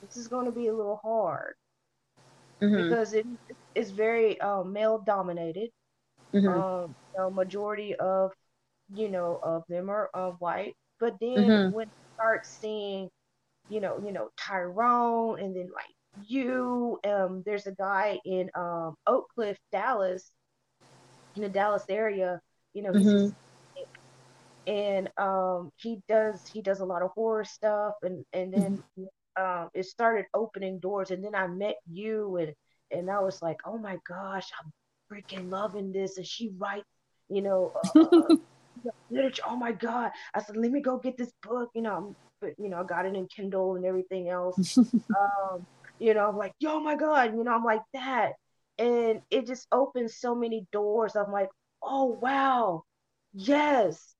[0.00, 1.54] this is going to be a little hard
[2.60, 2.98] Mhm.
[2.98, 3.26] because it
[3.74, 5.70] it's very um, male dominated.
[6.32, 6.64] Mhm.
[6.64, 8.32] Um, you know, majority of
[8.90, 11.70] you know of them are uh, white, but then Mhm.
[11.70, 13.10] when you start seeing,
[13.68, 15.86] you know, you know Tyrone, and then like
[16.26, 20.30] you, um, there's a guy in um Oak Cliff, Dallas,
[21.36, 22.40] in the Dallas area.
[22.74, 23.34] You know, Mhm.
[24.66, 28.82] and um he does he does a lot of horror stuff and and then
[29.40, 32.52] um it started opening doors and then I met you and
[32.90, 34.70] and I was like oh my gosh I'm
[35.10, 36.84] freaking loving this and she writes
[37.30, 37.72] you know
[38.02, 38.34] uh, uh,
[39.10, 42.16] literature oh my god I said let me go get this book you know I'm,
[42.40, 44.56] but you know I got it in Kindle and everything else
[45.18, 45.66] um
[45.98, 48.32] you know I'm like yo my god you know I'm like that
[48.78, 51.48] and it just opens so many doors I'm like
[51.82, 52.84] oh wow
[53.34, 54.14] yes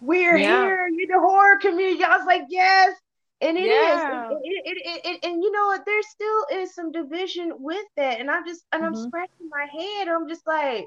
[0.00, 0.42] we're Yeah.
[0.42, 2.02] here in the horror community.
[2.04, 2.96] I was like, yes.
[3.40, 4.22] And it is, Yeah.
[4.30, 5.84] And, it, it, it, and you know what?
[5.86, 8.20] There still is some division with that.
[8.20, 8.94] And I'm just, and I'm Mhm.
[8.94, 10.08] scratching my head.
[10.08, 10.86] I'm just like,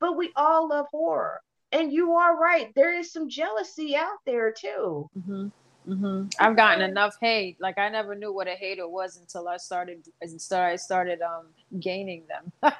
[0.00, 1.40] but we all love horror.
[1.72, 2.72] And you are right.
[2.74, 5.08] There is some jealousy out there too.
[5.14, 5.48] hmm
[5.84, 7.60] hmm I've gotten enough hate.
[7.60, 11.46] Like I never knew what a hater was until I started until I started um
[11.80, 12.52] gaining them.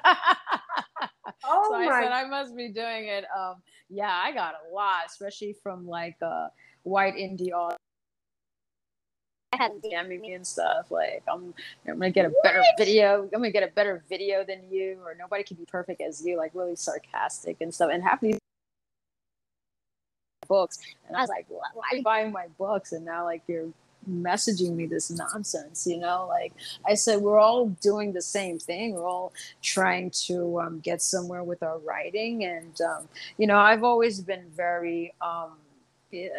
[1.47, 3.25] Oh so I my said I must be doing it.
[3.35, 3.55] Um,
[3.89, 6.47] yeah, I got a lot, especially from like uh,
[6.83, 7.77] white indie authors.
[9.53, 11.53] DMing me and stuff like I'm,
[11.87, 12.77] I'm gonna get a better What?
[12.77, 13.23] video.
[13.23, 16.35] I'm gonna get a better video than you, or nobody can be perfect as you.
[16.37, 17.89] Like really sarcastic and stuff.
[17.93, 18.37] And half these
[20.47, 21.61] books, and I was like, why,
[21.91, 22.91] are you buying my books?
[22.91, 23.69] And now like you're
[24.09, 26.27] messaging me this nonsense, you know?
[26.27, 26.53] Like
[26.87, 28.93] I said, we're all doing the same thing.
[28.93, 33.07] We're all trying to um, get somewhere with our writing, and um,
[33.37, 35.13] you know, I've always been very.
[35.21, 35.57] Um,
[36.11, 36.29] yeah,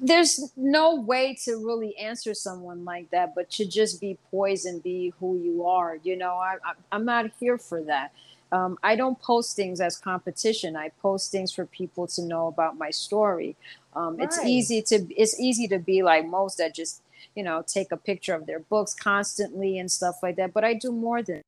[0.00, 4.82] there's no way to really answer someone like that, but to just be poised and
[4.82, 5.98] be who you are.
[6.02, 8.12] You know, I, I, I'm not here for that.
[8.52, 10.76] Um, I don't post things as competition.
[10.76, 13.56] I post things for people to know about my story.
[13.94, 17.02] Um, It's easy to it's easy to be like most that just
[17.34, 20.52] you know take a picture of their books constantly and stuff like that.
[20.52, 21.42] But I do more than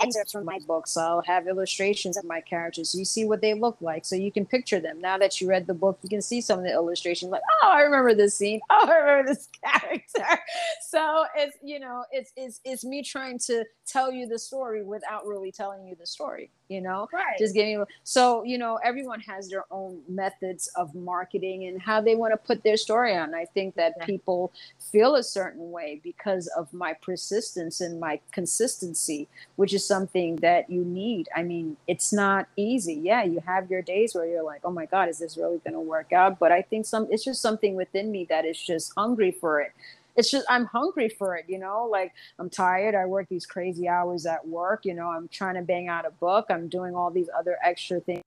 [0.00, 0.96] excerpts from my books.
[0.96, 2.94] I'll have illustrations of my characters.
[2.94, 5.00] You see what they look like, so you can picture them.
[5.00, 7.30] Now that you read the book, you can see some of the illustrations.
[7.30, 8.60] Like, oh, I remember this scene.
[8.70, 10.42] Oh, I remember this character.
[10.88, 15.26] So it's you know, it's it's it's me trying to tell you the story without
[15.26, 16.50] really telling you the story.
[16.68, 17.38] You know, right.
[17.38, 22.14] just giving so you know everyone has their own methods of marketing and how they
[22.16, 23.34] want to put their story on.
[23.34, 24.06] I think that Yeah.
[24.06, 24.52] people
[24.92, 30.70] feel a certain way because of my persistence and my consistency which is something that
[30.70, 31.28] you need.
[31.36, 32.94] I mean it's not easy.
[32.94, 35.74] Yeah you have your days where you're like oh my god is this really going
[35.74, 36.38] to work out?
[36.38, 39.72] But i think some it's just something within me that is just hungry for it
[40.18, 43.88] it's just i'm hungry for it you know like i'm tired i work these crazy
[43.88, 47.10] hours at work you know i'm trying to bang out a book i'm doing all
[47.10, 48.22] these other extra things.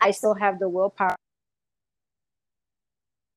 [0.00, 1.16] I still have the willpower.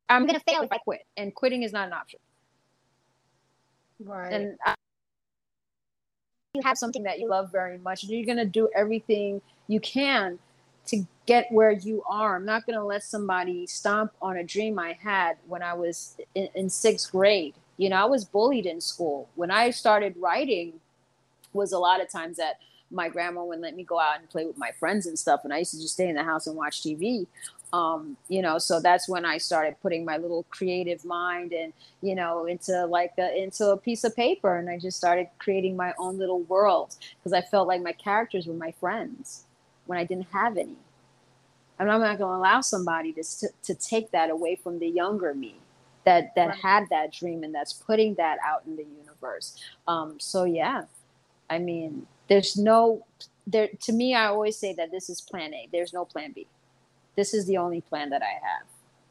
[0.07, 2.19] I'm to fail if i quit and quitting is not an option.
[3.99, 4.33] Right.
[4.33, 4.75] and I,
[6.53, 9.79] you have something that you love very much and you're going to do everything you
[9.79, 10.37] can
[10.87, 12.35] to get where you are.
[12.35, 16.17] I'm not going to let somebody stomp on a dream i had when i was
[16.33, 17.55] in, in sixth grade.
[17.77, 19.29] You know i was bullied in school.
[19.35, 20.79] When i started writing
[21.53, 22.59] was a lot of times that
[22.91, 25.53] my grandma wouldn't let me go out and play with my friends and stuff and
[25.53, 27.25] i used to just stay in the house and watch tv
[27.73, 32.15] um, you know so that's when i started putting my little creative mind and you
[32.15, 35.93] know into like a, into a piece of paper and i just started creating my
[35.97, 39.45] own little world because i felt like my characters were my friends
[39.87, 40.75] when i didn't have any
[41.79, 43.23] and i'm not going to allow somebody to,
[43.63, 45.55] to take that away from the younger me
[46.05, 46.57] that that Right.
[46.59, 49.57] had that dream and that's putting that out in the universe.
[49.87, 50.83] Um, so yeah.
[51.49, 53.05] I mean there's no
[53.47, 55.67] there to me i always say that this is plan a.
[55.71, 56.47] There's no plan b.
[57.15, 58.67] This is the only plan that i have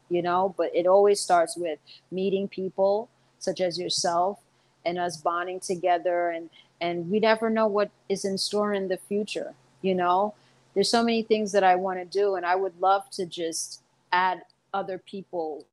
[0.09, 0.53] you know?
[0.57, 1.79] But it always starts with
[2.11, 3.09] meeting people
[3.39, 4.39] such as yourself
[4.85, 6.49] and us bonding together and
[6.81, 10.33] and we never know what is in store in the future you know
[10.75, 13.81] there's so many things that i want to do and i would love to just
[14.13, 14.43] add
[14.73, 15.65] other people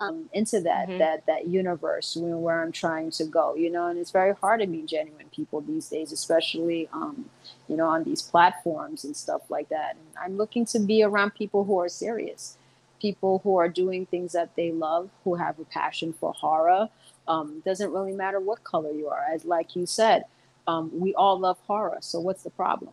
[0.00, 0.98] um, into that Mhm.
[0.98, 4.60] that that universe where, where I'm trying to go, you know, and it's very hard
[4.60, 7.30] to meet genuine people these days, especially um,
[7.68, 9.96] you know on these platforms and stuff like that.
[9.96, 12.58] And I'm looking to be around people who are serious,
[13.00, 16.88] people who are doing things that they love, who have a passion for horror.
[17.28, 20.24] Um, doesn't really matter what color you are, as like you said,
[20.66, 21.98] um, we all love horror.
[22.00, 22.92] So what's the problem?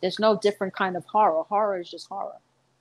[0.00, 1.42] There's no different kind of horror.
[1.44, 2.36] Horror is just horror.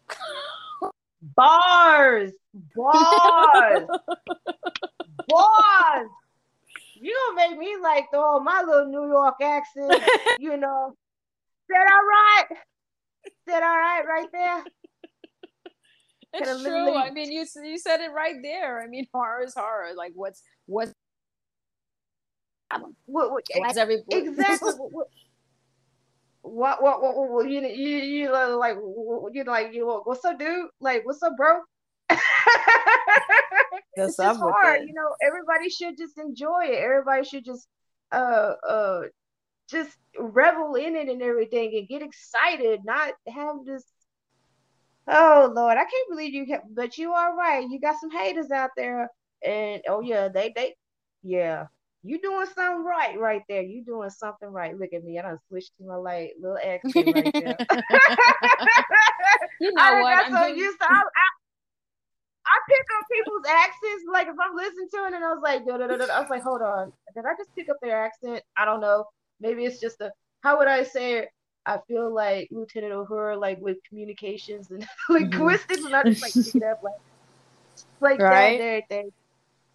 [1.35, 2.31] Bars,
[2.75, 3.87] bars,
[5.27, 6.09] bars.
[6.93, 10.01] You make me like throw my little New York accent,
[10.39, 10.95] you know?
[11.69, 12.45] Said all right.
[13.47, 14.63] Said all right right there.
[16.33, 16.73] It's Kinda true.
[16.85, 18.81] literally- I mean, you you said it right there.
[18.81, 19.93] I mean, horror is horror.
[19.95, 20.93] Like, what's what's
[23.05, 24.73] What, what, what's every exactly.
[24.73, 24.91] what,
[26.41, 28.77] what, what, what, what, what, you, you, you like,
[29.33, 30.67] you like, you, what's up, dude?
[30.79, 31.59] Like, what's up, bro?
[33.95, 35.15] It's just hard, you know.
[35.25, 36.83] Everybody should just enjoy it.
[36.83, 37.67] Everybody should just,
[38.11, 39.01] uh, uh,
[39.69, 42.81] just revel in it and everything, and get excited.
[42.83, 43.83] Not have this.
[45.07, 47.67] Oh Lord, I can't believe you kept, but you are right.
[47.67, 49.09] You got some haters out there,
[49.43, 50.75] and oh yeah, they they,
[51.23, 51.67] yeah,
[52.05, 53.61] you doing something right right there.
[53.63, 54.77] You doing something right.
[54.77, 57.57] Look at me, I done switched to my like little accent right there.
[59.59, 60.11] you know I what?
[60.13, 60.85] got I'm so doing- used to.
[60.89, 61.27] I, I,
[62.47, 64.03] I pick up people's accents.
[64.11, 66.93] Like if I'm listening to it, and I was like, I was like, hold on,
[67.15, 68.43] did I just pick up their accent?
[68.55, 69.05] I don't know.
[69.41, 70.11] Maybe it's just a.
[70.41, 71.29] How would I say it?
[71.65, 76.55] I feel like Lieutenant Uhura, like with communications and linguistics, and I just like pick
[76.55, 76.93] it up like,
[77.99, 78.59] like Right.
[78.59, 79.11] that everything.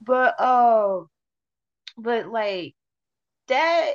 [0.03, 1.09] But oh,
[1.97, 2.75] but like
[3.49, 3.93] that.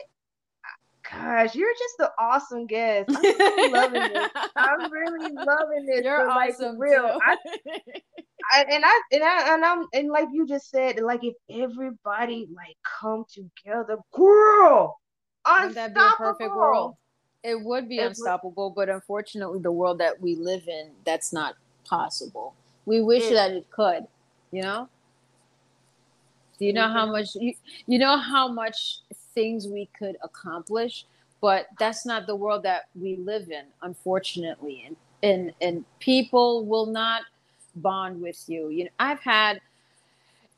[1.12, 3.12] Gosh, you're just an awesome guest.
[3.16, 4.30] I'm really loving this.
[4.56, 6.04] I'm really loving this.
[6.04, 7.20] You're but, like, awesome real.
[7.24, 7.38] I,
[8.52, 12.48] I, and I and I and I'm and like you just said, like if everybody
[12.56, 15.00] like come together, girl,
[15.48, 16.96] Wouldn't that be a perfect world?
[17.44, 21.32] It would be It would- unstoppable, but unfortunately, the world that we live in, that's
[21.32, 21.54] not
[21.88, 22.56] possible.
[22.88, 24.08] We wish that it could,
[24.52, 24.90] you know.
[26.58, 27.54] Do you know how much you
[27.88, 29.00] you know how much
[29.34, 31.06] things we could accomplish,
[31.42, 34.86] but that's not the world that we live in, unfortunately.
[34.88, 37.24] And and and people will not
[37.78, 38.70] bond with you.
[38.70, 39.60] You know, I've had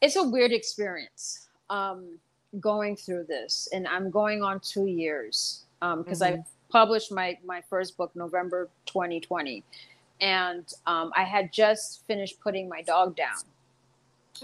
[0.02, 2.19] it's a weird experience um,
[2.60, 7.98] going through this, and I'm going on two years because I published my my first
[7.98, 9.64] book November 2020,
[10.22, 13.41] and um, I had just finished putting my dog down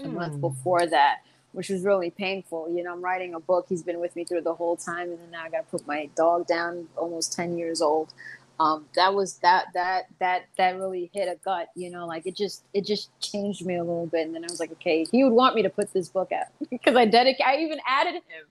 [0.02, 0.40] a month Mm.
[0.40, 1.18] before that,
[1.54, 2.68] which was really painful.
[2.74, 3.66] You know, I'm writing a book.
[3.68, 5.86] He's been with me through the whole time, and then now I got to put
[5.86, 8.12] my dog down, almost 10 years old.
[8.60, 11.68] Um, that was that that that that really hit a gut.
[11.74, 14.26] You know, like it just it just changed me a little bit.
[14.26, 16.46] And then I was like, okay, he would want me to put this book out
[16.70, 17.44] because I dedicate.
[17.44, 18.46] I even added him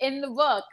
[0.00, 0.64] in the book.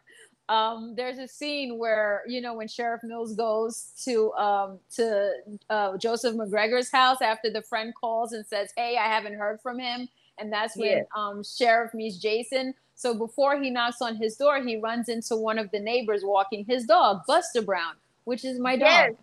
[0.50, 5.32] Um, there's a scene where you know when Sheriff Mills goes to um, to
[5.70, 9.80] uh, Joseph McGregor's house after the friend calls and says, "Hey, I haven't heard from
[9.80, 10.10] him,"
[10.44, 11.04] and that's when Yeah.
[11.16, 12.74] um, Sheriff meets Jason.
[12.96, 16.64] So before he knocks on his door, he runs into one of the neighbors walking
[16.66, 17.96] his dog, Buster Brown,
[18.26, 19.14] which is my Yes.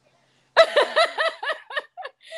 [0.57, 0.67] dog.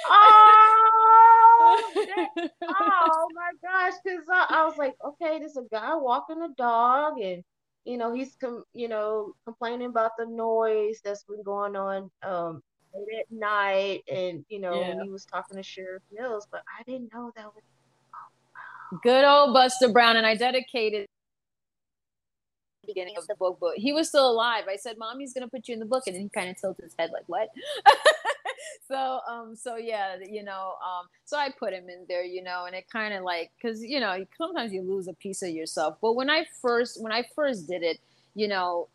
[0.04, 3.92] Oh, that- oh my gosh!
[4.04, 7.42] Because I, I was like, okay, there's a guy walking a dog, and
[7.84, 12.62] you know he's com- you know complaining about the noise that's been going on um
[12.94, 15.02] late at night, and you know Yeah.
[15.04, 17.62] he was talking to Sheriff Mills, but I didn't know that was.
[19.00, 21.06] Good old Buster Brown, and I dedicated
[22.82, 24.64] the beginning of the book, but he was still alive.
[24.68, 26.84] I said, "Mommy's gonna put you in the book," and then he kind of tilted
[26.84, 27.48] his head like, "What?"
[28.88, 32.66] so, um, so yeah, you know, um, so I put him in there, you know,
[32.66, 35.96] and it kind of like, cause you know, sometimes you lose a piece of yourself.
[36.02, 37.98] But when I first, when I first did it,
[38.34, 38.88] you know,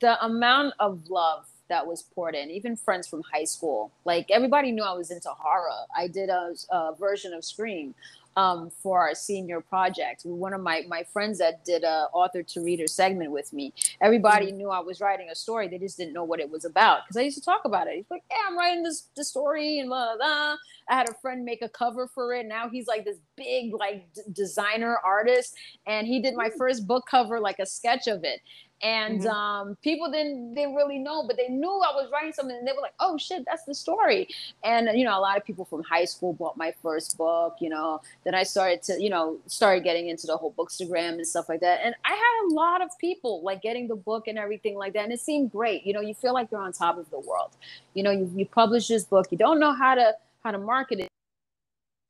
[0.00, 4.72] the amount of love that was poured in, even friends from high school, like everybody
[4.72, 5.86] knew I was into horror.
[5.96, 7.94] I did a, a version of Scream
[8.36, 10.22] um, for our senior project.
[10.24, 13.72] One of my my friends that did a author to reader segment with me.
[14.00, 15.68] Everybody knew I was writing a story.
[15.68, 17.96] They just didn't know what it was about because I used to talk about it.
[17.96, 20.56] He's like, "Yeah, I'm writing this this story," and blah, blah blah.
[20.90, 22.46] I had a friend make a cover for it.
[22.46, 25.54] Now he's like this big like d- designer artist,
[25.86, 28.40] and he did my first book cover, like a sketch of it.
[28.82, 29.30] And Mhm.
[29.30, 32.72] um, people didn't didn't really know, but they knew I was writing something, and they
[32.72, 34.26] were like, "Oh shit, that's the story."
[34.64, 37.56] And you know, a lot of people from high school bought my first book.
[37.60, 41.26] You know, then I started to, you know, started getting into the whole bookstagram and
[41.26, 41.80] stuff like that.
[41.84, 45.04] And I had a lot of people like getting the book and everything like that.
[45.04, 45.84] And it seemed great.
[45.86, 47.50] You know, you feel like you're on top of the world.
[47.94, 51.00] You know, you, you publish this book, you don't know how to how to market
[51.00, 51.08] it.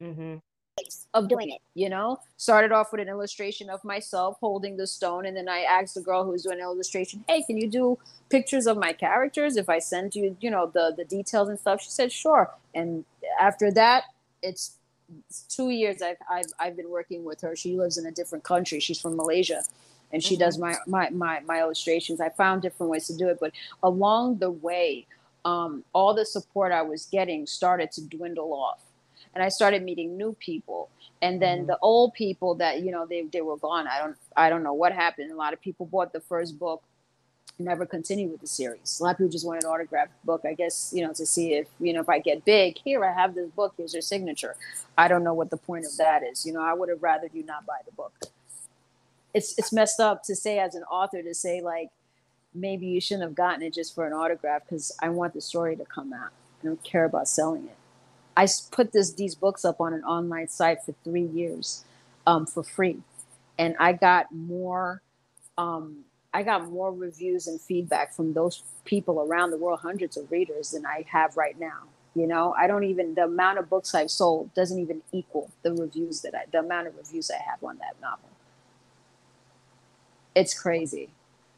[0.03, 0.37] Mm-hmm.
[1.13, 2.19] of doing it you know?
[2.39, 6.01] Started off with an illustration of myself holding the stone and then i asked the
[6.01, 7.99] girl who was doing an illustration hey can you do
[8.31, 9.57] pictures of my characters?
[9.57, 12.51] If i send you you know the the details and stuff she said sure.
[12.75, 13.05] And
[13.39, 14.05] after that
[14.43, 14.79] it's,
[15.29, 17.55] it's two years I've, I've i've been working with her.
[17.57, 18.81] She lives in a different country.
[18.81, 19.63] She's from malaysia
[20.13, 22.21] and she does my, my my my illustrations.
[22.23, 23.53] I found different ways to do it but
[23.83, 25.07] along the way
[25.45, 28.81] um, all the support i was getting started to dwindle off
[29.35, 30.89] and I started meeting new people.
[31.23, 31.67] And then Mhm.
[31.69, 33.87] the old people that you know they they were gone.
[33.87, 35.31] I don't I don't know what happened.
[35.31, 36.83] A lot of people bought the first book,
[37.59, 38.99] never continued with the series.
[39.01, 40.43] A lot of people just wanted an autographed book.
[40.45, 42.79] I guess you know to see if you know if I get big.
[42.79, 43.75] Here I have this book.
[43.77, 44.57] Here's your signature.
[44.99, 46.47] I don't know what the point of that is.
[46.47, 48.13] You know I would have rather you not buy the book.
[49.35, 51.91] It's it's messed up to say as an author to say like
[52.55, 55.77] maybe you shouldn't have gotten it just for an autograph because I want the story
[55.77, 56.31] to come out.
[56.63, 57.77] I don't care about selling it.
[58.37, 61.85] I put this these books up on an online site for three years
[62.27, 62.99] um, for free,
[63.59, 65.03] and I got more.
[65.59, 70.31] Um, I got more reviews and feedback from those people around the world, hundreds of
[70.31, 71.89] readers, than I have right now.
[72.15, 75.75] You know, I don't even the amount of books I've sold doesn't even equal the
[75.75, 78.29] reviews that I the amount of reviews I have on that novel.
[80.35, 81.11] It's crazy.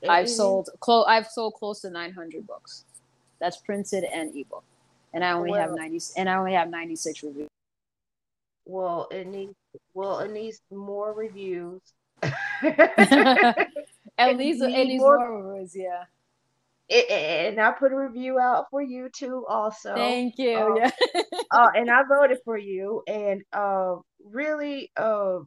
[0.09, 1.05] I've sold close.
[1.09, 2.85] I've sold close to 900 books.
[3.41, 4.65] That's printed and ebook,
[5.15, 5.99] and I only have 90.
[6.17, 7.49] And I only have 96 reviews.
[8.65, 9.55] Well, it needs
[9.95, 11.81] well, it needs more reviews.
[14.19, 15.75] At least, need at least more- more reviews.
[15.75, 16.05] Yeah.
[16.89, 19.95] It- and I put a review out for you too, also.
[19.95, 20.57] Thank you.
[20.59, 20.91] um, yeah.
[21.51, 23.03] uh, and I voted for you.
[23.07, 25.41] And uh, really, uh,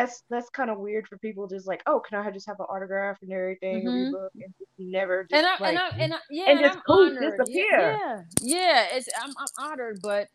[0.00, 1.46] that's that's kind of weird for people.
[1.46, 4.10] Just like, oh, can I just have an autograph and everything, Mhm.
[4.10, 6.78] rebook, and never just and I, like, and I, and I, yeah, and and just
[6.88, 7.36] I'm honored.
[7.38, 7.66] Disappear.
[7.80, 10.28] Yeah, yeah, it's I'm, I'm honored, but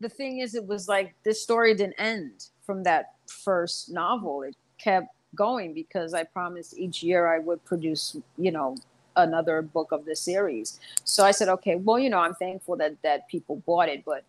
[0.00, 4.42] the thing is, it was like this story didn't end from that first novel.
[4.42, 8.76] It kept going because I promised each year I would produce, you know,
[9.16, 10.80] another book of the series.
[11.04, 14.24] So I said, okay, well, you know, I'm thankful that that people bought it, but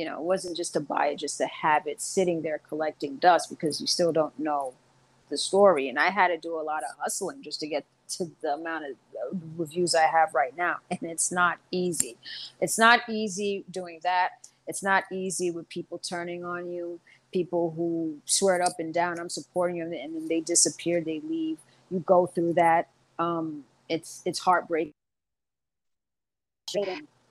[0.00, 3.82] you know, it wasn't just a buy just a habit sitting there collecting dust because
[3.82, 4.72] you still don't know
[5.28, 5.90] the story.
[5.90, 7.84] And I had to do a lot of hustling just to get
[8.16, 10.76] to the amount of uh, reviews I have right now.
[10.90, 12.16] And it's not easy.
[12.62, 14.48] It's not easy doing that.
[14.66, 16.98] It's not easy with people turning on you,
[17.30, 21.20] people who swear it up and down, I'm supporting you, and then they disappear, they
[21.28, 21.58] leave.
[21.90, 22.88] You go through that.
[23.18, 24.94] Um, it's it's heartbreaking.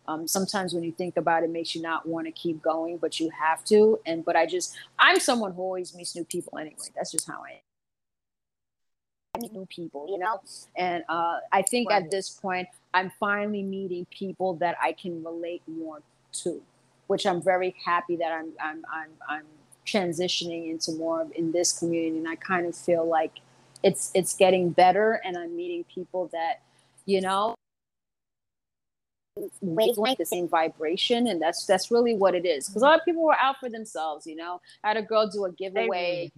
[0.10, 2.98] Um, sometimes when you think about it, it makes you not want to keep going,
[2.98, 3.99] but you have to.
[4.07, 6.90] And but I just I'm someone who always meets new people anyway.
[6.95, 7.60] That's just how I am.
[9.36, 10.41] I meet new people, you know.
[10.76, 12.03] And uh, I think Right.
[12.03, 16.02] at this point, I'm finally meeting people that I can relate more
[16.44, 16.61] to,
[17.07, 19.45] which I'm very happy that I'm I'm I'm, I'm
[19.86, 23.40] transitioning into more of in this community, and I kind of feel like
[23.84, 26.61] it's it's getting better, and I'm meeting people that,
[27.06, 27.56] you know,
[29.61, 32.68] wavelength, the same vibration, and that's that's really what it is.
[32.68, 34.61] Because a lot of people were out for themselves, you know.
[34.84, 36.32] I had a girl do a giveaway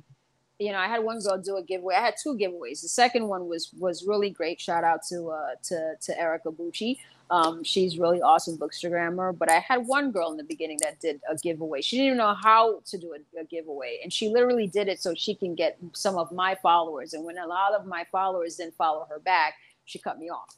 [0.61, 1.95] you know, I had one girl do a giveaway.
[1.95, 2.83] I had two giveaways.
[2.83, 4.61] The second one was was really great.
[4.61, 6.99] Shout out to uh to to Erica Bucci.
[7.31, 9.35] Um, she's really awesome bookstagrammer.
[9.35, 11.81] But I had one girl in the beginning that did a giveaway.
[11.81, 15.01] She didn't even know how to do a, a giveaway, and she literally did it
[15.01, 17.13] so she can get some of my followers.
[17.13, 19.55] And when a lot of my followers didn't follow her back,
[19.85, 20.55] she cut me off.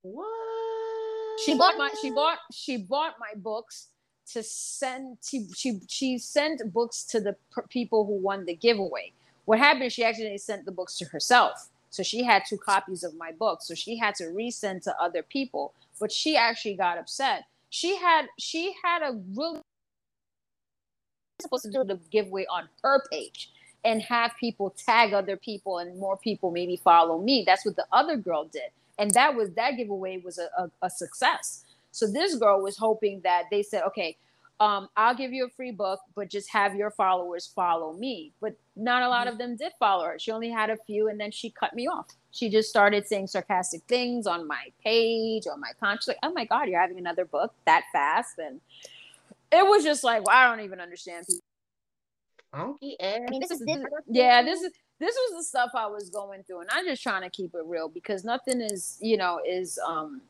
[0.00, 0.85] What?
[1.44, 3.88] She bought my she bought she bought my books
[4.32, 7.36] to send she she she sent books to the
[7.68, 9.12] people who won the giveaway.
[9.44, 9.92] What happened?
[9.92, 11.68] She actually sent the books to herself.
[11.90, 13.62] So she had two copies of my book.
[13.62, 15.72] So she had to resend to other people.
[16.00, 17.44] But she actually got upset.
[17.70, 19.60] She had she had a really
[21.40, 23.50] supposed to do the giveaway on her page
[23.84, 27.44] and have people tag other people and more people maybe follow me.
[27.46, 28.70] That's what the other girl did.
[28.98, 31.64] And that was that giveaway was a, a, a success.
[31.90, 34.16] So this girl was hoping that they said, okay,
[34.58, 38.32] um, I'll give you a free book, but just have your followers follow me.
[38.40, 40.18] But not a lot of them did follow her.
[40.18, 42.06] She only had a few, and then she cut me off.
[42.30, 46.08] She just started saying sarcastic things on my page, on my conscience.
[46.08, 48.38] Like, oh my God, you're having another book that fast?
[48.38, 48.60] And
[49.52, 51.40] it was just like, well, I don't even understand people.
[52.52, 53.20] funky ass.
[53.26, 56.42] I mean, this is this, yeah, this is this was the stuff I was going
[56.42, 59.78] through, and I'm just trying to keep it real because nothing is, you know, is
[59.86, 60.20] um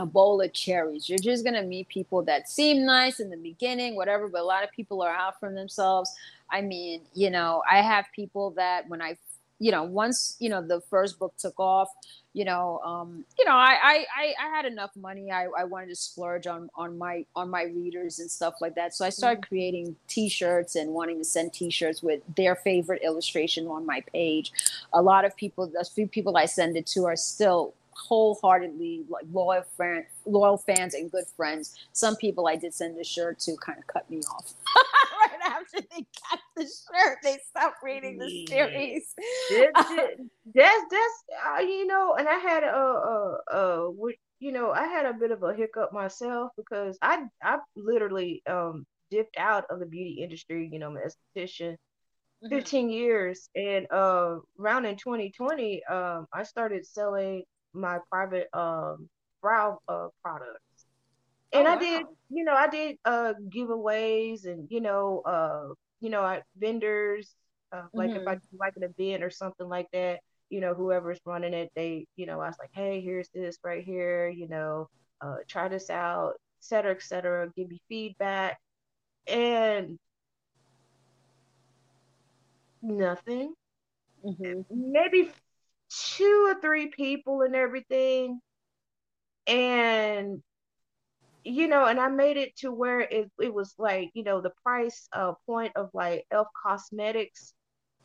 [0.00, 1.08] a bowl of cherries.
[1.08, 4.62] You're just gonna meet people that seem nice in the beginning, whatever, but a lot
[4.64, 6.12] of people are out for themselves.
[6.50, 9.16] I mean, you know, I have people that when I
[9.58, 11.88] you know, once you know the first book took off,
[12.32, 15.32] you know, um, you know, I, I I had enough money.
[15.32, 18.94] I, I wanted to splurge on on my on my readers and stuff like that.
[18.94, 19.48] So I started mm-hmm.
[19.48, 24.52] creating T-shirts and wanting to send T-shirts with their favorite illustration on my page.
[24.92, 29.24] A lot of people, the few people I send it to, are still wholeheartedly like
[29.32, 31.74] loyal friend, loyal fans and good friends.
[31.92, 34.54] Some people I did send a shirt to kind of cut me off
[35.60, 37.18] after they got the shirt.
[37.22, 39.14] They stopped reading the series.
[40.54, 43.90] that's that's uh, you know, and I had a a, a
[44.40, 48.84] you know I had a bit of a hiccup myself because I I literally um
[49.10, 50.68] dipped out of the beauty industry.
[50.70, 51.02] You know, I'm an
[51.36, 51.76] esthetician.
[52.44, 52.54] Mm-hmm.
[52.54, 57.42] 15 years and uh around in 2020 um i started selling
[57.74, 59.08] my private um
[59.42, 60.67] brow uh products.
[61.52, 61.80] And oh, I wow.
[61.80, 67.34] did, you know, I did uh giveaways and you know, uh, you know, I vendors
[67.72, 68.20] uh, like mm-hmm.
[68.20, 68.56] if I mm-hmm.
[68.56, 70.20] do like an event or something like that,
[70.50, 73.84] you know, whoever's running it, they, you know, I was like, hey, here's this right
[73.84, 74.88] here, you know,
[75.20, 78.58] uh, try this out, et cetera, et cetera, give me feedback.
[79.26, 79.98] And
[82.80, 83.52] nothing.
[84.24, 84.62] Mm-hmm.
[84.70, 85.30] Maybe
[85.90, 88.40] two or three people and everything.
[89.46, 90.42] And
[91.48, 94.52] you know, and I made it to where it, it was like, you know, the
[94.62, 97.54] price uh, point of like Elf Cosmetics.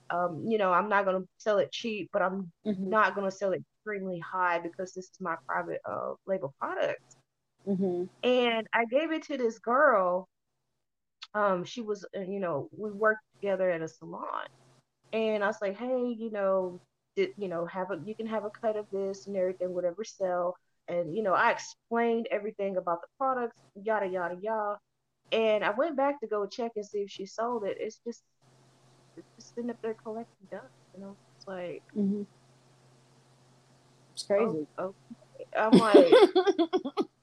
[0.10, 2.90] Um, you know, I'm not gonna sell it cheap, but I'm mm-hmm.
[2.90, 7.16] not gonna sell it extremely high because this is my private uh, label product.
[7.68, 8.06] Mm-hmm.
[8.24, 10.28] And I gave it to this girl.
[11.34, 14.48] Um, she was, uh, you know, we worked together at a salon,
[15.14, 16.80] and I was like, hey, you know,
[17.16, 20.56] you know, have a you can have a cut of this and everything, whatever sell.
[20.88, 24.78] And you know, I explained everything about the products, yada yada yada.
[25.32, 27.78] And I went back to go check and see if she sold it.
[27.80, 28.24] It's just
[29.18, 30.66] it's just sitting up there collecting dust,
[30.96, 31.16] you know.
[31.38, 32.24] It's like mm-hmm.
[34.14, 34.68] it's crazy.
[34.78, 34.94] Oh,
[35.36, 35.46] okay.
[35.58, 36.14] I'm like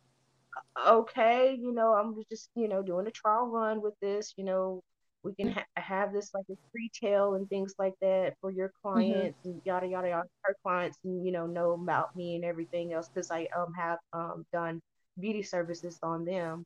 [0.88, 4.82] okay, you know, I'm just, you know, doing a trial run with this, you know,
[5.22, 8.88] we can ha- have this like a retail and things like that for your mm-hmm.
[8.88, 9.50] clients mm-hmm.
[9.50, 13.08] and yada yada yada our clients and you know know about me and everything else
[13.08, 14.80] because i um have um done
[15.18, 16.64] beauty services on them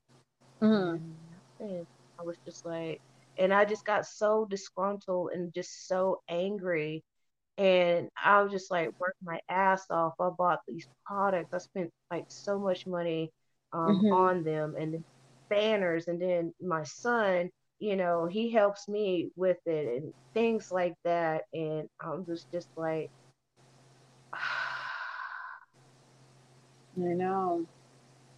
[0.63, 0.97] mm-hmm.
[1.61, 1.87] and
[2.19, 3.01] i was just like
[3.39, 7.03] and i just got so disgruntled and just so angry
[7.59, 11.91] and i was just like working my ass off i bought these products i spent
[12.11, 13.31] like so much money
[13.73, 14.13] um, mm-hmm.
[14.13, 15.03] on them and
[15.49, 17.51] banners and then my son
[17.85, 21.43] you know, he helps me with it and things like that.
[21.53, 23.11] And I'm just just like
[24.33, 24.39] I
[26.97, 27.67] know.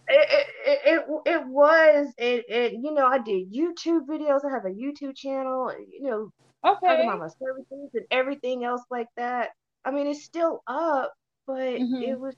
[0.09, 4.65] It, it, it, it was it, it you know I did YouTube videos I have
[4.65, 6.31] a YouTube channel you know
[6.65, 9.49] okay talking about my services and everything else like that
[9.83, 11.13] I mean it's still up
[11.45, 12.03] but mm-hmm.
[12.03, 12.35] it was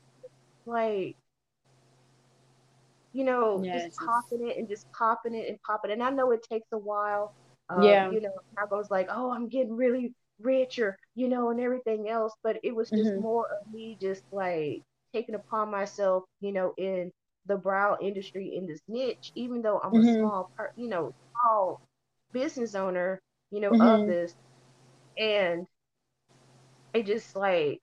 [0.66, 1.16] like
[3.14, 3.86] you know, yes.
[3.86, 5.96] just popping it and just popping it and popping it.
[5.96, 7.34] And I know it takes a while.
[7.70, 8.10] Um, yeah.
[8.10, 12.10] You know, I was like, oh, I'm getting really rich or, you know, and everything
[12.10, 12.34] else.
[12.44, 13.22] But it was just mm-hmm.
[13.22, 14.84] more of me just like
[15.14, 17.12] taking upon myself, you know, in
[17.46, 20.08] the brow industry in this niche, even though I'm mm-hmm.
[20.08, 21.82] a small part, you know, small
[22.32, 23.22] business owner,
[23.52, 24.02] you know, mm-hmm.
[24.02, 24.36] of this.
[25.18, 25.66] And
[26.94, 27.82] it just like,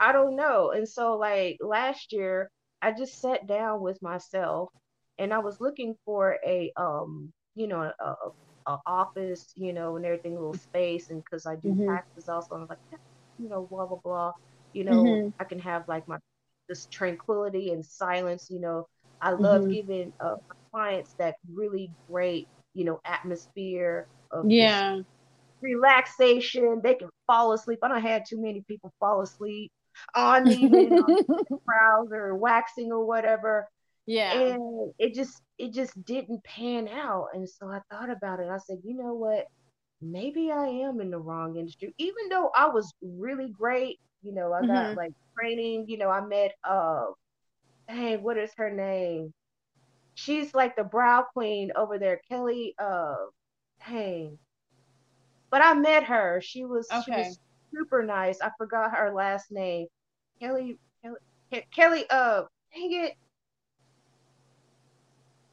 [0.00, 0.70] I don't know.
[0.70, 2.50] And so like last year,
[2.80, 4.70] I just sat down with myself
[5.18, 8.14] and I was looking for a um you know a,
[8.66, 11.88] a office you know and everything a little space and because I do mm-hmm.
[11.88, 12.78] taxes also I'm like
[13.38, 14.32] you know blah blah blah
[14.72, 15.28] you know mm-hmm.
[15.40, 16.18] I can have like my
[16.68, 18.86] this tranquility and silence you know
[19.20, 19.72] I love mm-hmm.
[19.72, 20.36] giving uh,
[20.70, 25.00] clients that really great you know atmosphere of yeah
[25.60, 29.72] relaxation they can fall asleep I don't had too many people fall asleep
[30.14, 30.88] on me
[31.66, 33.68] brows or waxing or whatever.
[34.06, 34.32] Yeah.
[34.32, 37.28] And it just it just didn't pan out.
[37.34, 38.48] And so I thought about it.
[38.48, 39.46] I said, you know what?
[40.00, 41.94] Maybe I am in the wrong industry.
[41.98, 44.96] Even though I was really great, you know, I got mm-hmm.
[44.96, 47.06] like training, you know, I met uh
[47.88, 49.32] hey, what is her name?
[50.14, 53.16] She's like the brow queen over there, Kelly uh
[53.82, 54.30] hey.
[55.50, 56.40] But I met her.
[56.42, 57.02] She was okay.
[57.04, 57.38] she was
[57.72, 58.40] super nice.
[58.40, 59.86] I forgot her last name.
[60.40, 62.04] Kelly, Kelly, Kelly.
[62.10, 62.42] Uh,
[62.74, 63.14] dang it.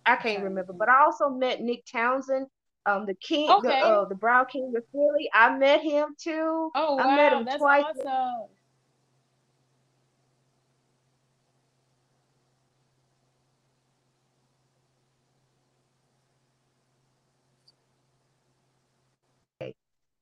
[0.06, 0.74] I can't remember.
[0.74, 2.48] But I also met Nick Townsend,
[2.86, 3.68] um, the king, okay.
[3.68, 5.30] the uh, the Brow King of Philly.
[5.34, 6.72] I met him too.
[6.76, 7.84] Oh wow, I met him that's twice.
[8.06, 8.50] awesome.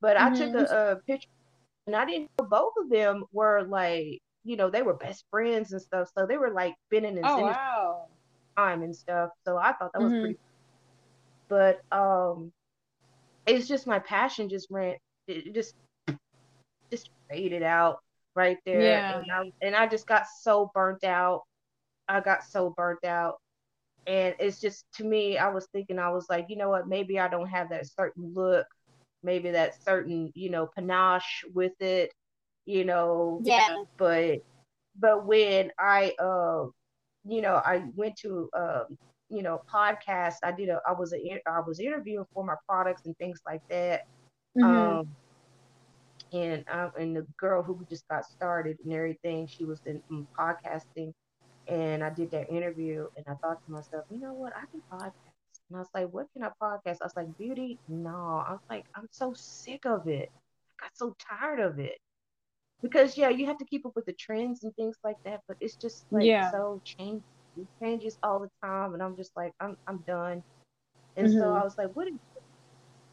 [0.03, 1.29] But I took a, a picture,
[1.87, 5.71] and I didn't know both of them were like, you know, they were best friends
[5.73, 6.09] and stuff.
[6.17, 8.07] So they were like been in Oh wow.
[8.57, 9.29] time and stuff.
[9.45, 10.21] So I thought that was Mhm.
[10.21, 10.37] pretty.
[11.49, 12.51] But um,
[13.45, 14.97] it's just my passion just ran,
[15.27, 15.73] it just
[16.91, 17.99] just faded out
[18.35, 19.09] right there, Yeah.
[19.09, 21.41] and I and I just got so burnt out.
[22.07, 23.35] I got so burnt out,
[24.07, 26.87] and it's just to me, I was thinking, I was like, you know what?
[26.87, 28.67] Maybe I don't have that certain look,
[29.23, 32.11] maybe that certain, you know, panache with it,
[32.65, 33.69] you know, Yeah.
[33.97, 34.39] but
[34.97, 36.65] but when I uh
[37.25, 38.85] you know I went to um
[39.29, 43.03] you know podcast I did a I was a I was interviewing for my products
[43.05, 44.01] and things like that
[44.55, 45.01] Mhm.
[45.01, 45.15] um
[46.33, 50.27] and um and the girl who just got started and everything she was in, in
[50.39, 51.11] podcasting
[51.67, 54.81] and I did that interview and I thought to myself you know what I can
[54.91, 55.13] podcast
[55.73, 58.61] and I was like what can I podcast I was like beauty no I was
[58.69, 60.29] like I'm so sick of it
[60.81, 61.97] I got so tired of it
[62.81, 65.57] because yeah, you have to keep up with the trends and things like that, but
[65.61, 66.51] it's just like Yeah.
[66.51, 67.23] so change
[67.55, 70.43] it changes all the time, and I'm just like I'm I'm done.
[71.17, 71.53] And so Mhm.
[71.53, 72.15] I was like, what is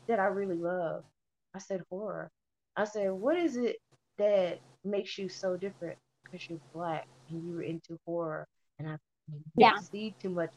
[0.09, 1.05] that I really love?
[1.55, 2.31] I said horror.
[2.77, 3.77] I said, what is it
[4.19, 5.99] that makes you so different?
[6.25, 8.47] Because you're black and you were into horror,
[8.79, 8.97] and I
[9.57, 9.59] Yeah.
[9.59, 10.51] didn't see too much.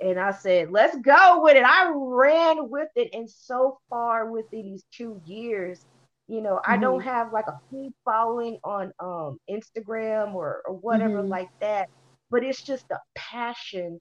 [0.00, 1.64] And I said, let's go with it.
[1.64, 5.84] I ran with it, and so far within these two years,
[6.28, 11.22] you know, I don't have like a huge following on um Instagram or or whatever
[11.22, 11.30] Mhm.
[11.30, 11.88] like that,
[12.30, 14.00] but it's just the passion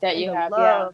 [0.00, 0.86] That you have, yeah.
[0.86, 0.92] love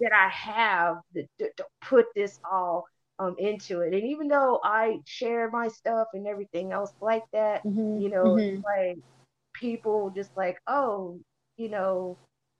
[0.00, 2.84] that I have to, to, to put this all
[3.18, 3.94] um into it.
[3.94, 8.04] And even though I share my stuff and everything else like that, Mhm.
[8.04, 8.64] you know, Mhm.
[8.64, 8.98] like
[9.54, 11.20] people just like, oh,
[11.60, 12.18] you know,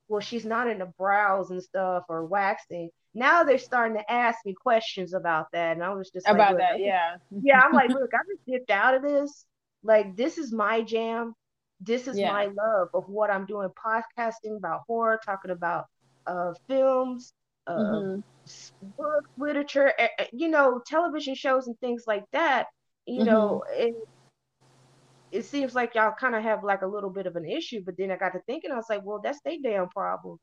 [0.08, 2.90] well, she's not into brows and stuff or waxing.
[3.14, 6.60] Now they're starting to ask me questions about that, and I was just About look,
[6.60, 7.16] I that, just- yeah.
[7.42, 9.46] yeah, I'm like, look, I just dipped out of this.
[9.82, 11.34] Like, this is my jam.
[11.80, 12.32] This is Yeah.
[12.32, 13.68] my love of what I'm doing.
[13.70, 15.86] Podcasting about horror, talking about
[16.26, 17.32] uh films,
[17.66, 18.22] uh Mhm.
[18.98, 22.66] books, literature, eh, eh, you know, television shows and things like that.
[23.06, 23.94] You know, it
[25.32, 27.96] it seems like y'all kind of have like a little bit of an issue, but
[27.96, 30.38] then I got to thinking, I was like, well, that's their damn problem.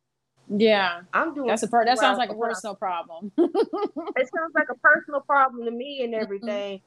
[0.49, 1.01] Yeah.
[1.13, 3.31] I'm doing That's a per- that sounds like a personal problem.
[3.37, 6.81] it sounds like a personal problem to me and everything.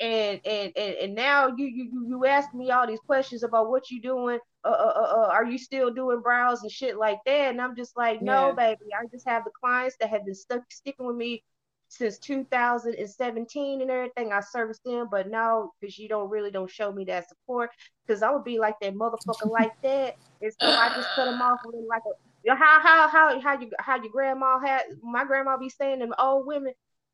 [0.00, 3.68] And, and and and now you you you you ask me all these questions about
[3.68, 4.38] what you doing.
[4.64, 7.50] Uh, uh, uh, uh, are you still doing brows and shit like that?
[7.50, 8.52] And I'm just like, no, Yeah.
[8.54, 8.94] baby.
[8.98, 11.44] I just have the clients that have been stuck sticking with me
[11.92, 14.32] since 2017 and everything.
[14.32, 17.70] I service them, but no, because you don't really don't show me that support.
[18.06, 21.42] Because I would be like that motherfucker like that, and so I just cut them
[21.42, 22.14] off with like a
[22.44, 25.98] you know, how how how how you how your grandma had my grandma be saying
[25.98, 26.72] them old women,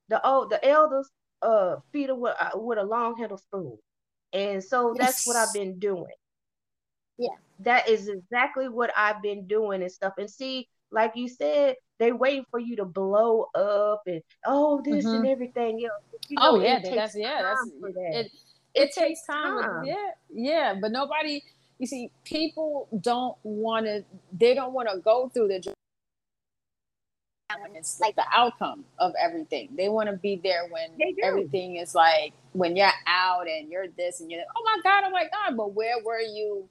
[0.08, 1.10] the old the elders
[1.42, 3.76] uh feed them with uh, with a long handle spoon,
[4.32, 6.06] and so that's what I've been doing.
[7.18, 7.34] Yeah.
[7.58, 10.12] that is exactly what I've been doing and stuff.
[10.18, 15.04] And see, like you said, they waiting for you to blow up and oh this
[15.04, 15.26] and mm-hmm.
[15.26, 16.02] everything else.
[16.28, 17.94] You oh, know, oh yeah, it that's yeah, that's that.
[17.96, 18.26] it.
[18.26, 18.32] It,
[18.74, 19.62] It takes takes time.
[19.62, 19.84] time.
[19.84, 21.42] yeah, yeah, but nobody.
[21.78, 24.04] You see, people don't want to.
[24.32, 25.74] They don't want to go through the.
[27.74, 29.70] It's like the outcome of everything.
[29.74, 30.90] They want to be there when
[31.22, 35.04] everything is like when you're out and you're this and you're like, oh my god,
[35.06, 35.56] oh my god.
[35.56, 36.68] But where were you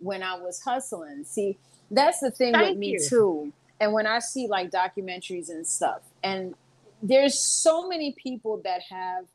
[0.00, 1.24] when I was hustling?
[1.24, 1.58] See,
[1.90, 3.08] that's the thing Thank with me you.
[3.08, 3.52] too.
[3.80, 6.54] And when I see like documentaries and stuff, and
[7.02, 9.26] there's so many people that have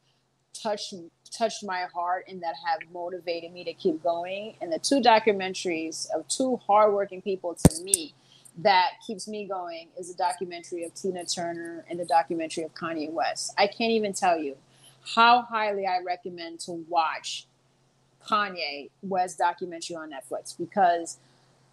[0.53, 0.93] touched
[1.31, 4.55] touched my heart and that have motivated me to keep going.
[4.61, 8.13] And the two documentaries of two hardworking people to me
[8.57, 13.09] that keeps me going is a documentary of Tina Turner and the documentary of Kanye
[13.09, 13.53] West.
[13.57, 14.57] I can't even tell you
[15.15, 17.47] how highly I recommend to watch
[18.27, 21.17] Kanye West documentary on Netflix because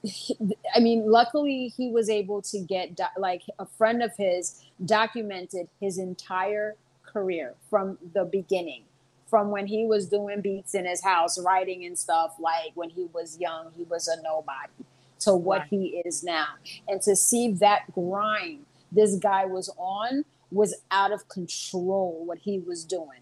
[0.02, 0.38] he-
[0.74, 5.68] I mean, luckily he was able to get do- like a friend of his documented
[5.80, 8.84] his entire career from the beginning,
[9.26, 12.36] from when he was doing beats in his house, writing and stuff.
[12.38, 14.72] Like when he was young, he was a nobody
[15.20, 15.68] to what Right.
[15.70, 16.46] he is now,
[16.86, 22.22] and to see that grind this guy was on was out of control.
[22.24, 23.20] What he was doing,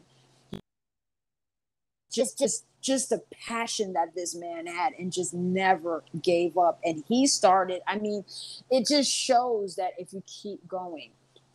[2.13, 6.79] just just just the passion that this man had and just never gave up.
[6.85, 8.25] And he started i mean
[8.71, 11.11] it just shows that if you keep going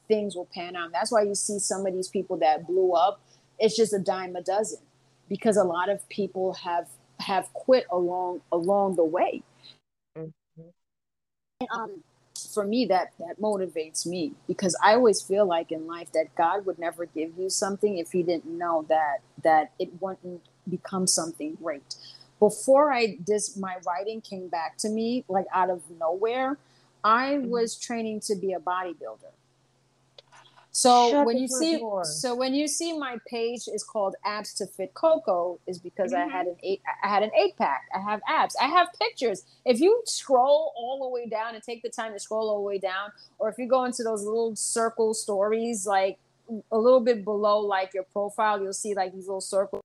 [0.08, 0.91] things will pan out.
[0.91, 3.22] That's why you see some of these people that blew up
[3.60, 4.80] it's just a dime a dozen
[5.30, 6.88] because a lot of people have
[7.20, 9.44] have quit along along the way.
[10.16, 10.34] And
[11.72, 12.03] um,
[12.53, 16.66] for me that that motivates me because I always feel like in life that God
[16.66, 21.56] would never give you something if he didn't know that that it wouldn't become something
[21.56, 21.96] great.
[22.40, 26.58] Before I this my writing came back to me like out of nowhere,
[27.04, 27.50] I Mhm.
[27.50, 29.32] was training to be a bodybuilder.
[30.74, 32.06] So Shut when you see door.
[32.06, 36.22] so when you see my page is called abs to fit cocoa is because I
[36.22, 36.32] Mhm.
[36.32, 37.90] had an eight I had an eight pack.
[37.94, 38.56] I have abs.
[38.56, 39.44] I have pictures.
[39.66, 42.62] If you scroll all the way down and take the time to scroll all the
[42.62, 46.20] way down, or if you go into those little circle stories, like
[46.72, 49.84] a little bit below like your profile, you'll see like these little circles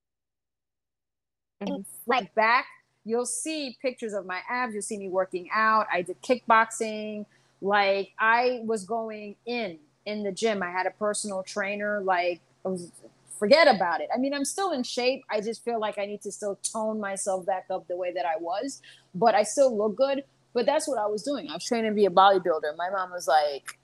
[1.61, 1.85] Mhm.
[2.05, 2.65] like back,
[3.03, 4.73] you'll see pictures of my abs.
[4.73, 5.87] You'll see me working out.
[5.91, 7.25] I did kickboxing.
[7.61, 10.61] Like I was going in in the gym.
[10.61, 12.01] I had a personal trainer.
[12.01, 12.91] Like I was,
[13.39, 14.09] forget about it.
[14.13, 15.23] I mean, I'm still in shape.
[15.29, 18.25] I just feel like I need to still tone myself back up the way that
[18.25, 18.81] I was,
[19.15, 20.23] but I still look good.
[20.53, 21.49] But that's what I was doing.
[21.49, 22.75] I was training to be a bodybuilder.
[22.77, 23.77] My mom was like,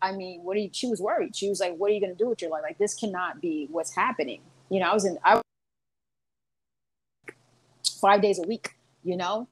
[0.00, 1.34] I mean, what are you, she was worried.
[1.34, 2.62] She was like, what are you going to do with your life?
[2.62, 4.40] Like, this cannot be what's happening.
[4.70, 5.40] You know, I was in, I
[8.00, 8.74] five days a week,
[9.04, 9.48] you know?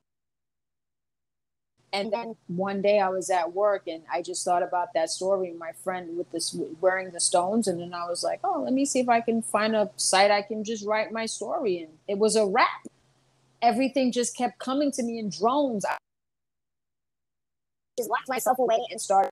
[1.93, 5.55] And then one day I was at work and I just thought about that story,
[5.57, 7.69] my friend with this wearing the stones.
[7.69, 10.33] And then I was like, oh, let me see if I can find a site
[10.33, 11.89] I can just write my story in.
[12.09, 12.89] It was a wrap.
[13.63, 15.85] Everything just kept coming to me in drones.
[15.85, 15.97] I
[17.97, 19.31] just locked myself away and started.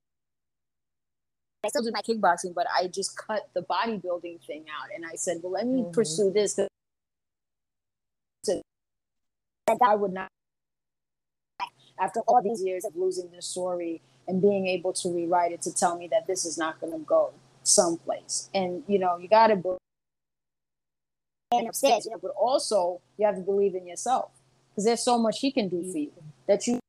[1.64, 4.89] I still do my kickboxing, but I just cut the bodybuilding thing out.
[4.94, 5.93] And I said, well, let me Mhm.
[5.93, 6.59] pursue this.
[9.81, 10.28] I would not
[11.99, 15.73] after all these years of losing this story and being able to rewrite it to
[15.73, 17.32] tell me that this is not going to go
[17.62, 18.49] someplace.
[18.55, 19.78] And you know, you got to believe
[21.69, 24.31] upstairs, you know, but also you have to believe in yourself
[24.70, 26.12] because there's so much he can do for you
[26.47, 26.81] that you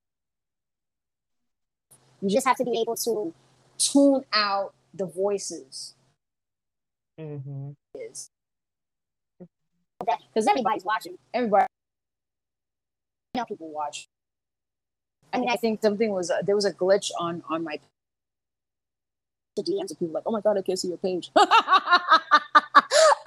[2.21, 3.33] you just have to be able to
[3.77, 5.95] tune out the voices
[7.19, 7.71] mm-hmm.
[7.95, 8.29] is
[10.33, 11.17] because everybody's watching.
[11.33, 11.65] Everybody,
[13.35, 14.07] know, people watch.
[15.33, 17.79] I mean, I think something was uh, there was a glitch on on my
[19.55, 21.31] the DMs of people like, oh my god, I can't see your page.
[21.37, 22.11] I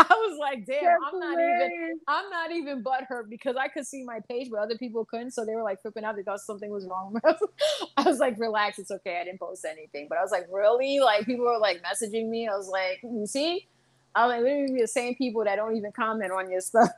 [0.08, 4.20] was like, damn, I'm not even I'm not even butthurt because I could see my
[4.28, 5.32] page, but other people couldn't.
[5.32, 6.14] So they were like flipping out.
[6.14, 7.20] They thought something was wrong.
[7.96, 9.18] I was like, relax, it's okay.
[9.20, 10.06] I didn't post anything.
[10.08, 11.00] But I was like, really?
[11.00, 12.46] Like people were like messaging me.
[12.46, 13.66] I was like, you see?
[14.14, 16.88] I'm like, literally the same people that don't even comment on your stuff.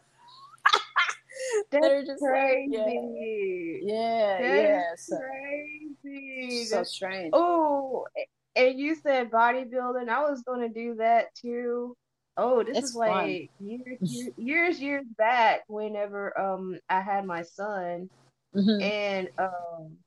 [1.70, 3.80] They're just like, crazy.
[3.82, 4.82] yeah, That yeah.
[4.84, 6.64] is So, crazy.
[6.66, 7.32] so strange.
[7.32, 8.06] Oh,
[8.56, 10.08] and you said bodybuilding.
[10.08, 11.96] I was going to do that too.
[12.36, 15.62] Oh, this It's is like years, years, years, years back.
[15.68, 18.08] Whenever um I had my son,
[18.54, 18.80] Mhm.
[18.80, 19.98] and um,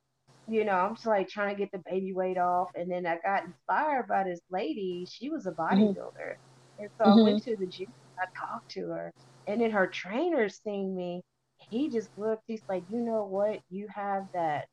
[0.47, 3.17] you know, I'm just like trying to get the baby weight off, and then I
[3.23, 5.05] got inspired by this lady.
[5.09, 6.35] She was a bodybuilder,
[6.79, 7.87] and so I went to the gym.
[8.19, 9.11] I talked to her,
[9.47, 11.22] and then her trainer seeing me.
[11.69, 12.43] He just looked.
[12.47, 13.59] He's like, you know what?
[13.69, 14.68] You have that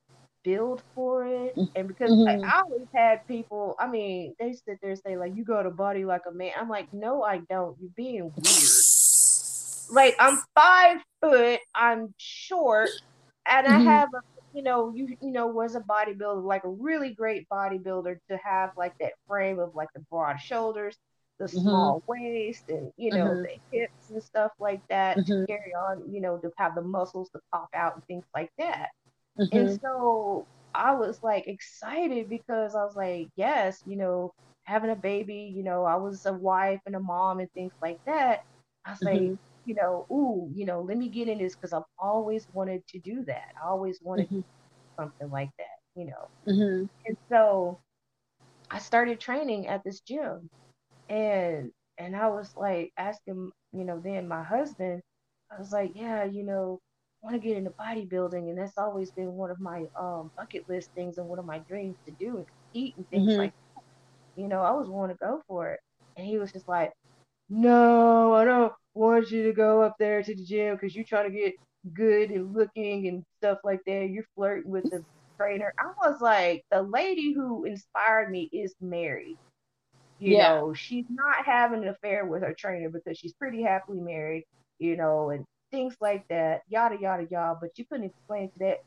[0.44, 2.44] build for it, and because like, Mhm.
[2.44, 3.76] I always had people.
[3.78, 6.52] I mean, they sit there and say like, you got a body like a man.
[6.58, 7.76] I'm like, no, I don't.
[7.80, 8.84] You're being weird
[9.90, 12.90] like I'm five foot, I'm short,
[13.46, 13.84] and I Mhm.
[13.84, 14.20] have a
[14.52, 18.70] you know, you you know, was a bodybuilder, like a really great bodybuilder to have
[18.76, 20.96] like that frame of like the broad shoulders,
[21.38, 21.62] the Mhm.
[21.64, 23.42] small waist, and you know, Mhm.
[23.42, 27.30] the hips and stuff like that to carry on, you know, to have the muscles
[27.30, 28.90] to pop out and things like that.
[29.52, 29.80] And Mhm.
[29.82, 34.32] so I was like excited because I was like, yes, you know,
[34.64, 37.98] having a baby, you know, I was a wife and a mom and things like
[38.06, 38.40] that.
[38.84, 39.38] I was like, Mhm.
[39.64, 42.98] you know, ooh, you know, let me get in this because I've always wanted to
[43.00, 43.44] do that.
[43.62, 44.44] I always wanted Mhm.
[44.98, 46.28] something like that, you know.
[46.46, 46.88] Mhm.
[47.06, 47.80] And so
[48.70, 50.50] I started training at this gym
[51.08, 55.02] and and I was like asking, you know, then my husband,
[55.50, 56.80] I was like, yeah, you know,
[57.22, 60.64] I want to get into bodybuilding, and that's always been one of my um bucket
[60.68, 63.38] list things and one of my dreams to do and eat and things Mhm.
[63.38, 64.42] like that.
[64.42, 65.80] You know, I was want to go for it,
[66.16, 66.92] and he was just like,
[67.48, 71.30] no, I don't want you to go up there to the gym because you're trying
[71.30, 71.54] to get
[71.94, 74.08] good and looking and stuff like that.
[74.10, 75.04] You're flirting with the
[75.40, 75.72] trainer.
[75.78, 79.38] I was like, the lady who inspired me is married.
[80.18, 80.38] You Yeah.
[80.38, 84.44] know, she's not having an affair with her trainer because she's pretty happily married,
[84.78, 87.58] you know, and things like that, yada, yada, yada.
[87.60, 88.78] But you couldn't explain to that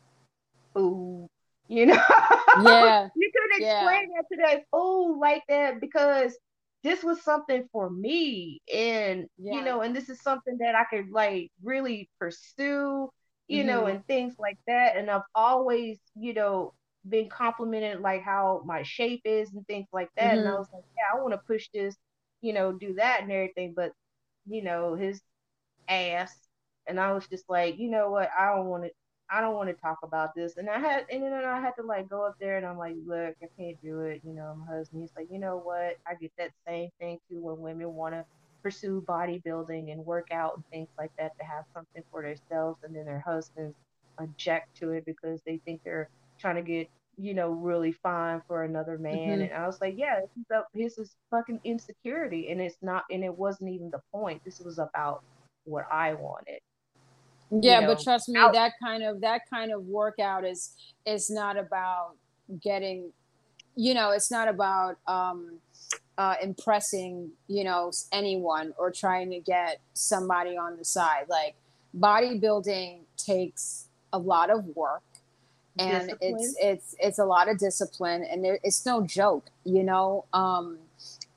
[0.73, 1.29] fool,
[1.67, 2.01] you know?
[2.53, 3.09] Yeah.
[3.15, 3.61] you couldn't Yeah.
[3.61, 6.37] explain that to that fool like that because
[6.83, 8.61] this was something for me.
[8.73, 13.09] And, you know, and this is something that I could like really pursue,
[13.47, 13.87] you know, Mhm.
[13.87, 14.97] and things like that.
[14.97, 16.73] And I've always, you know,
[17.07, 20.31] been complimented like how my shape is and things like that.
[20.31, 20.39] Mm-hmm.
[20.39, 20.59] And I mm-hmm.
[20.59, 21.95] was like, yeah, I want to push this,
[22.41, 23.73] you know, do that and everything.
[23.75, 23.93] But,
[24.47, 25.21] you know, his
[25.87, 26.33] ass.
[26.87, 28.29] And I was just like, you know what?
[28.37, 28.91] I don't want to.
[29.33, 30.57] I don't want to talk about this.
[30.57, 32.95] And I had, and then I had to like go up there and I'm like,
[33.07, 34.19] look, I can't do it.
[34.25, 35.95] You know, my husband, he's like, you know what?
[36.05, 38.25] I get that same thing too when women want to
[38.61, 42.79] pursue bodybuilding and work out and things like that to have something for themselves.
[42.83, 43.77] And then their husbands
[44.17, 46.09] object to it because they think they're
[46.41, 49.15] trying to get you know really fine for another man.
[49.15, 49.41] Mm-hmm.
[49.41, 50.21] and i was like yeah
[50.73, 52.49] this is fucking insecurity.
[52.49, 54.43] And it's not and it wasn't even the point.
[54.43, 55.23] This was about
[55.65, 56.59] what i wanted
[57.51, 60.73] yeah you know, but trust me out- that kind of that kind of workout is
[61.05, 62.15] is not about
[62.61, 63.11] getting
[63.75, 65.59] you know it's not about um
[66.17, 71.25] uh, impressing you know anyone or trying to get somebody on the side.
[71.29, 71.55] Like
[71.97, 75.01] bodybuilding takes a lot of work
[75.79, 76.35] and discipline.
[76.37, 80.77] it's it's it's a lot of discipline and there, it's no joke you know um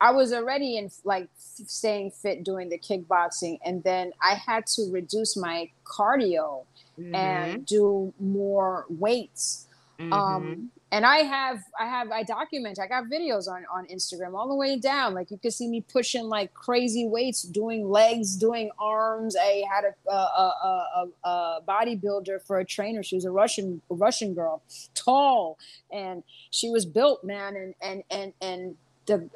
[0.01, 4.89] i was already in like staying fit doing the kickboxing and then i had to
[4.90, 6.65] reduce my cardio
[6.98, 7.15] mm-hmm.
[7.15, 9.66] and do more weights
[10.01, 10.12] um, mm-hmm.
[10.12, 14.47] um and I have I have I document I got videos on on Instagram all
[14.47, 15.12] the way down.
[15.12, 19.35] Like you can see me pushing like crazy weights doing legs doing arms.
[19.37, 23.03] I had a a, a, a, a bodybuilder for a trainer.
[23.03, 24.62] She was a Russian Russian girl
[24.95, 25.59] tall.
[25.93, 28.77] And she was built man and and and and
[29.07, 29.29] the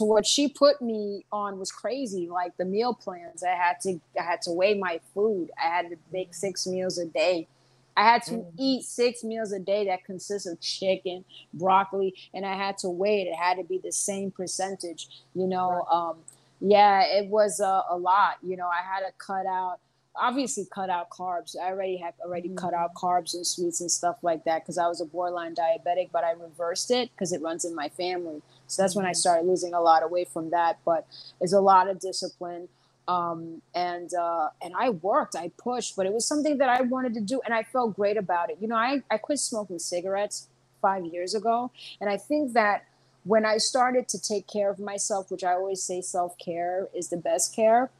[0.00, 2.28] what she put me on was crazy.
[2.28, 3.42] Like the meal plans.
[3.42, 5.50] I had to I had to weigh my food.
[5.58, 7.48] I had to make six meals a day
[7.96, 8.52] I had to mm.
[8.58, 11.24] eat six meals a day that consists of chicken,
[11.54, 13.28] broccoli, and I had to weigh it.
[13.28, 15.70] It had to be the same percentage, you know.
[15.90, 16.10] Right.
[16.10, 16.16] Um,
[16.60, 18.36] yeah, it was uh, a lot.
[18.42, 19.78] You know, I had to cut out,
[20.14, 21.56] obviously, cut out carbs.
[21.58, 22.56] I already had already mm.
[22.56, 23.00] cut out mm.
[23.00, 26.32] carbs and sweets and stuff like that because I was a borderline diabetic, but I
[26.32, 28.42] reversed it because it runs in my family.
[28.66, 28.98] So that's mm.
[28.98, 29.16] when I mm.
[29.16, 30.78] started losing a lot of weight from that.
[30.84, 31.06] But
[31.40, 32.68] it's a lot of discipline
[33.08, 37.14] um, and uh, and I worked, I pushed, but it was something that I wanted
[37.14, 38.58] to do, and I felt great about it.
[38.60, 40.48] You know, I I quit smoking cigarettes
[40.82, 41.70] five years ago,
[42.00, 42.84] and I think that
[43.24, 47.08] when I started to take care of myself, which I always say self care is
[47.08, 47.90] the best care,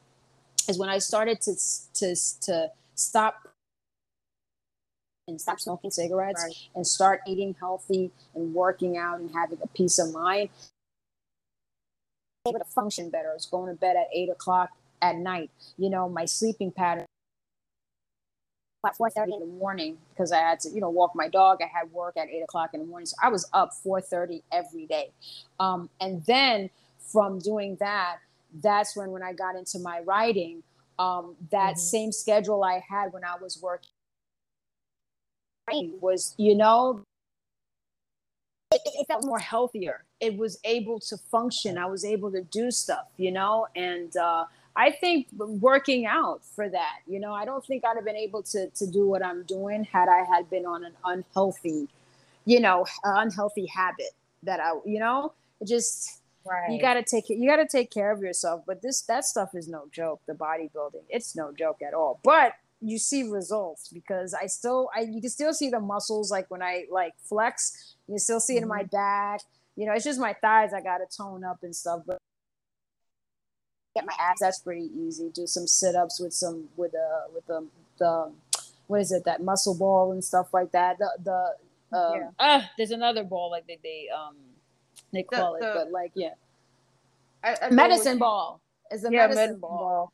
[0.69, 1.55] is when I started to
[1.95, 3.49] to to stop
[5.29, 6.55] and stop smoking cigarettes right.
[6.75, 10.49] and start eating healthy and working out and having a peace of mind
[12.47, 13.31] able to function better.
[13.31, 14.71] I was going to bed at eight o'clock
[15.03, 15.51] at night.
[15.77, 17.07] You know, my sleeping pattern
[18.85, 21.59] at 4.30 in the morning because I had to, you know, walk my dog.
[21.61, 23.07] I had work at 8 o'clock in the morning.
[23.07, 25.11] So I was up 4.30 every day.
[25.59, 26.71] Um, and then
[27.01, 28.19] from doing that,
[28.63, 30.63] that's when when I got into my writing,
[30.99, 31.79] um, that mm-hmm.
[31.79, 33.91] same schedule I had when I was working
[36.01, 37.03] was, you know,
[38.71, 40.05] it, it, felt more healthier.
[40.21, 41.77] It was able to function.
[41.79, 44.45] I was able to do stuff, you know, and uh,
[44.77, 46.99] I think working out for that.
[47.07, 49.85] You know, I don't think I'd have been able to to do what I'm doing
[49.85, 51.89] had I had been on an unhealthy,
[52.45, 54.11] you know, unhealthy habit
[54.43, 55.33] that I, you know,
[55.67, 56.71] just right.
[56.71, 58.65] you got to take you got to take care of yourself.
[58.67, 60.21] But this that stuff is no joke.
[60.27, 62.21] The bodybuilding, it's no joke at all.
[62.23, 66.51] But you see results because I still I you can still see the muscles like
[66.51, 67.95] when I like flex.
[68.09, 68.65] You still see it mm-hmm.
[68.65, 68.97] in my mm-hmm.
[68.97, 69.41] back.
[69.75, 72.19] You know, it's just my thighs I got to tone up and stuff, but
[73.97, 74.41] get my abs.
[74.41, 75.31] That's pretty easy.
[75.33, 77.67] Do some sit ups with some with the with the
[77.99, 78.33] the
[78.87, 80.99] what is it that muscle ball and stuff like that.
[80.99, 82.31] The the um, yeah.
[82.39, 84.37] ah, there's another ball like they they um
[85.13, 86.35] they call the, it, the, but like yeah,
[87.43, 88.61] I, I medicine ball
[88.91, 89.79] is a yeah, medicine, medicine ball.
[89.79, 90.13] ball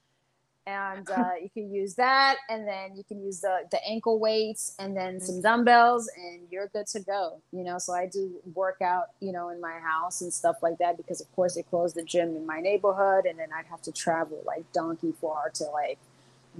[0.66, 4.74] and uh, you can use that and then you can use the, the ankle weights
[4.78, 7.78] and then some dumbbells and you're good to go you know?
[7.78, 11.30] So i do workout you know in my house and stuff like that because of
[11.34, 14.70] course they closed the gym in my neighborhood and then i'd have to travel like
[14.72, 15.98] donkey far to like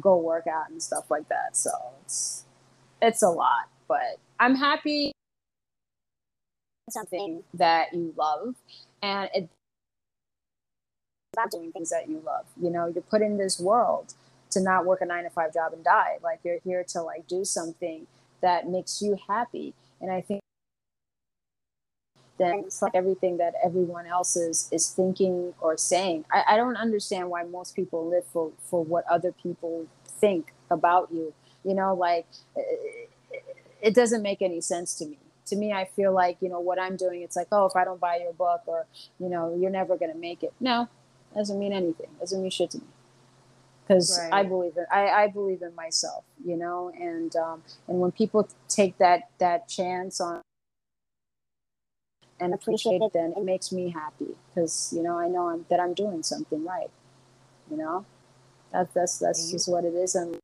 [0.01, 1.57] go work out and stuff like that.
[1.57, 1.71] So
[2.05, 2.45] it's
[3.01, 5.13] it's a lot but i'm happy.
[6.91, 8.55] Something that you love
[9.03, 9.49] and it
[11.33, 12.45] stop doing things that you love.
[12.61, 14.15] You know, you're put in this world
[14.51, 16.19] to not work a nine to five job and die.
[16.23, 18.07] Like you're here to like do something
[18.43, 19.73] that makes you happy.
[20.01, 20.41] And I think
[22.39, 26.25] then it's like everything that everyone else is is thinking or saying.
[26.31, 31.09] I, I don't understand why most people live for for what other people think about
[31.13, 31.33] you.
[31.65, 32.27] You know, like
[32.57, 33.11] it,
[33.81, 36.81] it doesn't make any sense to me to me i feel like you know what
[36.81, 38.87] i'm doing it's like oh if i don't buy your book or
[39.19, 40.89] you know you're never going to make it no
[41.35, 42.09] doesn't mean anything.
[42.21, 42.85] Doesn't mean shit to me.
[43.87, 44.33] Because right.
[44.33, 48.49] I believe in I, I believe in myself, you know, and um, and when people
[48.69, 50.41] take that that chance on
[52.39, 55.81] and appreciate it, then it makes me happy because you know I know I'm, that
[55.81, 56.91] I'm doing something right.
[57.71, 58.07] You know,
[58.73, 60.15] that's that's that's just what it is.
[60.15, 60.39] And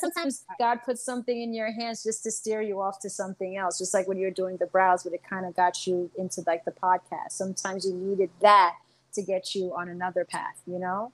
[0.00, 3.78] sometimes God puts something in your hands just to steer you off to something else.
[3.78, 6.64] Just like when you're doing the brows, but it kind of got you into like
[6.64, 7.32] the podcast.
[7.32, 8.74] Sometimes you needed that
[9.14, 10.60] to get you on another path.
[10.66, 11.12] You know.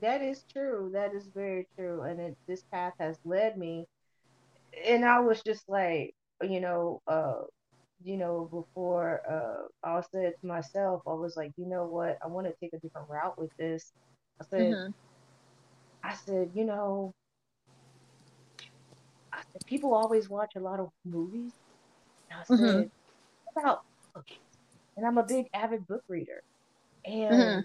[0.00, 0.90] That is true.
[0.94, 2.02] That is very true.
[2.02, 3.86] And it, this path has led me.
[4.86, 7.42] And I was just like, you know, uh,
[8.02, 12.28] you know, before uh, I said to myself, I was like, you know what, I
[12.28, 13.92] want to take a different route with this.
[14.40, 14.90] I said, mm-hmm.
[16.02, 17.12] I said, you know,
[19.32, 21.52] I said, people always watch a lot of movies.
[22.30, 23.58] And I said, mm-hmm.
[23.58, 23.82] about
[24.14, 24.32] books?
[24.96, 26.42] And I'm a big avid book reader.
[27.04, 27.60] And mm-hmm.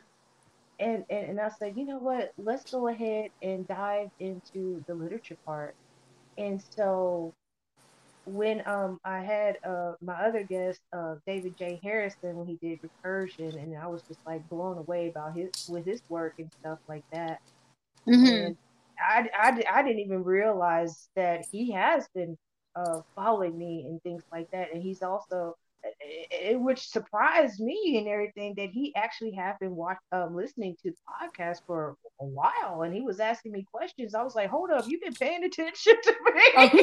[0.80, 4.96] and, and and I said, you know what, let's go ahead and dive into the
[4.96, 5.76] literature part.
[6.38, 7.34] And so
[8.26, 12.80] when um I had uh my other guest uh David J Harrison when he did
[12.82, 16.80] recursion and I was just like blown away about his with his work and stuff
[16.88, 17.40] like that.
[18.08, 18.26] Mm-hmm.
[18.26, 18.58] And
[18.98, 22.38] I, I, I didn't even realize that he has been
[22.76, 25.56] uh following me and things like that and he's also
[26.00, 30.92] it, which surprised me and everything that he actually have been watch, um, listening to
[30.92, 34.16] the podcast for a while and he was asking me questions.
[34.16, 36.42] I was like hold up you've been paying attention to me?
[36.58, 36.76] I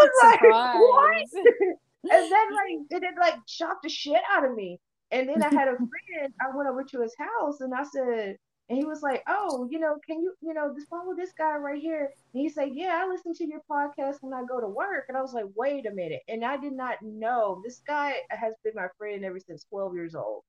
[0.00, 1.26] was like what?
[2.06, 4.78] And then like it, it like shocked the shit out of me.
[5.10, 8.36] And then i had a friend i went over to his house and i said
[8.68, 11.56] and he was like, "Oh, you know, can you, you know, just follow this guy
[11.56, 14.68] right here?" And he said, "Yeah, I listen to your podcast when I go to
[14.68, 18.14] work." And I was like, "Wait a minute!" And I did not know this guy
[18.30, 20.44] has been my friend ever since 12 years old,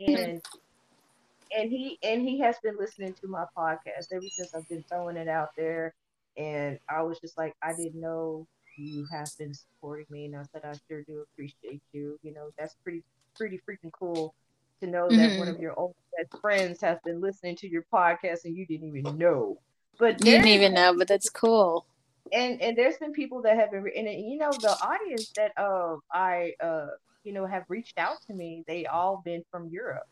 [0.00, 0.40] and
[1.56, 5.16] and he and he has been listening to my podcast ever since I've been throwing
[5.16, 5.94] it out there.
[6.36, 8.46] And I was just like, I didn't know
[8.78, 12.18] you have been supporting me, and I said, I sure do appreciate you.
[12.22, 13.02] You know, that's pretty
[13.36, 14.34] pretty freaking cool
[14.80, 15.38] to know that mm-hmm.
[15.38, 18.96] one of your old best friends has been listening to your podcast and you didn't
[18.96, 19.58] even know.
[19.98, 21.86] But you didn't even know, but that's cool.
[22.32, 25.96] And and there's been people that have been, and you know, the audience that uh
[26.12, 26.88] I uh
[27.24, 30.06] you know have reached out to me, they all been from Europe.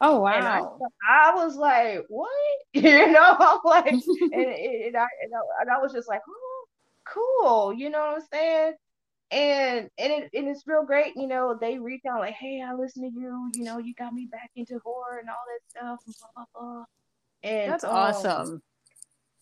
[0.00, 0.78] Oh wow!
[1.08, 2.30] I, I, was like, what?
[2.72, 6.64] You know, I'm like, and, and, I, and, I, and I was just like, oh,
[7.04, 7.72] cool.
[7.74, 8.72] You know what I'm saying?
[9.32, 11.56] And and it and it's real great, you know.
[11.58, 13.50] They reach out like, "Hey, I listen to you.
[13.54, 16.62] You know, you got me back into horror and all that stuff." And blah blah
[16.62, 16.84] blah.
[17.42, 18.62] And that's um, awesome.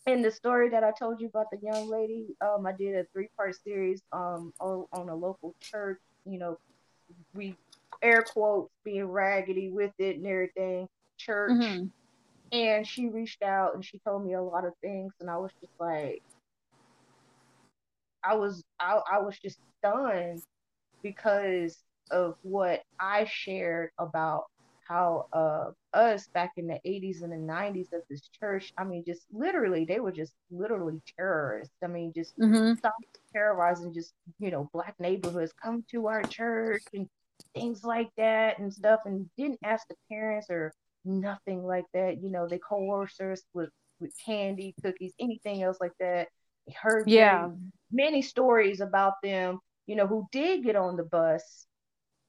[0.06, 3.04] And the story that I told you about the young lady, um, I did a
[3.12, 5.98] three part series um on, on a local church.
[6.24, 6.58] You know,
[7.34, 7.56] we
[8.00, 10.88] air quotes being raggedy with it and everything.
[11.18, 11.50] Church.
[11.50, 11.86] Mm-hmm.
[12.52, 15.50] And she reached out and she told me a lot of things, and I was
[15.60, 16.22] just like,
[18.24, 20.42] I was I, I was just stunned
[21.02, 21.78] because
[22.10, 24.44] of what I shared about
[24.86, 29.04] how uh us back in the 80s and the 90s of this church i mean
[29.06, 31.74] just literally they were just literally terrorists.
[31.82, 32.74] I mean just mm-hmm.
[32.74, 32.94] stop
[33.32, 37.08] terrorizing just you know black neighborhoods come to our church and
[37.54, 40.72] things like that and stuff and didn't ask the parents or
[41.04, 42.22] nothing like that.
[42.22, 43.70] You know they coerced us with
[44.00, 46.28] with candy cookies anything else like that
[46.70, 47.48] heard yeah
[47.92, 51.66] many stories about them, you know, who did get on the bus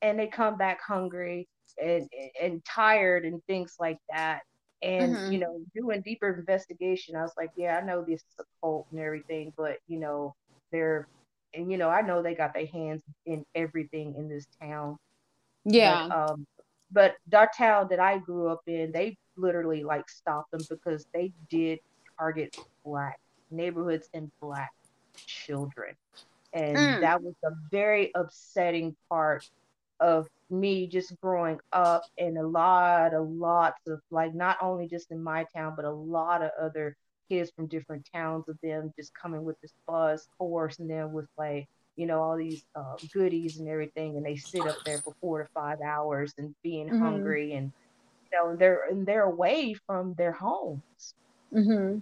[0.02, 1.48] and they come back hungry
[1.82, 2.10] and
[2.42, 4.42] and tired and things like that.
[4.82, 5.32] And mm-hmm.
[5.32, 8.88] you know, doing deeper investigation, I was like, yeah, I know this is a cult
[8.92, 10.36] and everything, but you know,
[10.72, 11.08] they're
[11.54, 14.98] and you know, I know they got their hands in everything in this town.
[15.66, 16.08] Yeah.
[16.08, 16.48] But, um,
[16.94, 21.32] but our town that I grew up in, they literally like stopped them because they
[21.50, 21.80] did
[22.18, 23.20] target black
[23.52, 24.72] neighborhoods and black
[25.26, 25.96] children.
[26.54, 27.02] And mm.
[27.02, 29.50] that was a very upsetting part
[30.00, 35.12] of me just growing up and a lot, a lots of like not only just
[35.12, 36.96] in my town, but a lot of other
[37.30, 41.68] kids from different towns of them just coming with this bus, coercing them with like,
[41.96, 45.44] you know, all these uh, goodies and everything, and they sit up there for four
[45.44, 47.00] to five hours and being mm-hmm.
[47.00, 47.72] hungry and
[48.32, 51.14] you know, they're and they're away from their homes.
[51.54, 52.00] Mm-hmm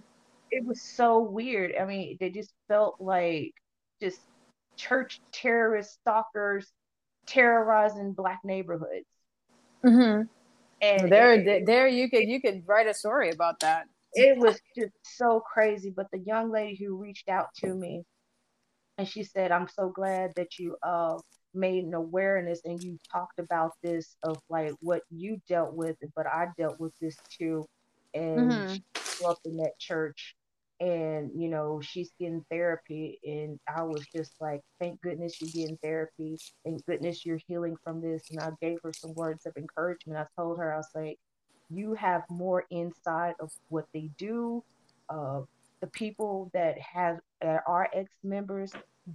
[0.50, 1.74] it was so weird.
[1.80, 3.52] I mean, they just felt like
[4.02, 4.20] just
[4.76, 6.72] church terrorist stalkers
[7.26, 9.06] terrorizing black neighborhoods.
[9.84, 10.22] Mm-hmm.
[10.82, 13.86] And there, it, there, you could you could write a story about that.
[14.14, 15.92] It was just so crazy.
[15.94, 18.02] But the young lady who reached out to me,
[18.96, 21.18] and she said, "I'm so glad that you uh
[21.52, 26.26] made an awareness and you talked about this of like what you dealt with, but
[26.26, 27.66] I dealt with this too."
[28.14, 28.74] And mm-hmm.
[28.74, 30.34] she grew up in that church
[30.80, 35.78] and you know she's getting therapy and i was just like thank goodness you're getting
[35.82, 36.36] therapy.
[36.64, 38.22] Thank goodness you're healing from this.
[38.30, 40.18] And i gave her some words of encouragement.
[40.18, 41.18] I told her i was like
[41.70, 44.62] you have more insight of what they do
[45.08, 45.40] uh,
[45.80, 48.72] the people that have that are ex-members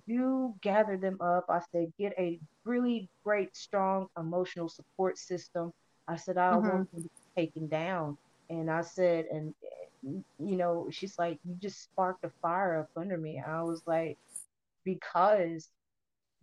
[0.07, 1.45] do gather them up.
[1.49, 5.71] I said get a really great strong emotional support system.
[6.07, 6.71] I said i don't Mhm.
[6.73, 8.17] want them to be taken down.
[8.49, 9.53] And i said and
[10.05, 13.41] you know, she's like, you just sparked a fire up under me.
[13.45, 14.17] I was like,
[14.83, 15.69] because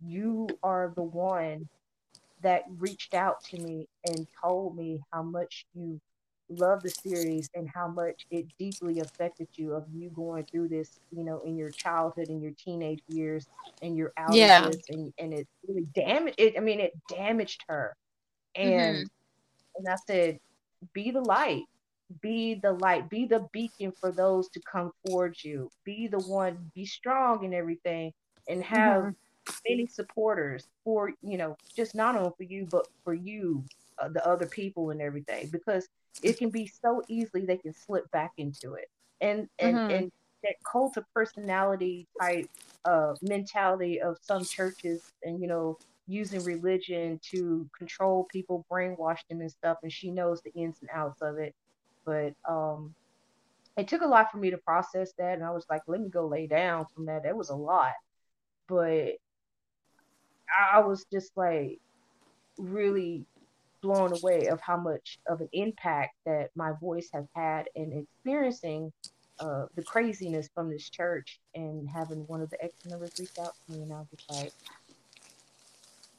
[0.05, 1.67] you are the one
[2.41, 5.99] that reached out to me and told me how much you
[6.49, 10.99] love the series and how much it deeply affected you of you going through this,
[11.15, 13.47] you know, in your childhood and your teenage years
[13.81, 14.69] and your out Yeah.
[14.89, 16.55] and, and it really damaged it.
[16.57, 17.95] I mean, it damaged her.
[18.57, 18.79] Mm-hmm.
[18.79, 19.09] And
[19.77, 20.39] and I said,
[20.91, 21.63] be the light
[22.21, 26.71] be the light, be the beacon for those to come towards you, be the one,
[26.75, 28.11] be strong in everything,
[28.47, 29.15] and have Mhm.
[29.67, 33.65] many supporters for you know, just not only for you, but for you,
[34.01, 35.87] uh, the other people and everything, because
[36.21, 38.87] it can be so easily they can slip back into it,
[39.21, 39.89] and and Mhm.
[39.89, 40.11] and
[40.43, 42.47] that cult of personality type
[42.85, 45.77] uh, mentality of some churches, and you know.
[46.07, 50.89] Using religion to control people, brainwash them and stuff, and she knows the ins and
[50.93, 51.53] outs of it
[52.05, 52.93] but um
[53.77, 56.09] it took a lot for me to process that and i was like let me
[56.09, 57.23] go lay down from that.
[57.23, 57.93] That was a lot
[58.67, 59.13] but
[60.71, 61.79] i was just like
[62.57, 63.25] really
[63.81, 68.91] blown away of how much of an impact that my voice has had in experiencing
[69.39, 73.53] uh, the craziness from this church and having one of the ex members reach out
[73.67, 74.53] to me and i was just like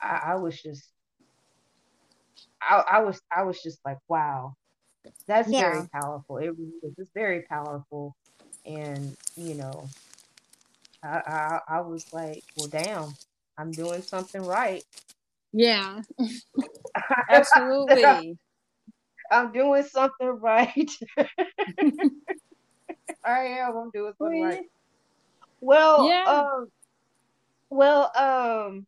[0.03, 0.85] i, I was just
[2.61, 4.55] I, I was I was just like wow
[5.29, 5.55] that's Yeah.
[5.55, 6.39] very powerful.
[6.39, 6.95] It really is.
[6.99, 8.17] It's very powerful,
[8.67, 9.93] and you know,
[11.05, 13.17] I, I I was like, well, damn,
[13.59, 14.85] I'm doing something right.
[15.53, 16.01] Yeah.
[17.31, 18.39] Absolutely.
[19.31, 20.91] I'm doing something right.
[23.25, 23.77] I am.
[23.77, 24.65] I'm doing something right.
[25.61, 26.25] Well, Yeah.
[26.27, 26.69] um,
[27.71, 28.87] well, um,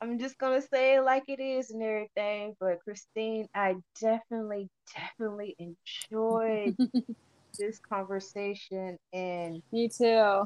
[0.00, 2.56] I'm just gonna say it like it is and everything.
[2.60, 6.76] But Christine, I definitely, definitely enjoyed
[7.58, 10.04] this conversation, and Me too.
[10.06, 10.44] oh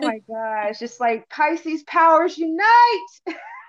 [0.00, 2.64] my gosh, it's like Pisces powers unite.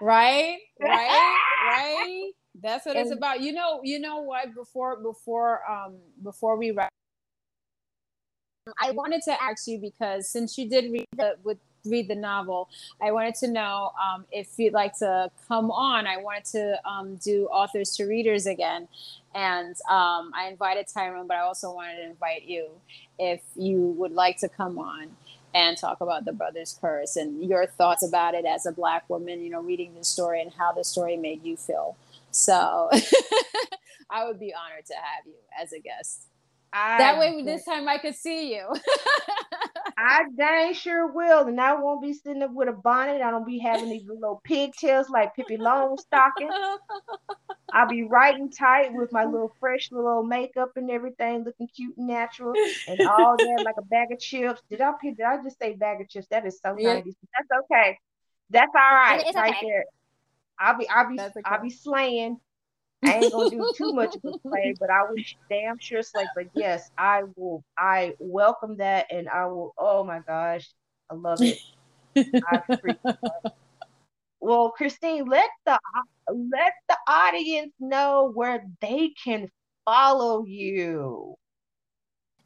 [0.01, 2.31] right right right
[2.61, 6.89] that's what it's about you know you know what before before um before we wrap
[8.81, 11.57] i wanted to ask you because since you did read the with
[11.87, 12.69] read the novel.
[13.01, 16.07] I wanted to know um, if you'd like to come on.
[16.07, 18.87] I wanted to um, do authors to readers again.
[19.35, 22.69] And um, i invited tyrone but i also wanted to invite you
[23.19, 25.15] if you would like to come on
[25.53, 29.41] and talk about the brother's curse and your thoughts about it as a black woman
[29.41, 31.95] you know reading the story and how the story made you feel.
[32.31, 32.89] So
[34.09, 36.27] i would be honored to have you as a guest
[36.77, 38.67] I, that way this time i could see you
[39.99, 43.19] I dang sure will, and I won't be sitting up with a bonnet.
[43.19, 46.51] I don't be having these little pigtails like Pippi Longstocking.
[47.73, 51.97] I'll be right and tight with my little fresh little makeup and everything, looking cute
[51.97, 52.53] and natural,
[52.87, 54.61] and all that like a bag of chips.
[54.69, 56.27] Did I did I just say bag of chips?
[56.29, 57.01] That is so Yeah.
[57.01, 57.15] 90s.
[57.35, 57.97] That's okay.
[58.51, 59.67] That's all right, right okay.
[59.67, 59.85] there.
[60.59, 62.39] I'll be I'll be That's I'll be slaying.
[63.03, 66.15] I ain't gonna do too much of a play, but I was damn sure it's
[66.15, 67.63] like, But yes, I will.
[67.77, 69.73] I welcome that, and I will.
[69.77, 70.69] Oh my gosh,
[71.09, 71.59] I love it.
[72.15, 72.99] I love it.
[74.39, 75.79] Well, Christine, let the
[76.27, 79.49] let the audience know where they can
[79.85, 81.35] follow you.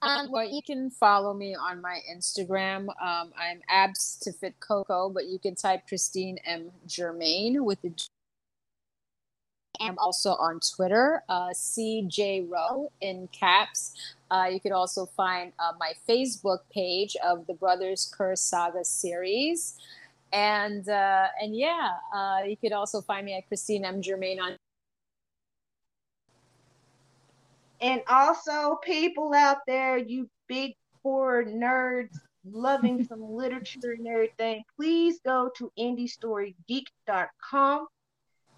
[0.04, 2.88] Um, well, you can follow me on my Instagram.
[3.02, 7.94] Um, I'm abs to fit cocoa, but you can type Christine M Germain with the.
[9.80, 13.94] I'm also on Twitter, uh, CJ Rowe in caps.
[14.30, 19.78] Uh, you could also find uh, my Facebook page of the Brothers Curse Saga series,
[20.34, 24.56] and uh, and yeah, uh, you could also find me at Christine M Germain on
[27.82, 32.16] And also, people out there, you big horror nerds
[32.46, 37.88] loving some literature and everything, please go to indiestorygeek.com.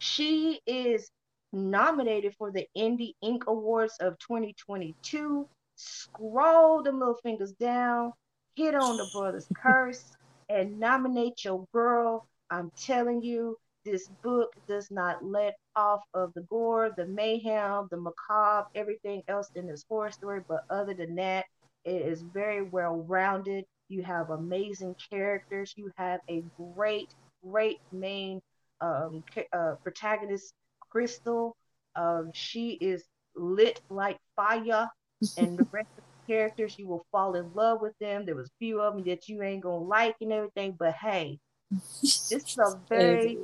[0.03, 1.09] She is
[1.53, 5.49] nominated for the Indie Ink Awards of 2022.
[5.77, 8.11] Scroll the little fingers down,
[8.55, 10.17] hit on the Brother's Curse,
[10.49, 12.27] and nominate your girl.
[12.51, 17.97] I'm telling you, this book does not let off of the gore, the mayhem, the
[17.97, 20.41] macabre, everything else in this horror story.
[20.47, 21.45] But other than that,
[21.85, 23.65] It is very well rounded.
[23.89, 25.73] You have amazing characters.
[25.77, 27.13] You have a great,
[27.43, 28.41] great main
[28.83, 29.23] um,
[29.53, 30.53] uh, protagonist,
[30.91, 31.55] Crystal.
[31.95, 33.03] Um, she is
[33.35, 34.89] lit like fire,
[35.37, 38.25] and the rest of the characters you will fall in love with them.
[38.25, 41.39] There was a few of them that you ain't gonna like and everything, but hey,
[41.71, 43.37] this is a very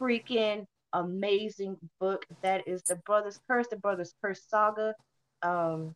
[0.00, 2.24] freaking amazing book.
[2.42, 4.94] That is the Brothers Curse, the Brothers Curse saga.
[5.42, 5.94] Um,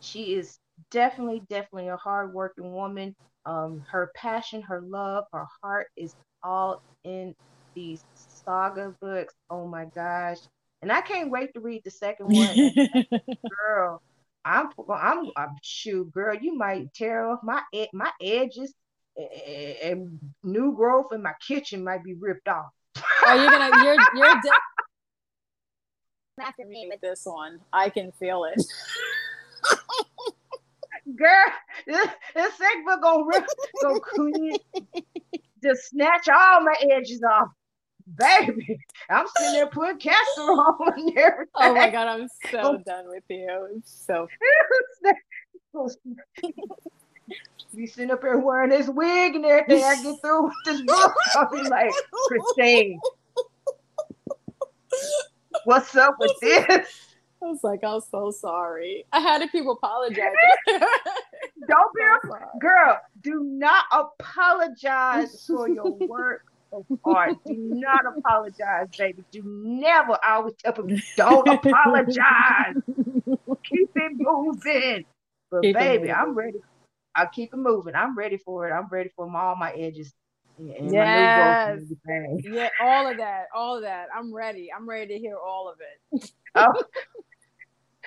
[0.00, 0.58] she is
[0.90, 3.14] definitely, definitely a hardworking woman.
[3.44, 7.34] Um, her passion, her love, her heart is all in
[7.76, 9.34] these saga books.
[9.48, 10.38] Oh my gosh.
[10.82, 12.56] And I can't wait to read the second one.
[13.66, 14.02] girl,
[14.44, 17.62] I'm I'm I'm shoot, girl, you might tear off my
[17.92, 18.74] my edges
[19.82, 22.70] and new growth in my kitchen might be ripped off.
[23.24, 24.50] oh, you're gonna you're you're de-
[26.40, 27.60] after me with this one.
[27.72, 28.62] I can feel it.
[31.16, 31.44] Girl,
[31.86, 33.46] this, this segment gonna rip,
[33.80, 34.56] go clean,
[35.62, 37.48] just snatch all my edges off
[38.06, 38.78] baby,
[39.10, 41.46] I'm sitting there putting castor oil on everything.
[41.54, 42.78] Oh my god, I'm so oh.
[42.78, 43.82] done with you.
[43.84, 44.28] so
[47.76, 49.84] be sitting up here wearing this wig and everything.
[49.84, 51.14] I get through with this book.
[51.34, 51.92] I'll be like,
[52.28, 52.98] Christine,
[55.64, 56.88] what's up with this?
[57.42, 59.04] I was like, I'm so sorry.
[59.12, 60.32] I had to keep apologizing.
[61.68, 62.98] Don't be, a, girl.
[63.20, 66.46] Do not apologize for your work
[67.04, 67.36] hard.
[67.46, 69.22] Do not apologize, baby.
[69.30, 70.18] Do never.
[70.22, 72.76] I always tell people, don't apologize.
[73.64, 75.04] keep it moving.
[75.50, 76.58] But keep baby, I'm ready.
[77.14, 77.94] I'll keep it moving.
[77.94, 78.72] I'm ready for it.
[78.72, 80.12] I'm ready for all my edges.
[80.58, 81.80] And yes.
[82.42, 84.06] yeah, all of that, all of that.
[84.14, 84.70] I'm ready.
[84.74, 86.32] I'm ready to hear all of it.
[86.54, 86.82] oh,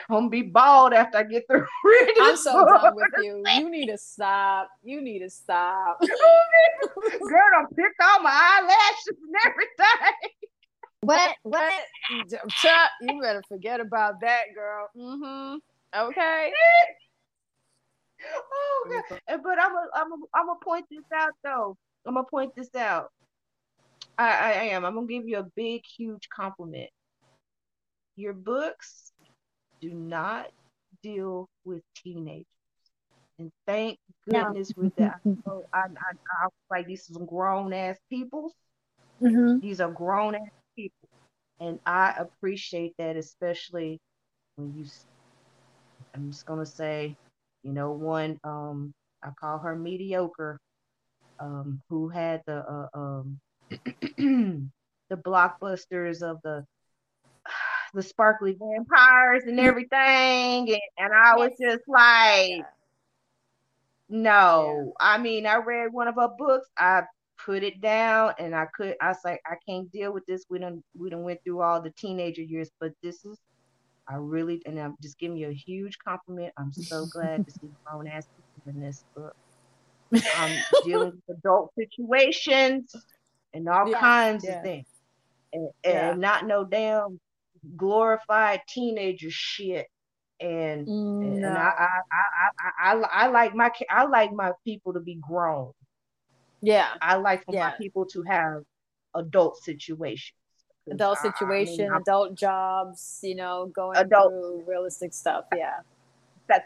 [0.10, 2.16] gonna be bald after I get through reading.
[2.22, 3.44] I'm so done with you.
[3.56, 4.70] You need to stop.
[4.84, 6.00] You need to stop.
[6.02, 10.32] Girl, I picked all my eyelashes and everything.
[11.02, 11.36] What?
[11.44, 11.74] What?
[12.50, 14.90] Chuck, you better forget about that, girl.
[14.98, 15.58] Mm-hmm.
[15.98, 16.52] Okay.
[18.54, 19.20] oh, God.
[19.44, 21.78] But I'm a, I'm a, I'm gonna point this out though.
[22.06, 23.12] I'm gonna point this out.
[24.18, 24.84] I, I am.
[24.84, 26.90] I'm gonna give you a big, huge compliment.
[28.18, 29.09] Your books
[29.82, 30.48] do not
[31.04, 32.46] deal with teenagers.
[33.38, 33.98] And thank
[34.30, 34.84] goodness no.
[34.84, 35.20] with that.
[35.26, 36.12] I, I, I,
[36.44, 38.52] I like these are some grown ass people.
[39.22, 39.60] Mm-hmm.
[39.60, 41.10] These are grown ass people.
[41.62, 44.00] And I appreciate that, especially
[44.56, 44.86] when you,
[46.14, 47.16] I'm just going to say,
[47.64, 48.94] you know, one, um,
[49.24, 50.60] I call her mediocre,
[51.40, 53.40] um, who had the, uh, um,
[53.70, 56.66] the blockbusters of the
[57.94, 60.70] the sparkly vampires and everything.
[60.70, 62.64] And, and I was just like,
[64.10, 64.94] no.
[65.00, 66.68] I mean, I read one of her books.
[66.78, 67.04] I
[67.44, 70.46] put it down and I could I was like, I can't deal with this.
[70.50, 73.38] We don't we don't went through all the teenager years, but this is
[74.08, 76.54] I really and I'm just giving you a huge compliment.
[76.58, 79.36] I'm so glad to see grown ass people in this book.
[80.38, 82.96] I'm dealing with adult situations
[83.54, 84.58] and all yeah, kinds yeah.
[84.58, 84.88] of things.
[85.54, 86.14] And, and yeah.
[86.14, 87.20] not no damn
[87.76, 89.88] glorified teenager shit.
[90.40, 91.22] And, no.
[91.22, 95.16] and I, I, I, I, I, I like my I like my people to be
[95.16, 95.74] grown.
[96.62, 96.88] Yeah.
[97.02, 97.70] I like for yeah.
[97.70, 98.64] my people to have
[99.16, 100.34] adult situations.
[100.90, 105.46] Adult situation, I mean, adult jobs, you know, going adult, through realistic stuff.
[105.56, 105.82] Yeah.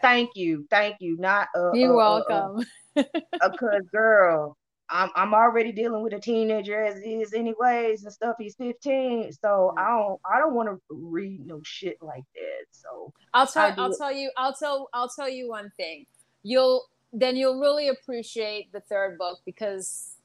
[0.00, 0.66] Thank you.
[0.70, 1.18] Thank you.
[1.18, 2.64] Not uh, You're uh, welcome.
[2.96, 3.02] Uh,
[3.42, 4.56] uh, girl,
[4.90, 8.36] I'm I'm already dealing with a teenager as is anyways and stuff.
[8.38, 9.78] He's 15, so mm-hmm.
[9.78, 12.66] I don't I don't want to read no shit like that.
[12.70, 16.06] So I'll tell I'll tell you I'll tell I'll tell you one thing.
[16.42, 20.16] You'll then you'll really appreciate the third book because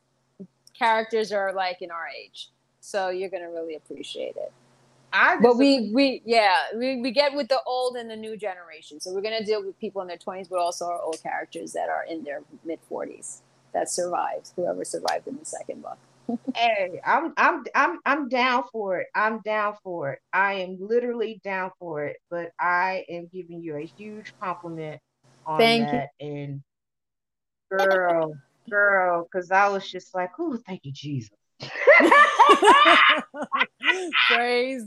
[0.78, 2.50] characters are like in our age,
[2.82, 4.52] so you're gonna really appreciate it.
[5.14, 9.00] I but we we yeah we, we get with the old and the new generation,
[9.00, 11.88] so we're gonna deal with people in their 20s, but also our old characters that
[11.88, 13.40] are in their mid 40s
[13.74, 15.98] that survives, whoever survived in the second book.
[16.56, 19.08] hey, I'm I'm I'm I'm down for it.
[19.16, 20.20] I'm down for it.
[20.34, 22.18] I am literally down for it.
[22.30, 25.02] But I am giving you a huge compliment
[25.46, 26.10] on thank that.
[26.20, 26.28] You.
[26.28, 26.62] And
[27.72, 28.38] girl,
[28.70, 31.30] girl, because I was just like, oh, thank you, Jesus.
[34.30, 34.86] Praise.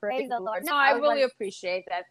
[0.00, 0.64] Praise the Lord.
[0.64, 2.04] No, I, I really like, appreciate that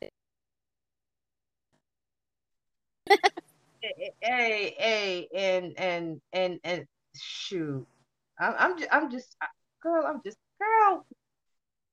[3.81, 6.85] hey, hey, and and and and
[7.15, 7.85] shoot,
[8.39, 9.37] I'm I'm just, I'm just
[9.81, 11.05] girl, I'm just girl.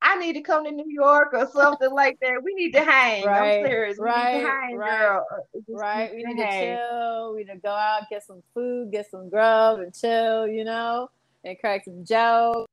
[0.00, 2.42] I I need to come to New York or something like that.
[2.42, 3.24] We need to hang.
[3.24, 3.98] Right, I'm serious.
[3.98, 5.26] We right, need to hang, right, girl.
[5.30, 6.14] Uh, right?
[6.14, 6.76] We need to hang.
[6.76, 7.34] chill.
[7.34, 10.46] We need to go out, get some food, get some grub, and chill.
[10.46, 11.10] You know,
[11.44, 12.70] and crack some jokes.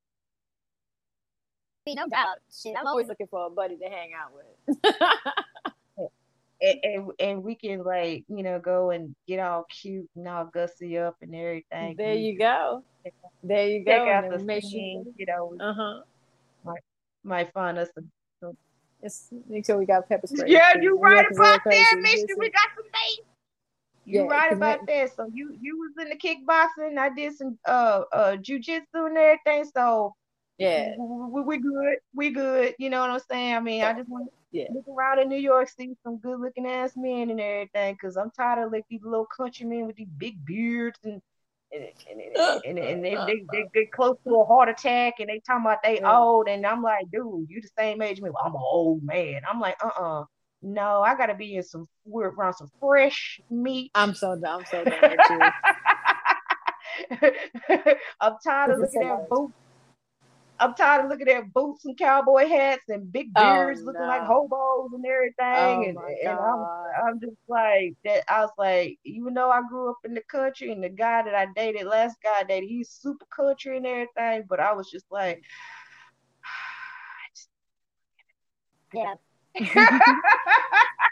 [1.88, 2.38] No doubt.
[2.52, 4.78] Shit, I'm always looking for a buddy to hang out with.
[6.62, 10.46] And, and and we can like you know go and get all cute and all
[10.46, 11.96] gussy up and everything.
[11.98, 12.84] there you go.
[13.44, 13.92] There you go.
[13.92, 15.14] check out the make scene, sure.
[15.18, 16.02] you know, we Uh huh.
[17.24, 18.58] might find us some.
[19.02, 20.50] It's make sure we got pepper spray.
[20.50, 21.72] Yeah, you New right York is real about that.
[21.72, 22.02] crazy.
[22.02, 23.26] Make we got some bait.
[24.06, 25.16] You Yeah, right 'cause about that.
[25.16, 26.98] So you you was in the kickboxing.
[26.98, 29.66] I did some uh uh jujitsu and everything.
[29.76, 30.16] So
[30.58, 31.98] Yeah, we, we good.
[32.14, 32.76] We good.
[32.80, 33.56] You know what I'm saying?
[33.56, 34.66] I mean, I just want to yeah.
[34.74, 37.98] look around in New York, see some good looking ass men and everything.
[38.02, 41.22] Cause I'm tired of like these little country men with these big beards and.
[41.72, 45.28] And, and, and, and, and they, they, they get close to a heart attack and
[45.28, 46.18] they talking about they Yeah.
[46.18, 48.30] old and I'm like, dude, you the same age as me.
[48.30, 49.42] Well, I'm an old man.
[49.50, 50.24] I'm like, uh-uh.
[50.62, 53.92] No, I gotta be in some we're around some fresh meat.
[53.94, 54.62] I'm so done.
[54.62, 55.54] I'm so with.
[58.22, 59.54] I'm tired of looking at boots.
[60.60, 64.24] I'm tired of looking at boots and cowboy hats and big Oh, beards looking like
[64.24, 65.36] hobos and everything.
[65.40, 66.66] Oh and and I'm.
[67.08, 68.24] I'm just like that.
[68.30, 71.36] I was like, even though I grew up in the country and the guy that
[71.36, 75.06] I dated, last guy I dated, he's super country and everything, but I was just
[75.12, 75.44] like,
[78.94, 79.16] Yeah.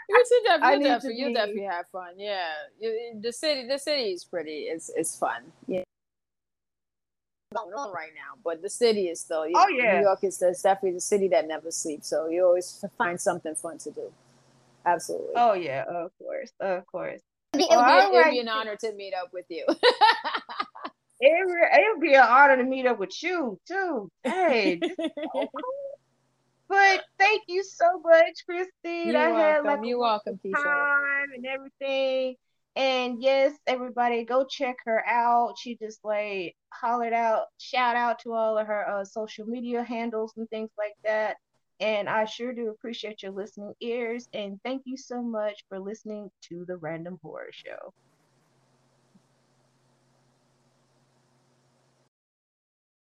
[0.06, 2.12] You should def- I you need def- to you definitely have fun.
[2.18, 2.48] Yeah,
[2.78, 4.64] You- the city, the city is pretty.
[4.64, 5.44] It's it's fun.
[5.66, 5.82] Yeah.
[7.54, 9.46] Going on right now, but the city is still.
[9.46, 9.96] You Oh, know, yeah.
[9.98, 12.08] New York is it's definitely the city that never sleeps.
[12.08, 14.12] So you always find something fun to do.
[14.86, 15.32] Absolutely.
[15.36, 17.20] oh yeah, of course, of course.
[17.54, 18.40] It'd be, Well, it'd be alright.
[18.40, 19.64] an honor to meet up with you.
[21.20, 24.10] It would be an honor to meet up with you too.
[24.24, 25.48] Hey, so cool.
[26.68, 29.12] But thank you so much, Christine.
[29.12, 29.66] You're I had welcome.
[29.66, 30.62] like a You're welcome, Keisha.
[30.62, 32.36] time and everything.
[32.76, 35.54] And yes, everybody go check her out.
[35.58, 40.32] She just like hollered out, shout out to all of her uh, social media handles
[40.36, 41.36] and things like that.
[41.80, 44.28] And I sure do appreciate your listening ears.
[44.32, 47.92] And thank you so much for listening to the Random Horror Show.